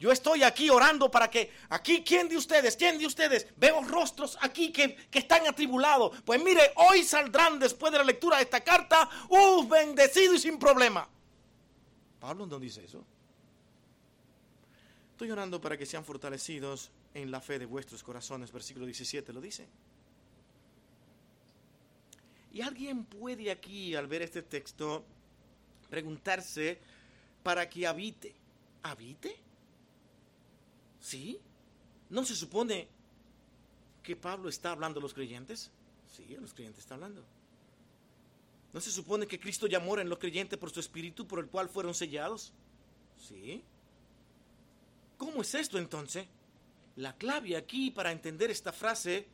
yo 0.00 0.10
estoy 0.10 0.42
aquí 0.42 0.70
orando 0.70 1.10
para 1.10 1.28
que 1.28 1.52
aquí, 1.68 2.02
¿quién 2.02 2.30
de 2.30 2.38
ustedes? 2.38 2.76
¿Quién 2.76 2.98
de 2.98 3.06
ustedes? 3.06 3.46
Veo 3.56 3.82
rostros 3.82 4.38
aquí 4.40 4.72
que, 4.72 4.96
que 4.96 5.18
están 5.18 5.46
atribulados. 5.46 6.18
Pues 6.22 6.42
mire, 6.42 6.72
hoy 6.76 7.02
saldrán 7.02 7.58
después 7.58 7.92
de 7.92 7.98
la 7.98 8.04
lectura 8.04 8.38
de 8.38 8.44
esta 8.44 8.60
carta, 8.62 9.08
¡uh, 9.28 9.68
bendecido 9.68 10.34
y 10.34 10.38
sin 10.38 10.58
problema! 10.58 11.06
Pablo 12.20 12.46
no 12.46 12.58
dice 12.58 12.84
eso. 12.84 13.04
Estoy 15.22 15.30
orando 15.30 15.60
para 15.60 15.78
que 15.78 15.86
sean 15.86 16.04
fortalecidos 16.04 16.90
en 17.14 17.30
la 17.30 17.40
fe 17.40 17.56
de 17.60 17.64
vuestros 17.64 18.02
corazones. 18.02 18.50
Versículo 18.50 18.86
17 18.86 19.32
lo 19.32 19.40
dice. 19.40 19.68
Y 22.52 22.60
alguien 22.60 23.04
puede 23.04 23.52
aquí, 23.52 23.94
al 23.94 24.08
ver 24.08 24.22
este 24.22 24.42
texto, 24.42 25.04
preguntarse 25.88 26.80
para 27.44 27.70
que 27.70 27.86
habite. 27.86 28.34
¿Habite? 28.82 29.36
¿Sí? 30.98 31.38
¿No 32.10 32.24
se 32.24 32.34
supone 32.34 32.88
que 34.02 34.16
Pablo 34.16 34.48
está 34.48 34.72
hablando 34.72 34.98
a 34.98 35.02
los 35.02 35.14
creyentes? 35.14 35.70
Sí, 36.16 36.34
a 36.34 36.40
los 36.40 36.52
creyentes 36.52 36.80
está 36.80 36.94
hablando. 36.94 37.24
¿No 38.72 38.80
se 38.80 38.90
supone 38.90 39.28
que 39.28 39.38
Cristo 39.38 39.68
mora 39.84 40.02
en 40.02 40.08
los 40.08 40.18
creyentes 40.18 40.58
por 40.58 40.70
su 40.72 40.80
espíritu 40.80 41.28
por 41.28 41.38
el 41.38 41.46
cual 41.46 41.68
fueron 41.68 41.94
sellados? 41.94 42.52
Sí. 43.16 43.62
¿Cómo 45.22 45.42
es 45.42 45.54
esto 45.54 45.78
entonces? 45.78 46.26
La 46.96 47.16
clave 47.16 47.56
aquí 47.56 47.92
para 47.92 48.10
entender 48.10 48.50
esta 48.50 48.72
frase 48.72 49.28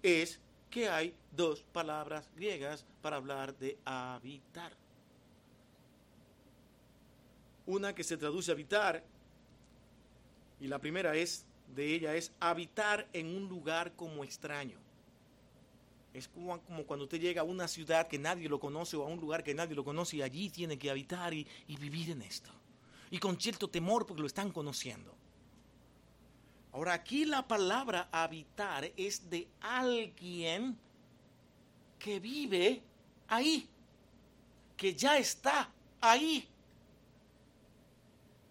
es 0.00 0.38
que 0.70 0.88
hay 0.88 1.16
dos 1.32 1.64
palabras 1.64 2.30
griegas 2.36 2.86
para 3.02 3.16
hablar 3.16 3.58
de 3.58 3.76
habitar. 3.84 4.72
Una 7.66 7.92
que 7.92 8.04
se 8.04 8.16
traduce 8.16 8.52
habitar 8.52 9.02
y 10.60 10.68
la 10.68 10.78
primera 10.78 11.16
es 11.16 11.44
de 11.74 11.92
ella 11.92 12.14
es 12.14 12.30
habitar 12.38 13.08
en 13.12 13.26
un 13.26 13.48
lugar 13.48 13.96
como 13.96 14.22
extraño. 14.22 14.78
Es 16.14 16.28
como, 16.28 16.60
cuando 16.86 17.06
usted 17.06 17.18
llega 17.18 17.40
a 17.40 17.44
una 17.44 17.66
ciudad 17.66 18.06
que 18.06 18.20
nadie 18.20 18.48
lo 18.48 18.60
conoce 18.60 18.96
o 18.96 19.02
a 19.02 19.08
un 19.08 19.18
lugar 19.18 19.42
que 19.42 19.54
nadie 19.54 19.74
lo 19.74 19.82
conoce 19.82 20.18
y 20.18 20.22
allí 20.22 20.50
tiene 20.50 20.78
que 20.78 20.88
habitar 20.88 21.34
y, 21.34 21.48
y 21.66 21.76
vivir 21.78 22.10
en 22.10 22.22
esto 22.22 22.52
y 23.10 23.18
con 23.18 23.40
cierto 23.40 23.68
temor 23.68 24.06
porque 24.06 24.20
lo 24.20 24.26
están 24.26 24.50
conociendo. 24.50 25.14
Ahora 26.72 26.92
aquí 26.92 27.24
la 27.24 27.46
palabra 27.46 28.08
habitar 28.12 28.90
es 28.96 29.30
de 29.30 29.48
alguien 29.60 30.76
que 31.98 32.20
vive 32.20 32.82
ahí, 33.28 33.68
que 34.76 34.94
ya 34.94 35.16
está 35.16 35.70
ahí 36.00 36.46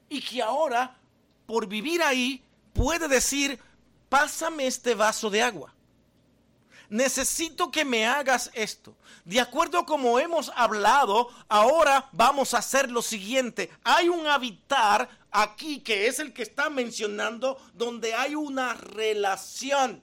y 0.09 0.21
que 0.21 0.41
ahora 0.41 0.97
por 1.45 1.67
vivir 1.67 2.01
ahí 2.01 2.43
puede 2.73 3.07
decir, 3.07 3.59
pásame 4.09 4.65
este 4.65 4.95
vaso 4.95 5.29
de 5.29 5.43
agua 5.43 5.74
necesito 6.89 7.71
que 7.71 7.85
me 7.85 8.05
hagas 8.05 8.51
esto. 8.53 8.95
De 9.23 9.39
acuerdo 9.39 9.79
a 9.79 9.85
como 9.85 10.19
hemos 10.19 10.51
hablado, 10.55 11.29
ahora 11.47 12.09
vamos 12.11 12.53
a 12.53 12.59
hacer 12.59 12.91
lo 12.91 13.01
siguiente. 13.01 13.69
Hay 13.83 14.09
un 14.09 14.27
habitar 14.27 15.09
aquí 15.31 15.79
que 15.79 16.07
es 16.07 16.19
el 16.19 16.33
que 16.33 16.43
está 16.43 16.69
mencionando 16.69 17.57
donde 17.73 18.13
hay 18.13 18.35
una 18.35 18.73
relación. 18.73 20.01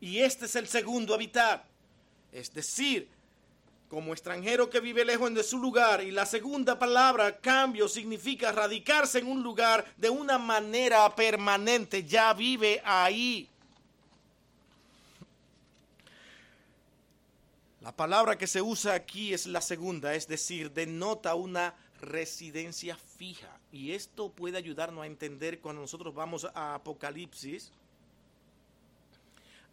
Y 0.00 0.20
este 0.20 0.46
es 0.46 0.56
el 0.56 0.68
segundo 0.68 1.14
habitar. 1.14 1.64
Es 2.32 2.52
decir, 2.52 3.08
como 3.88 4.12
extranjero 4.12 4.68
que 4.68 4.80
vive 4.80 5.04
lejos 5.04 5.32
de 5.32 5.44
su 5.44 5.56
lugar. 5.58 6.02
Y 6.02 6.10
la 6.10 6.26
segunda 6.26 6.78
palabra, 6.78 7.38
cambio, 7.38 7.88
significa 7.88 8.50
radicarse 8.50 9.20
en 9.20 9.28
un 9.28 9.42
lugar 9.42 9.84
de 9.96 10.10
una 10.10 10.36
manera 10.36 11.14
permanente. 11.14 12.04
Ya 12.04 12.34
vive 12.34 12.82
ahí. 12.84 13.48
La 17.84 17.94
palabra 17.94 18.38
que 18.38 18.46
se 18.46 18.62
usa 18.62 18.94
aquí 18.94 19.34
es 19.34 19.46
la 19.46 19.60
segunda, 19.60 20.14
es 20.14 20.26
decir, 20.26 20.72
denota 20.72 21.34
una 21.34 21.74
residencia 22.00 22.96
fija. 22.96 23.60
Y 23.70 23.92
esto 23.92 24.32
puede 24.32 24.56
ayudarnos 24.56 25.04
a 25.04 25.06
entender 25.06 25.60
cuando 25.60 25.82
nosotros 25.82 26.14
vamos 26.14 26.46
a 26.54 26.76
Apocalipsis 26.76 27.72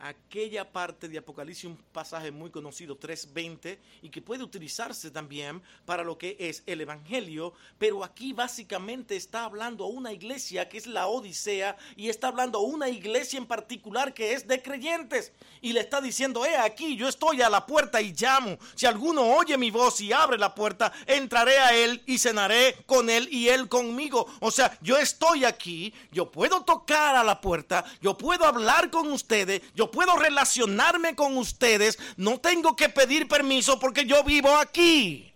aquella 0.01 0.71
parte 0.71 1.07
de 1.07 1.19
Apocalipsis, 1.19 1.65
un 1.65 1.77
pasaje 1.77 2.31
muy 2.31 2.49
conocido, 2.49 2.99
3.20, 2.99 3.77
y 4.01 4.09
que 4.09 4.21
puede 4.21 4.43
utilizarse 4.43 5.11
también 5.11 5.61
para 5.85 6.03
lo 6.03 6.17
que 6.17 6.35
es 6.39 6.63
el 6.65 6.81
Evangelio, 6.81 7.53
pero 7.77 8.03
aquí 8.03 8.33
básicamente 8.33 9.15
está 9.15 9.45
hablando 9.45 9.85
a 9.85 9.87
una 9.87 10.11
iglesia 10.11 10.67
que 10.67 10.77
es 10.77 10.87
la 10.87 11.07
Odisea 11.07 11.77
y 11.95 12.09
está 12.09 12.29
hablando 12.29 12.59
a 12.59 12.63
una 12.63 12.89
iglesia 12.89 13.37
en 13.37 13.45
particular 13.45 14.13
que 14.13 14.33
es 14.33 14.47
de 14.47 14.61
creyentes 14.61 15.33
y 15.61 15.73
le 15.73 15.81
está 15.81 16.01
diciendo, 16.01 16.45
he 16.45 16.57
aquí, 16.57 16.95
yo 16.95 17.07
estoy 17.07 17.41
a 17.41 17.49
la 17.49 17.65
puerta 17.65 18.01
y 18.01 18.13
llamo, 18.13 18.57
si 18.75 18.87
alguno 18.87 19.21
oye 19.35 19.57
mi 19.57 19.69
voz 19.69 20.01
y 20.01 20.11
abre 20.11 20.37
la 20.37 20.55
puerta, 20.55 20.91
entraré 21.05 21.59
a 21.59 21.75
él 21.75 22.01
y 22.07 22.17
cenaré 22.17 22.75
con 22.87 23.09
él 23.09 23.27
y 23.31 23.49
él 23.49 23.69
conmigo. 23.69 24.25
O 24.39 24.49
sea, 24.49 24.77
yo 24.81 24.97
estoy 24.97 25.45
aquí, 25.45 25.93
yo 26.11 26.31
puedo 26.31 26.63
tocar 26.63 27.15
a 27.15 27.23
la 27.23 27.39
puerta, 27.39 27.85
yo 28.01 28.17
puedo 28.17 28.45
hablar 28.45 28.89
con 28.89 29.11
ustedes, 29.11 29.61
yo 29.75 29.90
puedo 29.91 30.15
relacionarme 30.15 31.15
con 31.15 31.37
ustedes, 31.37 31.99
no 32.17 32.39
tengo 32.39 32.75
que 32.75 32.89
pedir 32.89 33.27
permiso 33.27 33.79
porque 33.79 34.05
yo 34.05 34.23
vivo 34.23 34.55
aquí. 34.55 35.31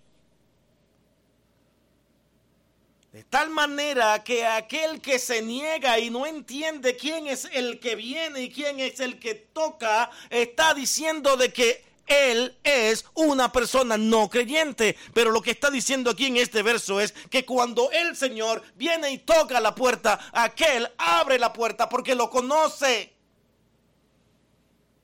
De 3.16 3.24
tal 3.24 3.50
manera 3.50 4.26
que 4.26 4.46
aquel 4.46 5.00
que 5.00 5.20
se 5.20 5.42
niega 5.42 5.98
y 6.00 6.10
no 6.10 6.26
entiende 6.26 6.98
quién 6.98 7.28
es 7.28 7.48
el 7.54 7.80
que 7.80 7.96
viene 7.96 8.42
y 8.42 8.52
quién 8.52 8.82
es 8.82 9.00
el 9.00 9.20
que 9.20 9.36
toca, 9.36 10.12
está 10.30 10.74
diciendo 10.74 11.38
de 11.38 11.54
que 11.54 11.86
él 12.08 12.58
es 12.66 13.06
una 13.14 13.54
persona 13.54 13.98
no 13.98 14.30
creyente. 14.30 14.98
Pero 15.14 15.32
lo 15.32 15.42
que 15.42 15.52
está 15.52 15.72
diciendo 15.72 16.12
aquí 16.12 16.26
en 16.26 16.36
este 16.36 16.62
verso 16.62 17.00
es 17.00 17.14
que 17.30 17.46
cuando 17.46 17.90
el 17.92 18.18
Señor 18.18 18.62
viene 18.76 19.10
y 19.12 19.20
toca 19.20 19.62
la 19.62 19.74
puerta, 19.74 20.20
aquel 20.34 20.92
abre 20.98 21.40
la 21.40 21.54
puerta 21.54 21.88
porque 21.88 22.16
lo 22.16 22.30
conoce 22.30 23.15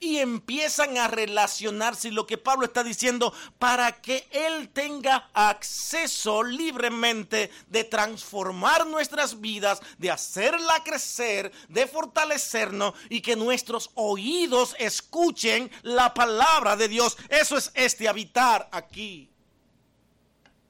y 0.01 0.17
empiezan 0.17 0.97
a 0.97 1.07
relacionarse. 1.07 2.11
Lo 2.11 2.27
que 2.27 2.37
Pablo 2.37 2.65
está 2.65 2.83
diciendo, 2.83 3.33
para 3.59 4.01
que 4.01 4.27
Él 4.31 4.67
tenga 4.69 5.29
acceso 5.33 6.43
libremente 6.43 7.51
de 7.67 7.83
transformar 7.85 8.85
nuestras 8.87 9.39
vidas, 9.39 9.79
de 9.99 10.11
hacerla 10.11 10.83
crecer, 10.83 11.51
de 11.69 11.87
fortalecernos 11.87 12.95
y 13.09 13.21
que 13.21 13.35
nuestros 13.35 13.91
oídos 13.93 14.75
escuchen 14.79 15.71
la 15.83 16.13
palabra 16.13 16.75
de 16.75 16.89
Dios. 16.89 17.15
Eso 17.29 17.55
es 17.55 17.71
este 17.75 18.09
habitar 18.09 18.67
aquí. 18.71 19.29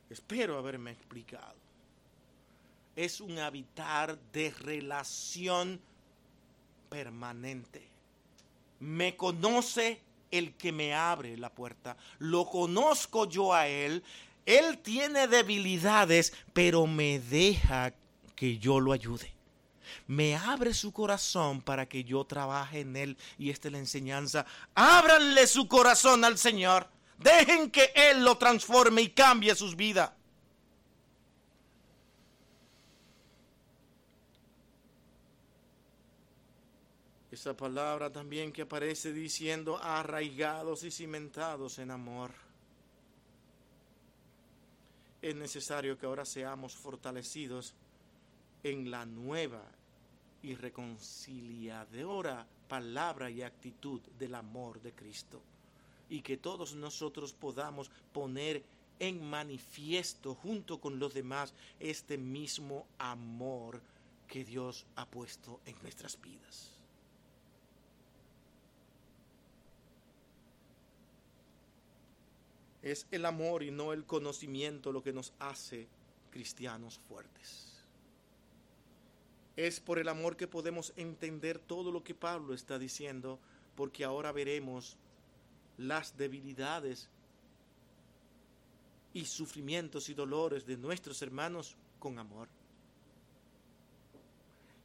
Espero 0.10 0.58
haberme 0.58 0.92
explicado. 0.92 1.56
Es 2.98 3.22
un 3.22 3.40
habitar 3.40 4.20
de 4.34 4.52
relación 4.60 5.80
permanente 6.90 7.91
me 8.82 9.16
conoce 9.16 10.02
el 10.32 10.54
que 10.56 10.72
me 10.72 10.94
abre 10.94 11.38
la 11.38 11.50
puerta, 11.50 11.96
lo 12.20 12.50
conozco 12.50 13.30
yo 13.30 13.54
a 13.54 13.68
él, 13.68 14.04
él 14.46 14.80
tiene 14.80 15.28
debilidades, 15.28 16.34
pero 16.52 16.88
me 16.88 17.20
deja 17.20 17.94
que 18.36 18.58
yo 18.58 18.80
lo 18.80 18.92
ayude. 18.92 19.34
Me 20.08 20.36
abre 20.36 20.74
su 20.74 20.92
corazón 20.92 21.62
para 21.62 21.88
que 21.88 22.04
yo 22.04 22.24
trabaje 22.26 22.82
en 22.82 22.96
él. 22.96 23.18
Y 23.38 23.50
esta 23.50 23.68
es 23.68 23.72
la 23.74 23.78
enseñanza. 23.78 24.46
Ábranle 24.74 25.48
su 25.48 25.68
corazón 25.68 26.26
al 26.26 26.38
Señor. 26.38 26.88
Dejen 27.18 27.70
que 27.70 27.92
Él 27.94 28.24
lo 28.24 28.38
transforme 28.38 29.04
y 29.04 29.10
cambie 29.10 29.54
sus 29.56 29.76
vidas. 29.76 30.12
Esa 37.42 37.58
palabra 37.58 38.12
también 38.12 38.52
que 38.52 38.62
aparece 38.62 39.12
diciendo 39.12 39.80
arraigados 39.82 40.84
y 40.84 40.92
cimentados 40.92 41.80
en 41.80 41.90
amor. 41.90 42.30
Es 45.24 45.36
necesario 45.36 45.98
que 45.98 46.06
ahora 46.06 46.24
seamos 46.24 46.76
fortalecidos 46.76 47.74
en 48.62 48.92
la 48.92 49.08
nueva 49.08 49.64
y 50.44 50.54
reconciliadora 50.54 52.46
palabra 52.68 53.32
y 53.32 53.42
actitud 53.42 54.02
del 54.20 54.36
amor 54.36 54.80
de 54.80 54.94
Cristo. 54.94 55.42
Y 56.12 56.22
que 56.22 56.38
todos 56.38 56.76
nosotros 56.76 57.34
podamos 57.34 57.90
poner 58.14 58.62
en 59.00 59.28
manifiesto 59.28 60.36
junto 60.36 60.80
con 60.80 61.00
los 61.00 61.16
demás 61.16 61.56
este 61.80 62.20
mismo 62.20 62.86
amor 63.00 63.82
que 64.28 64.46
Dios 64.46 64.86
ha 64.96 65.08
puesto 65.08 65.60
en 65.66 65.76
nuestras 65.82 66.22
vidas. 66.22 66.71
Es 72.82 73.08
el 73.12 73.26
amor 73.26 73.64
y 73.64 73.72
no 73.72 73.94
el 73.94 74.06
conocimiento 74.06 74.92
lo 74.92 75.04
que 75.04 75.14
nos 75.14 75.34
hace 75.40 75.88
cristianos 76.32 77.00
fuertes. 77.08 77.72
Es 79.56 79.80
por 79.80 80.00
el 80.00 80.08
amor 80.08 80.38
que 80.38 80.48
podemos 80.48 80.94
entender 80.96 81.60
todo 81.60 81.92
lo 81.92 82.04
que 82.04 82.16
Pablo 82.16 82.54
está 82.54 82.80
diciendo, 82.80 83.40
porque 83.76 84.04
ahora 84.04 84.32
veremos 84.32 84.98
las 85.78 86.18
debilidades 86.18 87.10
y 89.14 89.26
sufrimientos 89.26 90.10
y 90.10 90.14
dolores 90.14 90.66
de 90.66 90.78
nuestros 90.78 91.22
hermanos 91.22 91.76
con 92.00 92.18
amor. 92.18 92.48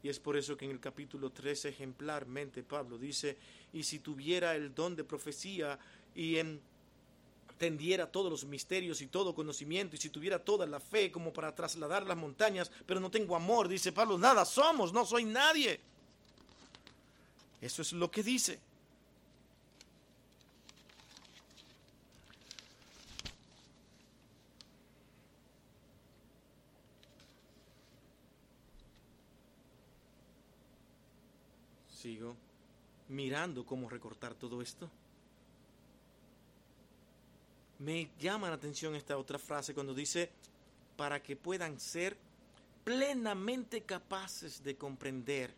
Y 0.02 0.08
es 0.08 0.20
por 0.20 0.36
eso 0.36 0.56
que 0.56 0.64
en 0.64 0.70
el 0.72 0.80
capítulo 0.80 1.30
13 1.30 1.70
ejemplarmente 1.70 2.62
Pablo 2.62 2.98
dice, 2.98 3.36
y 3.72 3.82
si 3.82 3.98
tuviera 3.98 4.54
el 4.54 4.74
don 4.74 4.94
de 4.94 5.04
profecía 5.04 5.78
y 6.14 6.36
en 6.36 6.60
tendiera 7.58 8.10
todos 8.10 8.30
los 8.30 8.44
misterios 8.44 9.00
y 9.00 9.06
todo 9.06 9.34
conocimiento 9.34 9.96
y 9.96 9.98
si 9.98 10.10
tuviera 10.10 10.38
toda 10.38 10.66
la 10.66 10.80
fe 10.80 11.10
como 11.10 11.32
para 11.32 11.54
trasladar 11.54 12.06
las 12.06 12.16
montañas, 12.16 12.70
pero 12.86 13.00
no 13.00 13.10
tengo 13.10 13.36
amor, 13.36 13.68
dice 13.68 13.92
Pablo, 13.92 14.18
nada 14.18 14.44
somos, 14.44 14.92
no 14.92 15.04
soy 15.04 15.24
nadie. 15.24 15.80
Eso 17.60 17.82
es 17.82 17.92
lo 17.92 18.10
que 18.10 18.22
dice. 18.22 18.60
Sigo 31.90 32.36
mirando 33.08 33.64
cómo 33.64 33.88
recortar 33.88 34.34
todo 34.34 34.62
esto 34.62 34.88
me 37.86 38.10
llama 38.18 38.48
la 38.48 38.56
atención 38.56 38.96
esta 38.96 39.16
otra 39.16 39.38
frase 39.38 39.72
cuando 39.72 39.94
dice, 39.94 40.28
para 40.96 41.22
que 41.22 41.36
puedan 41.36 41.78
ser 41.78 42.16
plenamente 42.82 43.82
capaces 43.82 44.64
de 44.64 44.76
comprender 44.76 45.54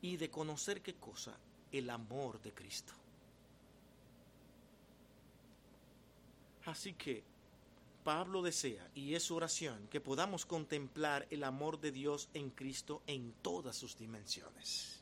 y 0.00 0.16
de 0.16 0.30
conocer 0.30 0.80
qué 0.80 0.94
cosa, 0.94 1.36
el 1.70 1.90
amor 1.90 2.40
de 2.40 2.54
Cristo. 2.54 2.94
Así 6.64 6.94
que 6.94 7.22
Pablo 8.02 8.40
desea, 8.40 8.90
y 8.94 9.14
es 9.14 9.24
su 9.24 9.36
oración, 9.36 9.88
que 9.88 10.00
podamos 10.00 10.46
contemplar 10.46 11.26
el 11.28 11.44
amor 11.44 11.78
de 11.80 11.92
Dios 11.92 12.30
en 12.32 12.48
Cristo 12.48 13.02
en 13.06 13.34
todas 13.42 13.76
sus 13.76 13.98
dimensiones. 13.98 14.99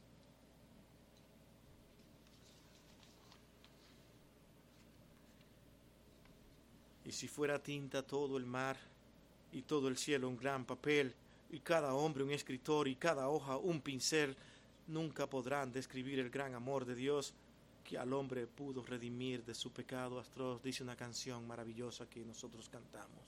Y 7.08 7.12
si 7.12 7.26
fuera 7.26 7.58
tinta 7.58 8.02
todo 8.02 8.36
el 8.36 8.44
mar 8.44 8.76
y 9.50 9.62
todo 9.62 9.88
el 9.88 9.96
cielo 9.96 10.28
un 10.28 10.36
gran 10.36 10.66
papel 10.66 11.14
y 11.48 11.60
cada 11.60 11.94
hombre 11.94 12.22
un 12.22 12.32
escritor 12.32 12.86
y 12.86 12.96
cada 12.96 13.30
hoja 13.30 13.56
un 13.56 13.80
pincel, 13.80 14.36
nunca 14.88 15.26
podrán 15.26 15.72
describir 15.72 16.18
el 16.18 16.28
gran 16.28 16.54
amor 16.54 16.84
de 16.84 16.94
Dios 16.94 17.32
que 17.82 17.96
al 17.96 18.12
hombre 18.12 18.46
pudo 18.46 18.82
redimir 18.84 19.42
de 19.42 19.54
su 19.54 19.72
pecado 19.72 20.20
atroz, 20.20 20.62
dice 20.62 20.82
una 20.82 20.96
canción 20.96 21.46
maravillosa 21.46 22.10
que 22.10 22.22
nosotros 22.26 22.68
cantamos. 22.68 23.24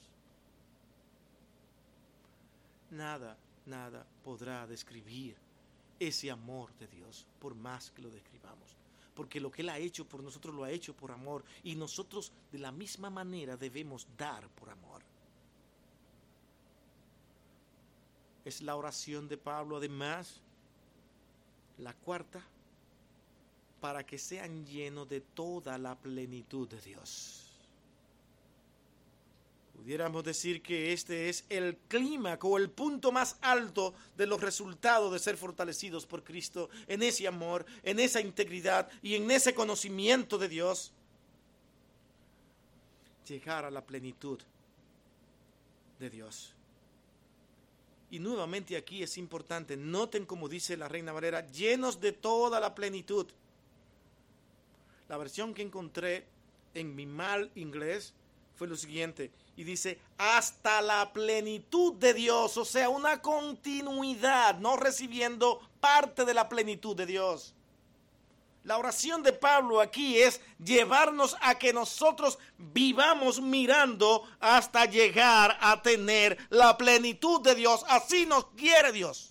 Nada, 2.91 3.39
nada 3.65 4.07
podrá 4.23 4.67
describir 4.67 5.37
ese 5.99 6.31
amor 6.31 6.71
de 6.75 6.87
Dios, 6.87 7.27
por 7.39 7.55
más 7.55 7.91
que 7.91 8.03
lo 8.03 8.11
describamos 8.11 8.80
porque 9.15 9.41
lo 9.41 9.51
que 9.51 9.63
Él 9.63 9.69
ha 9.69 9.79
hecho 9.79 10.05
por 10.05 10.23
nosotros 10.23 10.55
lo 10.55 10.65
ha 10.65 10.71
hecho 10.71 10.95
por 10.95 11.13
amor 11.13 11.45
y 11.63 11.75
nosotros 11.75 12.33
de 12.53 12.59
la 12.59 12.73
misma 12.73 13.11
manera 13.11 13.57
debemos 13.57 14.07
dar 14.17 14.49
por 14.51 14.71
amor. 14.71 15.03
Es 18.45 18.63
la 18.63 18.77
oración 18.77 19.29
de 19.29 19.37
Pablo 19.37 19.77
además, 19.77 20.41
la 21.79 21.93
cuarta, 21.95 22.43
para 23.81 24.05
que 24.05 24.19
sean 24.19 24.67
llenos 24.67 25.09
de 25.09 25.21
toda 25.21 25.79
la 25.79 25.95
plenitud 25.97 26.69
de 26.69 26.81
Dios. 26.81 27.50
Pudiéramos 29.81 30.23
decir 30.23 30.61
que 30.61 30.93
este 30.93 31.31
es 31.31 31.47
el 31.49 31.75
clímax 31.89 32.45
o 32.45 32.59
el 32.59 32.69
punto 32.69 33.13
más 33.13 33.39
alto 33.41 33.95
de 34.15 34.27
los 34.27 34.39
resultados 34.39 35.11
de 35.11 35.19
ser 35.19 35.39
fortalecidos 35.39 36.05
por 36.05 36.23
Cristo 36.23 36.69
en 36.87 37.03
ese 37.03 37.27
amor, 37.27 37.65
en 37.83 37.99
esa 37.99 38.21
integridad 38.21 38.91
y 39.01 39.15
en 39.15 39.31
ese 39.31 39.55
conocimiento 39.55 40.37
de 40.37 40.51
Dios. 40.51 40.93
Llegar 43.27 43.65
a 43.65 43.71
la 43.71 43.81
plenitud 43.81 44.39
de 45.99 46.11
Dios. 46.11 46.53
Y 48.11 48.19
nuevamente 48.19 48.77
aquí 48.77 49.03
es 49.03 49.17
importante, 49.17 49.79
noten 49.79 50.27
como 50.27 50.51
dice 50.51 50.77
la 50.77 50.89
Reina 50.89 51.13
Valera, 51.13 51.51
llenos 51.51 52.03
de 52.03 52.13
toda 52.13 52.61
la 52.61 52.75
plenitud. 52.75 53.27
La 55.09 55.17
versión 55.17 55.55
que 55.55 55.63
encontré 55.63 56.27
en 56.75 56.95
mi 56.95 57.07
mal 57.07 57.51
inglés 57.55 58.13
fue 58.61 58.69
lo 58.69 58.77
siguiente, 58.77 59.31
y 59.57 59.65
dice, 59.65 59.99
hasta 60.19 60.83
la 60.83 61.15
plenitud 61.15 61.95
de 61.95 62.13
Dios, 62.13 62.59
o 62.59 62.65
sea, 62.67 62.91
una 62.91 63.23
continuidad, 63.23 64.59
no 64.59 64.77
recibiendo 64.77 65.67
parte 65.81 66.27
de 66.27 66.35
la 66.35 66.47
plenitud 66.47 66.95
de 66.95 67.07
Dios. 67.07 67.55
La 68.65 68.77
oración 68.77 69.23
de 69.23 69.33
Pablo 69.33 69.81
aquí 69.81 70.19
es 70.19 70.43
llevarnos 70.63 71.39
a 71.41 71.55
que 71.55 71.73
nosotros 71.73 72.39
vivamos 72.59 73.41
mirando 73.41 74.29
hasta 74.41 74.85
llegar 74.85 75.57
a 75.59 75.81
tener 75.81 76.37
la 76.51 76.77
plenitud 76.77 77.41
de 77.41 77.55
Dios. 77.55 77.83
Así 77.89 78.27
nos 78.27 78.45
quiere 78.49 78.93
Dios 78.93 79.31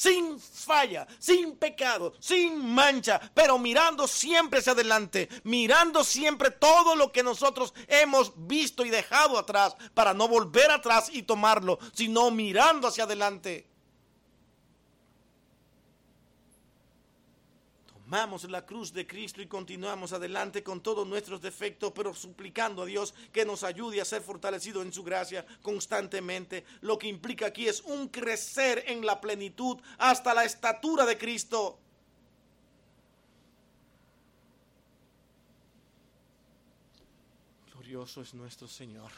sin 0.00 0.40
falla, 0.40 1.06
sin 1.18 1.56
pecado, 1.56 2.14
sin 2.20 2.72
mancha, 2.72 3.20
pero 3.34 3.58
mirando 3.58 4.08
siempre 4.08 4.60
hacia 4.60 4.72
adelante, 4.72 5.28
mirando 5.44 6.04
siempre 6.04 6.50
todo 6.50 6.96
lo 6.96 7.12
que 7.12 7.22
nosotros 7.22 7.74
hemos 7.86 8.32
visto 8.34 8.86
y 8.86 8.88
dejado 8.88 9.38
atrás 9.38 9.76
para 9.92 10.14
no 10.14 10.26
volver 10.26 10.70
atrás 10.70 11.10
y 11.12 11.24
tomarlo, 11.24 11.78
sino 11.92 12.30
mirando 12.30 12.88
hacia 12.88 13.04
adelante. 13.04 13.69
Tomamos 18.10 18.42
la 18.50 18.66
cruz 18.66 18.92
de 18.92 19.06
Cristo 19.06 19.40
y 19.40 19.46
continuamos 19.46 20.12
adelante 20.12 20.64
con 20.64 20.80
todos 20.80 21.06
nuestros 21.06 21.40
defectos, 21.40 21.92
pero 21.94 22.12
suplicando 22.12 22.82
a 22.82 22.86
Dios 22.86 23.14
que 23.32 23.44
nos 23.44 23.62
ayude 23.62 24.00
a 24.00 24.04
ser 24.04 24.20
fortalecidos 24.20 24.84
en 24.84 24.92
su 24.92 25.04
gracia 25.04 25.46
constantemente. 25.62 26.64
Lo 26.80 26.98
que 26.98 27.06
implica 27.06 27.46
aquí 27.46 27.68
es 27.68 27.80
un 27.82 28.08
crecer 28.08 28.82
en 28.88 29.06
la 29.06 29.20
plenitud 29.20 29.78
hasta 29.96 30.34
la 30.34 30.44
estatura 30.44 31.06
de 31.06 31.16
Cristo. 31.16 31.78
Glorioso 37.72 38.22
es 38.22 38.34
nuestro 38.34 38.66
Señor. 38.66 39.12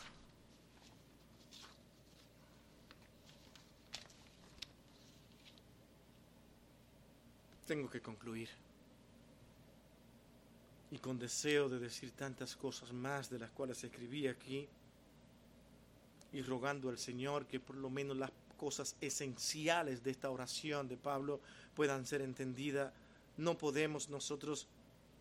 Tengo 7.67 7.89
que 7.89 8.03
concluir 8.03 8.51
y 10.93 10.99
con 10.99 11.19
deseo 11.19 11.71
de 11.71 11.79
decir 11.79 12.11
tantas 12.13 12.55
cosas 12.55 12.93
más 12.93 13.31
de 13.31 13.39
las 13.39 13.51
cuales 13.51 13.83
escribí 13.83 14.29
aquí, 14.29 14.69
y 16.35 16.43
rogando 16.43 16.91
al 16.91 16.99
Señor 16.99 17.47
que 17.47 17.59
por 17.59 17.77
lo 17.77 17.89
menos 17.89 18.15
las 18.17 18.31
cosas 18.59 18.95
esenciales 19.01 20.05
de 20.05 20.11
esta 20.11 20.29
oración 20.29 20.89
de 20.89 20.99
Pablo 20.99 21.41
puedan 21.75 22.05
ser 22.05 22.21
entendidas, 22.21 22.93
no 23.39 23.57
podemos 23.57 24.11
nosotros 24.11 24.67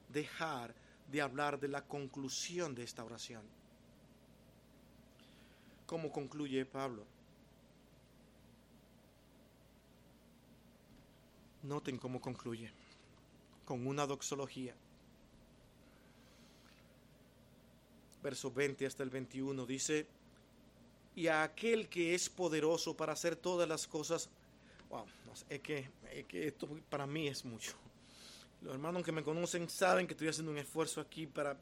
dejar 0.10 0.74
de 1.10 1.22
hablar 1.22 1.58
de 1.58 1.70
la 1.70 1.86
conclusión 1.86 2.76
de 2.76 2.84
esta 2.84 3.06
oración. 3.06 3.44
¿Cómo 5.86 6.12
concluye 6.12 6.66
Pablo? 6.66 7.06
Noten 11.64 11.98
cómo 11.98 12.20
concluye, 12.20 12.72
con 13.64 13.88
una 13.88 14.06
doxología. 14.06 14.76
Verso 18.22 18.52
20 18.52 18.86
hasta 18.86 19.04
el 19.04 19.10
21, 19.10 19.66
dice, 19.66 20.08
y 21.16 21.28
a 21.28 21.44
aquel 21.44 21.90
que 21.90 22.14
es 22.16 22.30
poderoso 22.30 22.96
para 22.96 23.14
hacer 23.14 23.36
todas 23.36 23.68
las 23.68 23.88
cosas, 23.88 24.30
wow, 24.90 25.06
es, 25.50 25.60
que, 25.60 25.90
que 26.28 26.48
esto 26.48 26.68
para 26.90 27.06
mí 27.06 27.28
es 27.28 27.44
mucho. 27.46 27.74
Los 28.62 28.74
hermanos 28.74 29.04
que 29.04 29.12
me 29.12 29.24
conocen 29.24 29.70
saben 29.70 30.06
que 30.06 30.14
estoy 30.14 30.28
haciendo 30.28 30.52
un 30.52 30.58
esfuerzo 30.58 31.02
aquí 31.02 31.26
para 31.26 31.58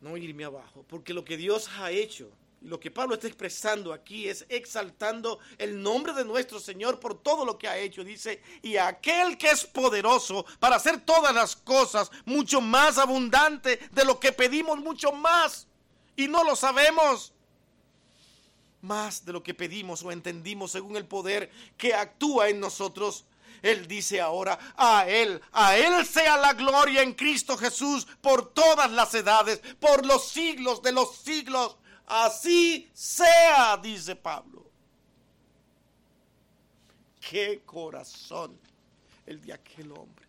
no 0.00 0.16
irme 0.16 0.44
abajo, 0.44 0.84
porque 0.88 1.12
lo 1.12 1.24
que 1.24 1.36
Dios 1.36 1.68
ha 1.78 1.90
hecho 1.90 2.30
lo 2.62 2.80
que 2.80 2.90
Pablo 2.90 3.14
está 3.14 3.26
expresando 3.28 3.92
aquí 3.92 4.28
es 4.28 4.44
exaltando 4.48 5.38
el 5.58 5.80
nombre 5.80 6.12
de 6.14 6.24
nuestro 6.24 6.58
Señor 6.58 6.98
por 6.98 7.22
todo 7.22 7.44
lo 7.44 7.58
que 7.58 7.68
ha 7.68 7.78
hecho. 7.78 8.02
Dice, 8.02 8.42
y 8.62 8.76
aquel 8.76 9.38
que 9.38 9.50
es 9.50 9.64
poderoso 9.64 10.44
para 10.58 10.76
hacer 10.76 11.00
todas 11.00 11.34
las 11.34 11.54
cosas 11.54 12.10
mucho 12.24 12.60
más 12.60 12.98
abundante 12.98 13.78
de 13.92 14.04
lo 14.04 14.18
que 14.18 14.32
pedimos, 14.32 14.78
mucho 14.78 15.12
más. 15.12 15.68
Y 16.16 16.28
no 16.28 16.44
lo 16.44 16.56
sabemos. 16.56 17.32
Más 18.80 19.24
de 19.24 19.32
lo 19.32 19.42
que 19.42 19.54
pedimos 19.54 20.02
o 20.02 20.10
entendimos 20.10 20.72
según 20.72 20.96
el 20.96 21.06
poder 21.06 21.50
que 21.76 21.94
actúa 21.94 22.48
en 22.48 22.58
nosotros. 22.58 23.26
Él 23.62 23.86
dice 23.86 24.20
ahora, 24.20 24.58
a 24.76 25.08
Él, 25.08 25.40
a 25.52 25.76
Él 25.76 26.04
sea 26.04 26.36
la 26.36 26.52
gloria 26.52 27.02
en 27.02 27.14
Cristo 27.14 27.56
Jesús 27.56 28.06
por 28.20 28.52
todas 28.52 28.90
las 28.90 29.14
edades, 29.14 29.60
por 29.80 30.04
los 30.04 30.28
siglos 30.28 30.82
de 30.82 30.92
los 30.92 31.16
siglos 31.16 31.76
así 32.06 32.90
sea, 32.92 33.76
dice 33.76 34.16
Pablo. 34.16 34.64
Qué 37.20 37.62
corazón 37.66 38.58
el 39.26 39.40
de 39.40 39.52
aquel 39.52 39.90
hombre. 39.92 40.26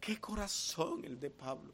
Qué 0.00 0.20
corazón 0.20 1.04
el 1.04 1.18
de 1.18 1.30
Pablo. 1.30 1.72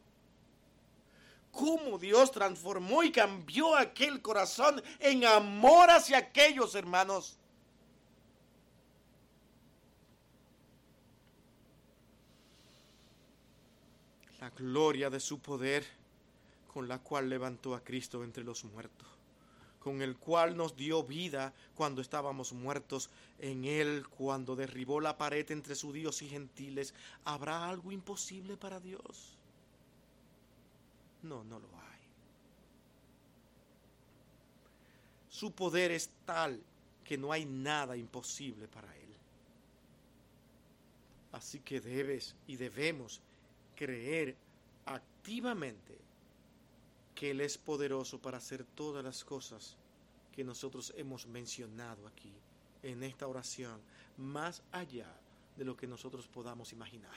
Cómo 1.51 1.99
Dios 1.99 2.33
transformó 2.33 3.03
y 3.03 3.13
cambió 3.13 3.77
aquel 3.77 4.21
corazón 4.21 4.83
en 4.99 5.25
amor 5.25 5.91
hacia 5.91 6.19
aquellos 6.19 6.75
hermanos. 6.75 7.37
La 14.41 14.51
gloria 14.51 15.09
de 15.11 15.21
su 15.21 15.39
poder 15.39 15.87
con 16.75 16.89
la 16.89 16.99
cual 16.99 17.31
levantó 17.31 17.77
a 17.77 17.85
Cristo 17.85 18.25
entre 18.25 18.43
los 18.43 18.65
muertos, 18.65 19.07
con 19.79 20.03
el 20.03 20.17
cual 20.17 20.57
nos 20.57 20.77
dio 20.77 21.05
vida 21.05 21.55
cuando 21.77 22.01
estábamos 22.01 22.53
muertos, 22.53 23.11
en 23.39 23.65
Él 23.65 24.05
cuando 24.09 24.57
derribó 24.57 25.01
la 25.01 25.17
pared 25.17 25.49
entre 25.53 25.77
judíos 25.77 26.21
y 26.23 26.29
gentiles. 26.29 26.93
¿Habrá 27.25 27.69
algo 27.69 27.93
imposible 27.93 28.57
para 28.57 28.81
Dios? 28.81 29.37
No, 31.23 31.45
no 31.45 31.61
lo 31.61 31.69
hay. 31.69 32.01
Su 35.31 35.53
poder 35.53 35.93
es 35.93 36.11
tal 36.27 36.61
que 37.05 37.17
no 37.17 37.31
hay 37.31 37.45
nada 37.45 37.97
imposible 37.97 38.67
para 38.67 38.93
Él. 38.97 39.15
Así 41.31 41.61
que 41.61 41.81
debes 41.81 42.35
y 42.49 42.57
debemos 42.57 43.21
creer 43.77 44.35
activamente 44.87 46.04
que 47.15 47.31
Él 47.31 47.41
es 47.41 47.59
poderoso 47.59 48.19
para 48.19 48.39
hacer 48.39 48.65
todas 48.65 49.05
las 49.05 49.25
cosas 49.25 49.77
que 50.35 50.45
nosotros 50.45 50.93
hemos 50.97 51.27
mencionado 51.27 52.07
aquí 52.09 52.33
en 52.83 53.03
esta 53.03 53.27
oración, 53.27 53.81
más 54.19 54.63
allá 54.73 55.07
de 55.57 55.65
lo 55.65 55.77
que 55.77 55.87
nosotros 55.87 56.27
podamos 56.27 56.73
imaginar. 56.73 57.17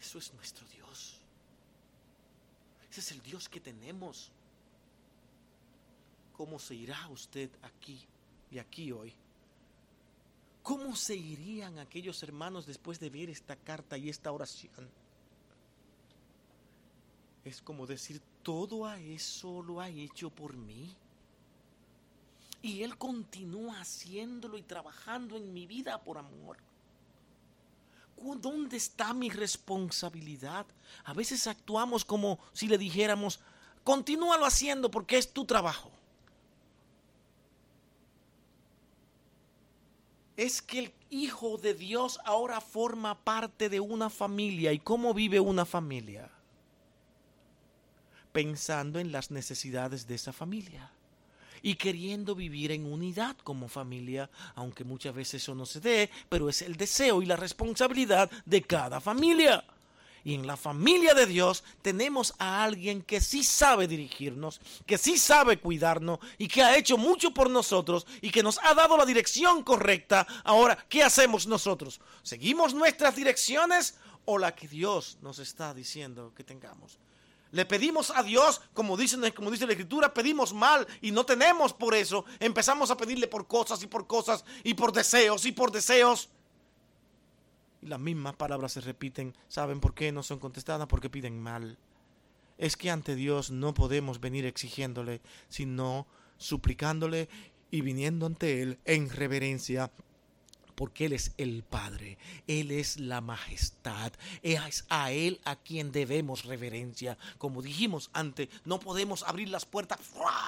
Eso 0.00 0.18
es 0.18 0.34
nuestro 0.34 0.66
Dios. 0.68 1.18
Ese 2.90 3.00
es 3.00 3.12
el 3.12 3.22
Dios 3.22 3.48
que 3.48 3.60
tenemos. 3.60 4.30
¿Cómo 6.36 6.58
se 6.58 6.74
irá 6.74 7.08
usted 7.08 7.48
aquí 7.62 7.98
y 8.50 8.58
aquí 8.58 8.92
hoy? 8.92 9.14
¿Cómo 10.62 10.96
se 10.96 11.14
irían 11.14 11.78
aquellos 11.78 12.22
hermanos 12.22 12.66
después 12.66 12.98
de 12.98 13.10
ver 13.10 13.30
esta 13.30 13.54
carta 13.54 13.96
y 13.96 14.08
esta 14.08 14.32
oración? 14.32 14.88
Es 17.44 17.60
como 17.60 17.86
decir, 17.86 18.20
todo 18.42 18.86
a 18.86 18.98
eso 18.98 19.62
lo 19.62 19.80
ha 19.80 19.88
hecho 19.88 20.30
por 20.30 20.56
mí. 20.56 20.94
Y 22.62 22.82
Él 22.82 22.96
continúa 22.96 23.80
haciéndolo 23.80 24.56
y 24.56 24.62
trabajando 24.62 25.36
en 25.36 25.52
mi 25.52 25.66
vida 25.66 26.02
por 26.02 26.18
amor. 26.18 26.56
¿Dónde 28.40 28.78
está 28.78 29.12
mi 29.12 29.28
responsabilidad? 29.28 30.64
A 31.04 31.12
veces 31.12 31.46
actuamos 31.46 32.04
como 32.04 32.38
si 32.54 32.68
le 32.68 32.78
dijéramos, 32.78 33.40
continúalo 33.82 34.46
haciendo 34.46 34.90
porque 34.90 35.18
es 35.18 35.30
tu 35.30 35.44
trabajo. 35.44 35.90
es 40.36 40.62
que 40.62 40.78
el 40.80 40.92
Hijo 41.10 41.58
de 41.58 41.74
Dios 41.74 42.18
ahora 42.24 42.60
forma 42.60 43.14
parte 43.14 43.68
de 43.68 43.78
una 43.78 44.10
familia. 44.10 44.72
¿Y 44.72 44.80
cómo 44.80 45.14
vive 45.14 45.38
una 45.38 45.64
familia? 45.64 46.28
Pensando 48.34 48.98
en 48.98 49.12
las 49.12 49.30
necesidades 49.30 50.08
de 50.08 50.16
esa 50.16 50.32
familia 50.32 50.90
y 51.62 51.76
queriendo 51.76 52.34
vivir 52.34 52.72
en 52.72 52.84
unidad 52.84 53.36
como 53.44 53.68
familia, 53.68 54.28
aunque 54.56 54.82
muchas 54.82 55.14
veces 55.14 55.42
eso 55.42 55.54
no 55.54 55.64
se 55.64 55.78
dé, 55.78 56.10
pero 56.28 56.48
es 56.48 56.60
el 56.60 56.76
deseo 56.76 57.22
y 57.22 57.26
la 57.26 57.36
responsabilidad 57.36 58.28
de 58.44 58.62
cada 58.62 59.00
familia. 59.00 59.64
Y 60.24 60.34
en 60.34 60.48
la 60.48 60.56
familia 60.56 61.14
de 61.14 61.26
Dios 61.26 61.62
tenemos 61.80 62.34
a 62.38 62.64
alguien 62.64 63.02
que 63.02 63.20
sí 63.20 63.44
sabe 63.44 63.86
dirigirnos, 63.86 64.60
que 64.84 64.98
sí 64.98 65.16
sabe 65.16 65.60
cuidarnos 65.60 66.18
y 66.36 66.48
que 66.48 66.62
ha 66.64 66.76
hecho 66.76 66.98
mucho 66.98 67.30
por 67.32 67.48
nosotros 67.48 68.04
y 68.20 68.30
que 68.30 68.42
nos 68.42 68.58
ha 68.64 68.74
dado 68.74 68.96
la 68.96 69.06
dirección 69.06 69.62
correcta. 69.62 70.26
Ahora, 70.42 70.76
¿qué 70.88 71.04
hacemos 71.04 71.46
nosotros? 71.46 72.00
¿Seguimos 72.24 72.74
nuestras 72.74 73.14
direcciones 73.14 73.94
o 74.24 74.38
la 74.38 74.56
que 74.56 74.66
Dios 74.66 75.18
nos 75.22 75.38
está 75.38 75.72
diciendo 75.72 76.32
que 76.34 76.42
tengamos? 76.42 76.98
Le 77.54 77.64
pedimos 77.64 78.10
a 78.10 78.24
Dios, 78.24 78.60
como 78.72 78.96
dice, 78.96 79.32
como 79.32 79.48
dice 79.48 79.64
la 79.64 79.74
Escritura, 79.74 80.12
pedimos 80.12 80.52
mal 80.52 80.84
y 81.00 81.12
no 81.12 81.24
tenemos 81.24 81.72
por 81.72 81.94
eso. 81.94 82.24
Empezamos 82.40 82.90
a 82.90 82.96
pedirle 82.96 83.28
por 83.28 83.46
cosas 83.46 83.80
y 83.84 83.86
por 83.86 84.08
cosas 84.08 84.44
y 84.64 84.74
por 84.74 84.92
deseos 84.92 85.46
y 85.46 85.52
por 85.52 85.70
deseos. 85.70 86.30
Y 87.80 87.86
las 87.86 88.00
mismas 88.00 88.34
palabras 88.34 88.72
se 88.72 88.80
repiten. 88.80 89.36
¿Saben 89.46 89.78
por 89.78 89.94
qué 89.94 90.10
no 90.10 90.24
son 90.24 90.40
contestadas? 90.40 90.88
Porque 90.88 91.08
piden 91.08 91.40
mal. 91.40 91.78
Es 92.58 92.76
que 92.76 92.90
ante 92.90 93.14
Dios 93.14 93.52
no 93.52 93.72
podemos 93.72 94.18
venir 94.18 94.46
exigiéndole, 94.46 95.20
sino 95.48 96.08
suplicándole 96.38 97.28
y 97.70 97.82
viniendo 97.82 98.26
ante 98.26 98.62
Él 98.62 98.80
en 98.84 99.08
reverencia 99.08 99.92
porque 100.74 101.06
Él 101.06 101.12
es 101.12 101.32
el 101.38 101.62
Padre, 101.62 102.18
Él 102.46 102.70
es 102.70 102.98
la 102.98 103.20
majestad, 103.20 104.12
es 104.42 104.84
a 104.88 105.12
Él 105.12 105.40
a 105.44 105.56
quien 105.56 105.92
debemos 105.92 106.44
reverencia. 106.44 107.16
Como 107.38 107.62
dijimos 107.62 108.10
antes, 108.12 108.48
no 108.64 108.80
podemos 108.80 109.22
abrir 109.22 109.48
las 109.48 109.66
puertas, 109.66 109.98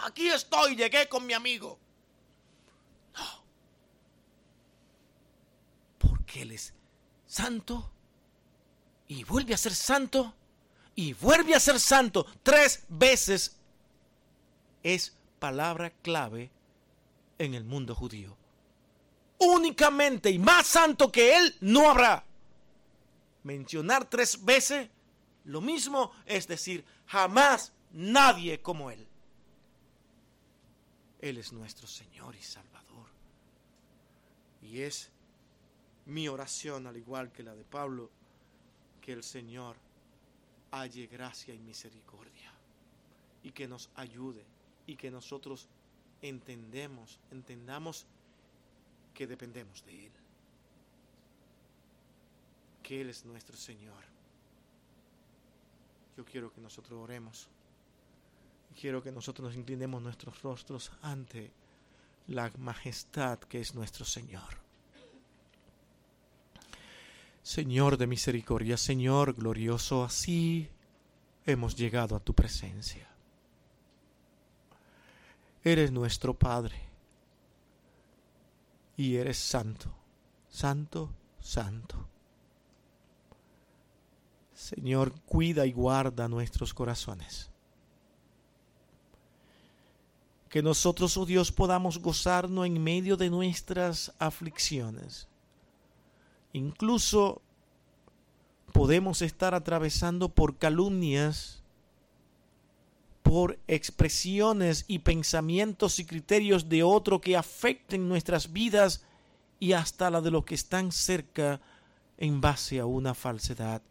aquí 0.05 0.29
estoy, 0.29 0.77
llegué 0.77 1.09
con 1.09 1.27
mi 1.27 1.33
amigo. 1.33 1.79
No, 3.15 3.45
porque 5.99 6.43
Él 6.43 6.53
es 6.53 6.75
santo 7.27 7.91
y 9.09 9.25
vuelve 9.25 9.55
a 9.55 9.59
ser 9.59 9.75
santo 9.75 10.35
y 10.95 11.13
vuelve 11.13 11.55
a 11.55 11.61
ser 11.61 11.79
santo 11.79 12.27
tres 12.43 12.85
veces 12.89 13.57
es 14.83 15.15
palabra 15.39 15.91
clave 16.03 16.51
en 17.39 17.55
el 17.55 17.65
mundo 17.65 17.95
judío. 17.95 18.37
Únicamente 19.39 20.31
y 20.31 20.39
más 20.39 20.67
santo 20.67 21.13
que 21.13 21.37
Él 21.37 21.55
no 21.61 21.91
habrá. 21.91 22.25
Mencionar 23.43 24.09
tres 24.09 24.45
veces 24.45 24.89
lo 25.47 25.61
mismo 25.61 26.11
es 26.27 26.49
decir, 26.49 26.85
jamás 27.07 27.73
nadie 27.93 28.61
como 28.61 28.91
Él. 28.91 29.07
Él 31.21 31.39
es 31.39 31.53
nuestro 31.53 31.87
Señor 31.87 32.35
y 32.35 32.43
Salvador. 32.43 33.07
Y 34.61 34.81
es 34.81 35.11
mi 36.05 36.29
oración, 36.29 36.87
al 36.87 36.97
igual 36.97 37.33
que 37.33 37.45
la 37.45 37.55
de 37.55 37.65
Pablo, 37.65 38.11
que 39.01 39.13
el 39.13 39.23
Señor 39.23 39.77
halle 40.73 41.07
gracia 41.07 41.55
y 41.55 41.61
misericordia 41.61 42.53
y 43.45 43.53
que 43.53 43.69
nos 43.69 43.89
ayude 43.95 44.45
y 44.87 44.97
que 44.97 45.13
nosotros 45.13 45.69
entendemos, 46.23 47.21
entendamos 47.31 48.07
que 49.17 49.27
dependemos 49.27 49.83
de 49.87 50.07
Él, 50.07 50.13
que 52.83 53.01
Él 53.01 53.09
es 53.09 53.25
nuestro 53.25 53.57
Señor. 53.57 54.05
Yo 56.19 56.25
quiero 56.25 56.53
que 56.53 56.61
nosotros 56.61 57.01
oremos. 57.01 57.49
Quiero 58.79 59.03
que 59.03 59.11
nosotros 59.11 59.49
nos 59.49 59.57
inclinemos 59.57 60.03
nuestros 60.03 60.43
rostros 60.43 60.93
ante 61.01 61.51
la 62.29 62.53
majestad 62.59 63.39
que 63.39 63.61
es 63.61 63.75
nuestro 63.75 64.05
Señor. 64.05 64.59
Señor 67.43 67.97
de 67.97 68.07
misericordia, 68.07 68.77
Señor 68.77 69.33
glorioso, 69.33 70.05
así 70.05 70.69
hemos 71.47 71.75
llegado 71.75 72.17
a 72.17 72.21
tu 72.21 72.35
presencia. 72.35 73.09
Eres 75.65 75.91
nuestro 75.91 76.35
Padre 76.35 76.86
y 78.97 79.17
eres 79.17 79.39
santo, 79.39 79.93
santo, 80.49 81.11
santo. 81.41 82.09
Señor, 84.55 85.13
cuida 85.27 85.67
y 85.67 85.73
guarda 85.73 86.29
nuestros 86.29 86.73
corazones. 86.73 87.51
Que 90.49 90.63
nosotros, 90.63 91.17
oh 91.17 91.27
Dios, 91.27 91.53
podamos 91.53 91.99
gozarnos 91.99 92.67
en 92.67 92.83
medio 92.83 93.17
de 93.17 93.29
nuestras 93.29 94.13
aflicciones 94.19 95.29
Incluso 96.57 97.43
podemos 98.73 99.21
estar 99.21 99.55
atravesando 99.55 100.31
por 100.31 100.57
calumnias, 100.57 101.63
por 103.27 103.59
expresiones 103.67 104.85
y 104.87 105.01
pensamientos 105.01 105.99
y 105.99 106.05
criterios 106.05 106.69
de 106.69 106.85
otro 106.85 107.21
que 107.21 107.37
afecten 107.37 108.09
nuestras 108.09 108.53
vidas 108.53 109.03
y 109.59 109.73
hasta 109.73 110.13
la 110.13 110.21
de 110.21 110.31
los 110.31 110.45
que 110.45 110.55
están 110.55 110.93
cerca 110.93 111.61
en 112.19 112.41
base 112.41 112.79
a 112.79 112.87
una 112.87 113.15
falsedad. 113.15 113.83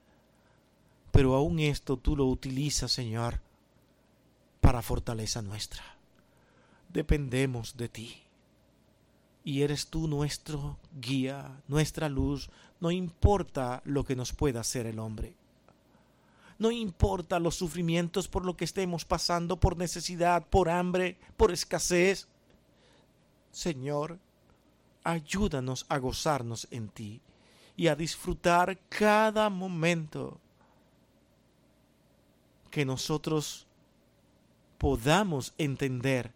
Pero 1.12 1.36
aún 1.36 1.60
esto 1.60 1.98
tú 1.98 2.16
lo 2.16 2.28
utilizas, 2.28 2.94
Señor, 2.94 3.42
para 4.62 4.82
fortaleza 4.82 5.42
nuestra. 5.42 5.84
Dependemos 6.88 7.76
de 7.76 7.90
ti 7.90 8.22
y 9.44 9.64
eres 9.64 9.88
tú 9.88 10.08
nuestro 10.08 10.80
guía, 11.02 11.62
nuestra 11.68 12.08
luz, 12.08 12.50
no 12.80 12.90
importa 12.90 13.82
lo 13.84 14.06
que 14.06 14.16
nos 14.16 14.32
pueda 14.32 14.62
hacer 14.62 14.86
el 14.86 14.98
hombre. 15.00 15.36
No 16.58 16.72
importa 16.72 17.40
los 17.40 17.56
sufrimientos 17.56 18.28
por 18.28 18.46
lo 18.46 18.56
que 18.56 18.66
estemos 18.66 19.04
pasando, 19.04 19.60
por 19.60 19.78
necesidad, 19.78 20.48
por 20.48 20.70
hambre, 20.70 21.18
por 21.36 21.52
escasez. 21.52 22.28
Señor, 23.52 24.20
ayúdanos 25.04 25.86
a 25.90 25.98
gozarnos 25.98 26.68
en 26.72 26.90
ti 26.90 27.22
y 27.76 27.88
a 27.88 27.96
disfrutar 27.96 28.80
cada 28.90 29.50
momento 29.50 30.40
que 32.72 32.86
nosotros 32.86 33.68
podamos 34.78 35.54
entender 35.58 36.34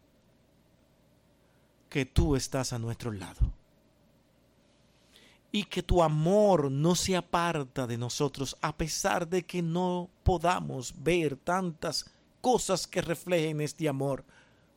que 1.90 2.06
tú 2.06 2.36
estás 2.36 2.72
a 2.72 2.80
nuestro 2.80 3.12
lado. 3.12 3.59
Y 5.52 5.64
que 5.64 5.82
tu 5.82 6.04
amor 6.04 6.72
no 6.72 6.96
se 6.96 7.16
aparta 7.16 7.88
de 7.88 7.98
nosotros 7.98 8.56
a 8.62 8.78
pesar 8.78 9.28
de 9.28 9.44
que 9.44 9.62
no 9.62 10.10
podamos 10.24 10.94
ver 11.02 11.38
tantas 11.38 12.12
cosas 12.42 12.88
que 12.88 13.02
reflejen 13.02 13.62
este 13.62 13.90
amor 13.90 14.26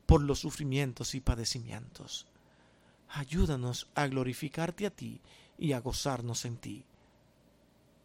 por 0.06 0.22
los 0.22 0.40
sufrimientos 0.40 1.14
y 1.14 1.20
padecimientos. 1.20 2.26
Ayúdanos 3.08 3.88
a 3.94 4.06
glorificarte 4.06 4.86
a 4.86 4.90
ti 4.90 5.20
y 5.58 5.72
a 5.72 5.80
gozarnos 5.80 6.44
en 6.44 6.56
ti. 6.56 6.84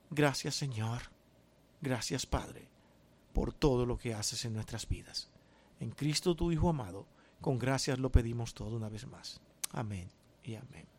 Gracias 0.10 0.56
Señor, 0.56 1.04
gracias 1.82 2.26
Padre, 2.26 2.68
por 3.34 3.54
todo 3.54 3.86
lo 3.86 3.98
que 3.98 4.14
haces 4.14 4.46
en 4.46 4.54
nuestras 4.54 4.88
vidas. 4.88 5.30
En 5.80 5.92
Cristo 5.92 6.36
tu 6.36 6.52
Hijo 6.52 6.70
amado, 6.70 7.06
con 7.42 7.58
gracias 7.58 8.00
lo 8.00 8.12
pedimos 8.12 8.54
todo 8.54 8.76
una 8.76 8.90
vez 8.90 9.06
más. 9.08 9.42
Amén 9.72 10.10
y 10.44 10.56
amén. 10.56 10.97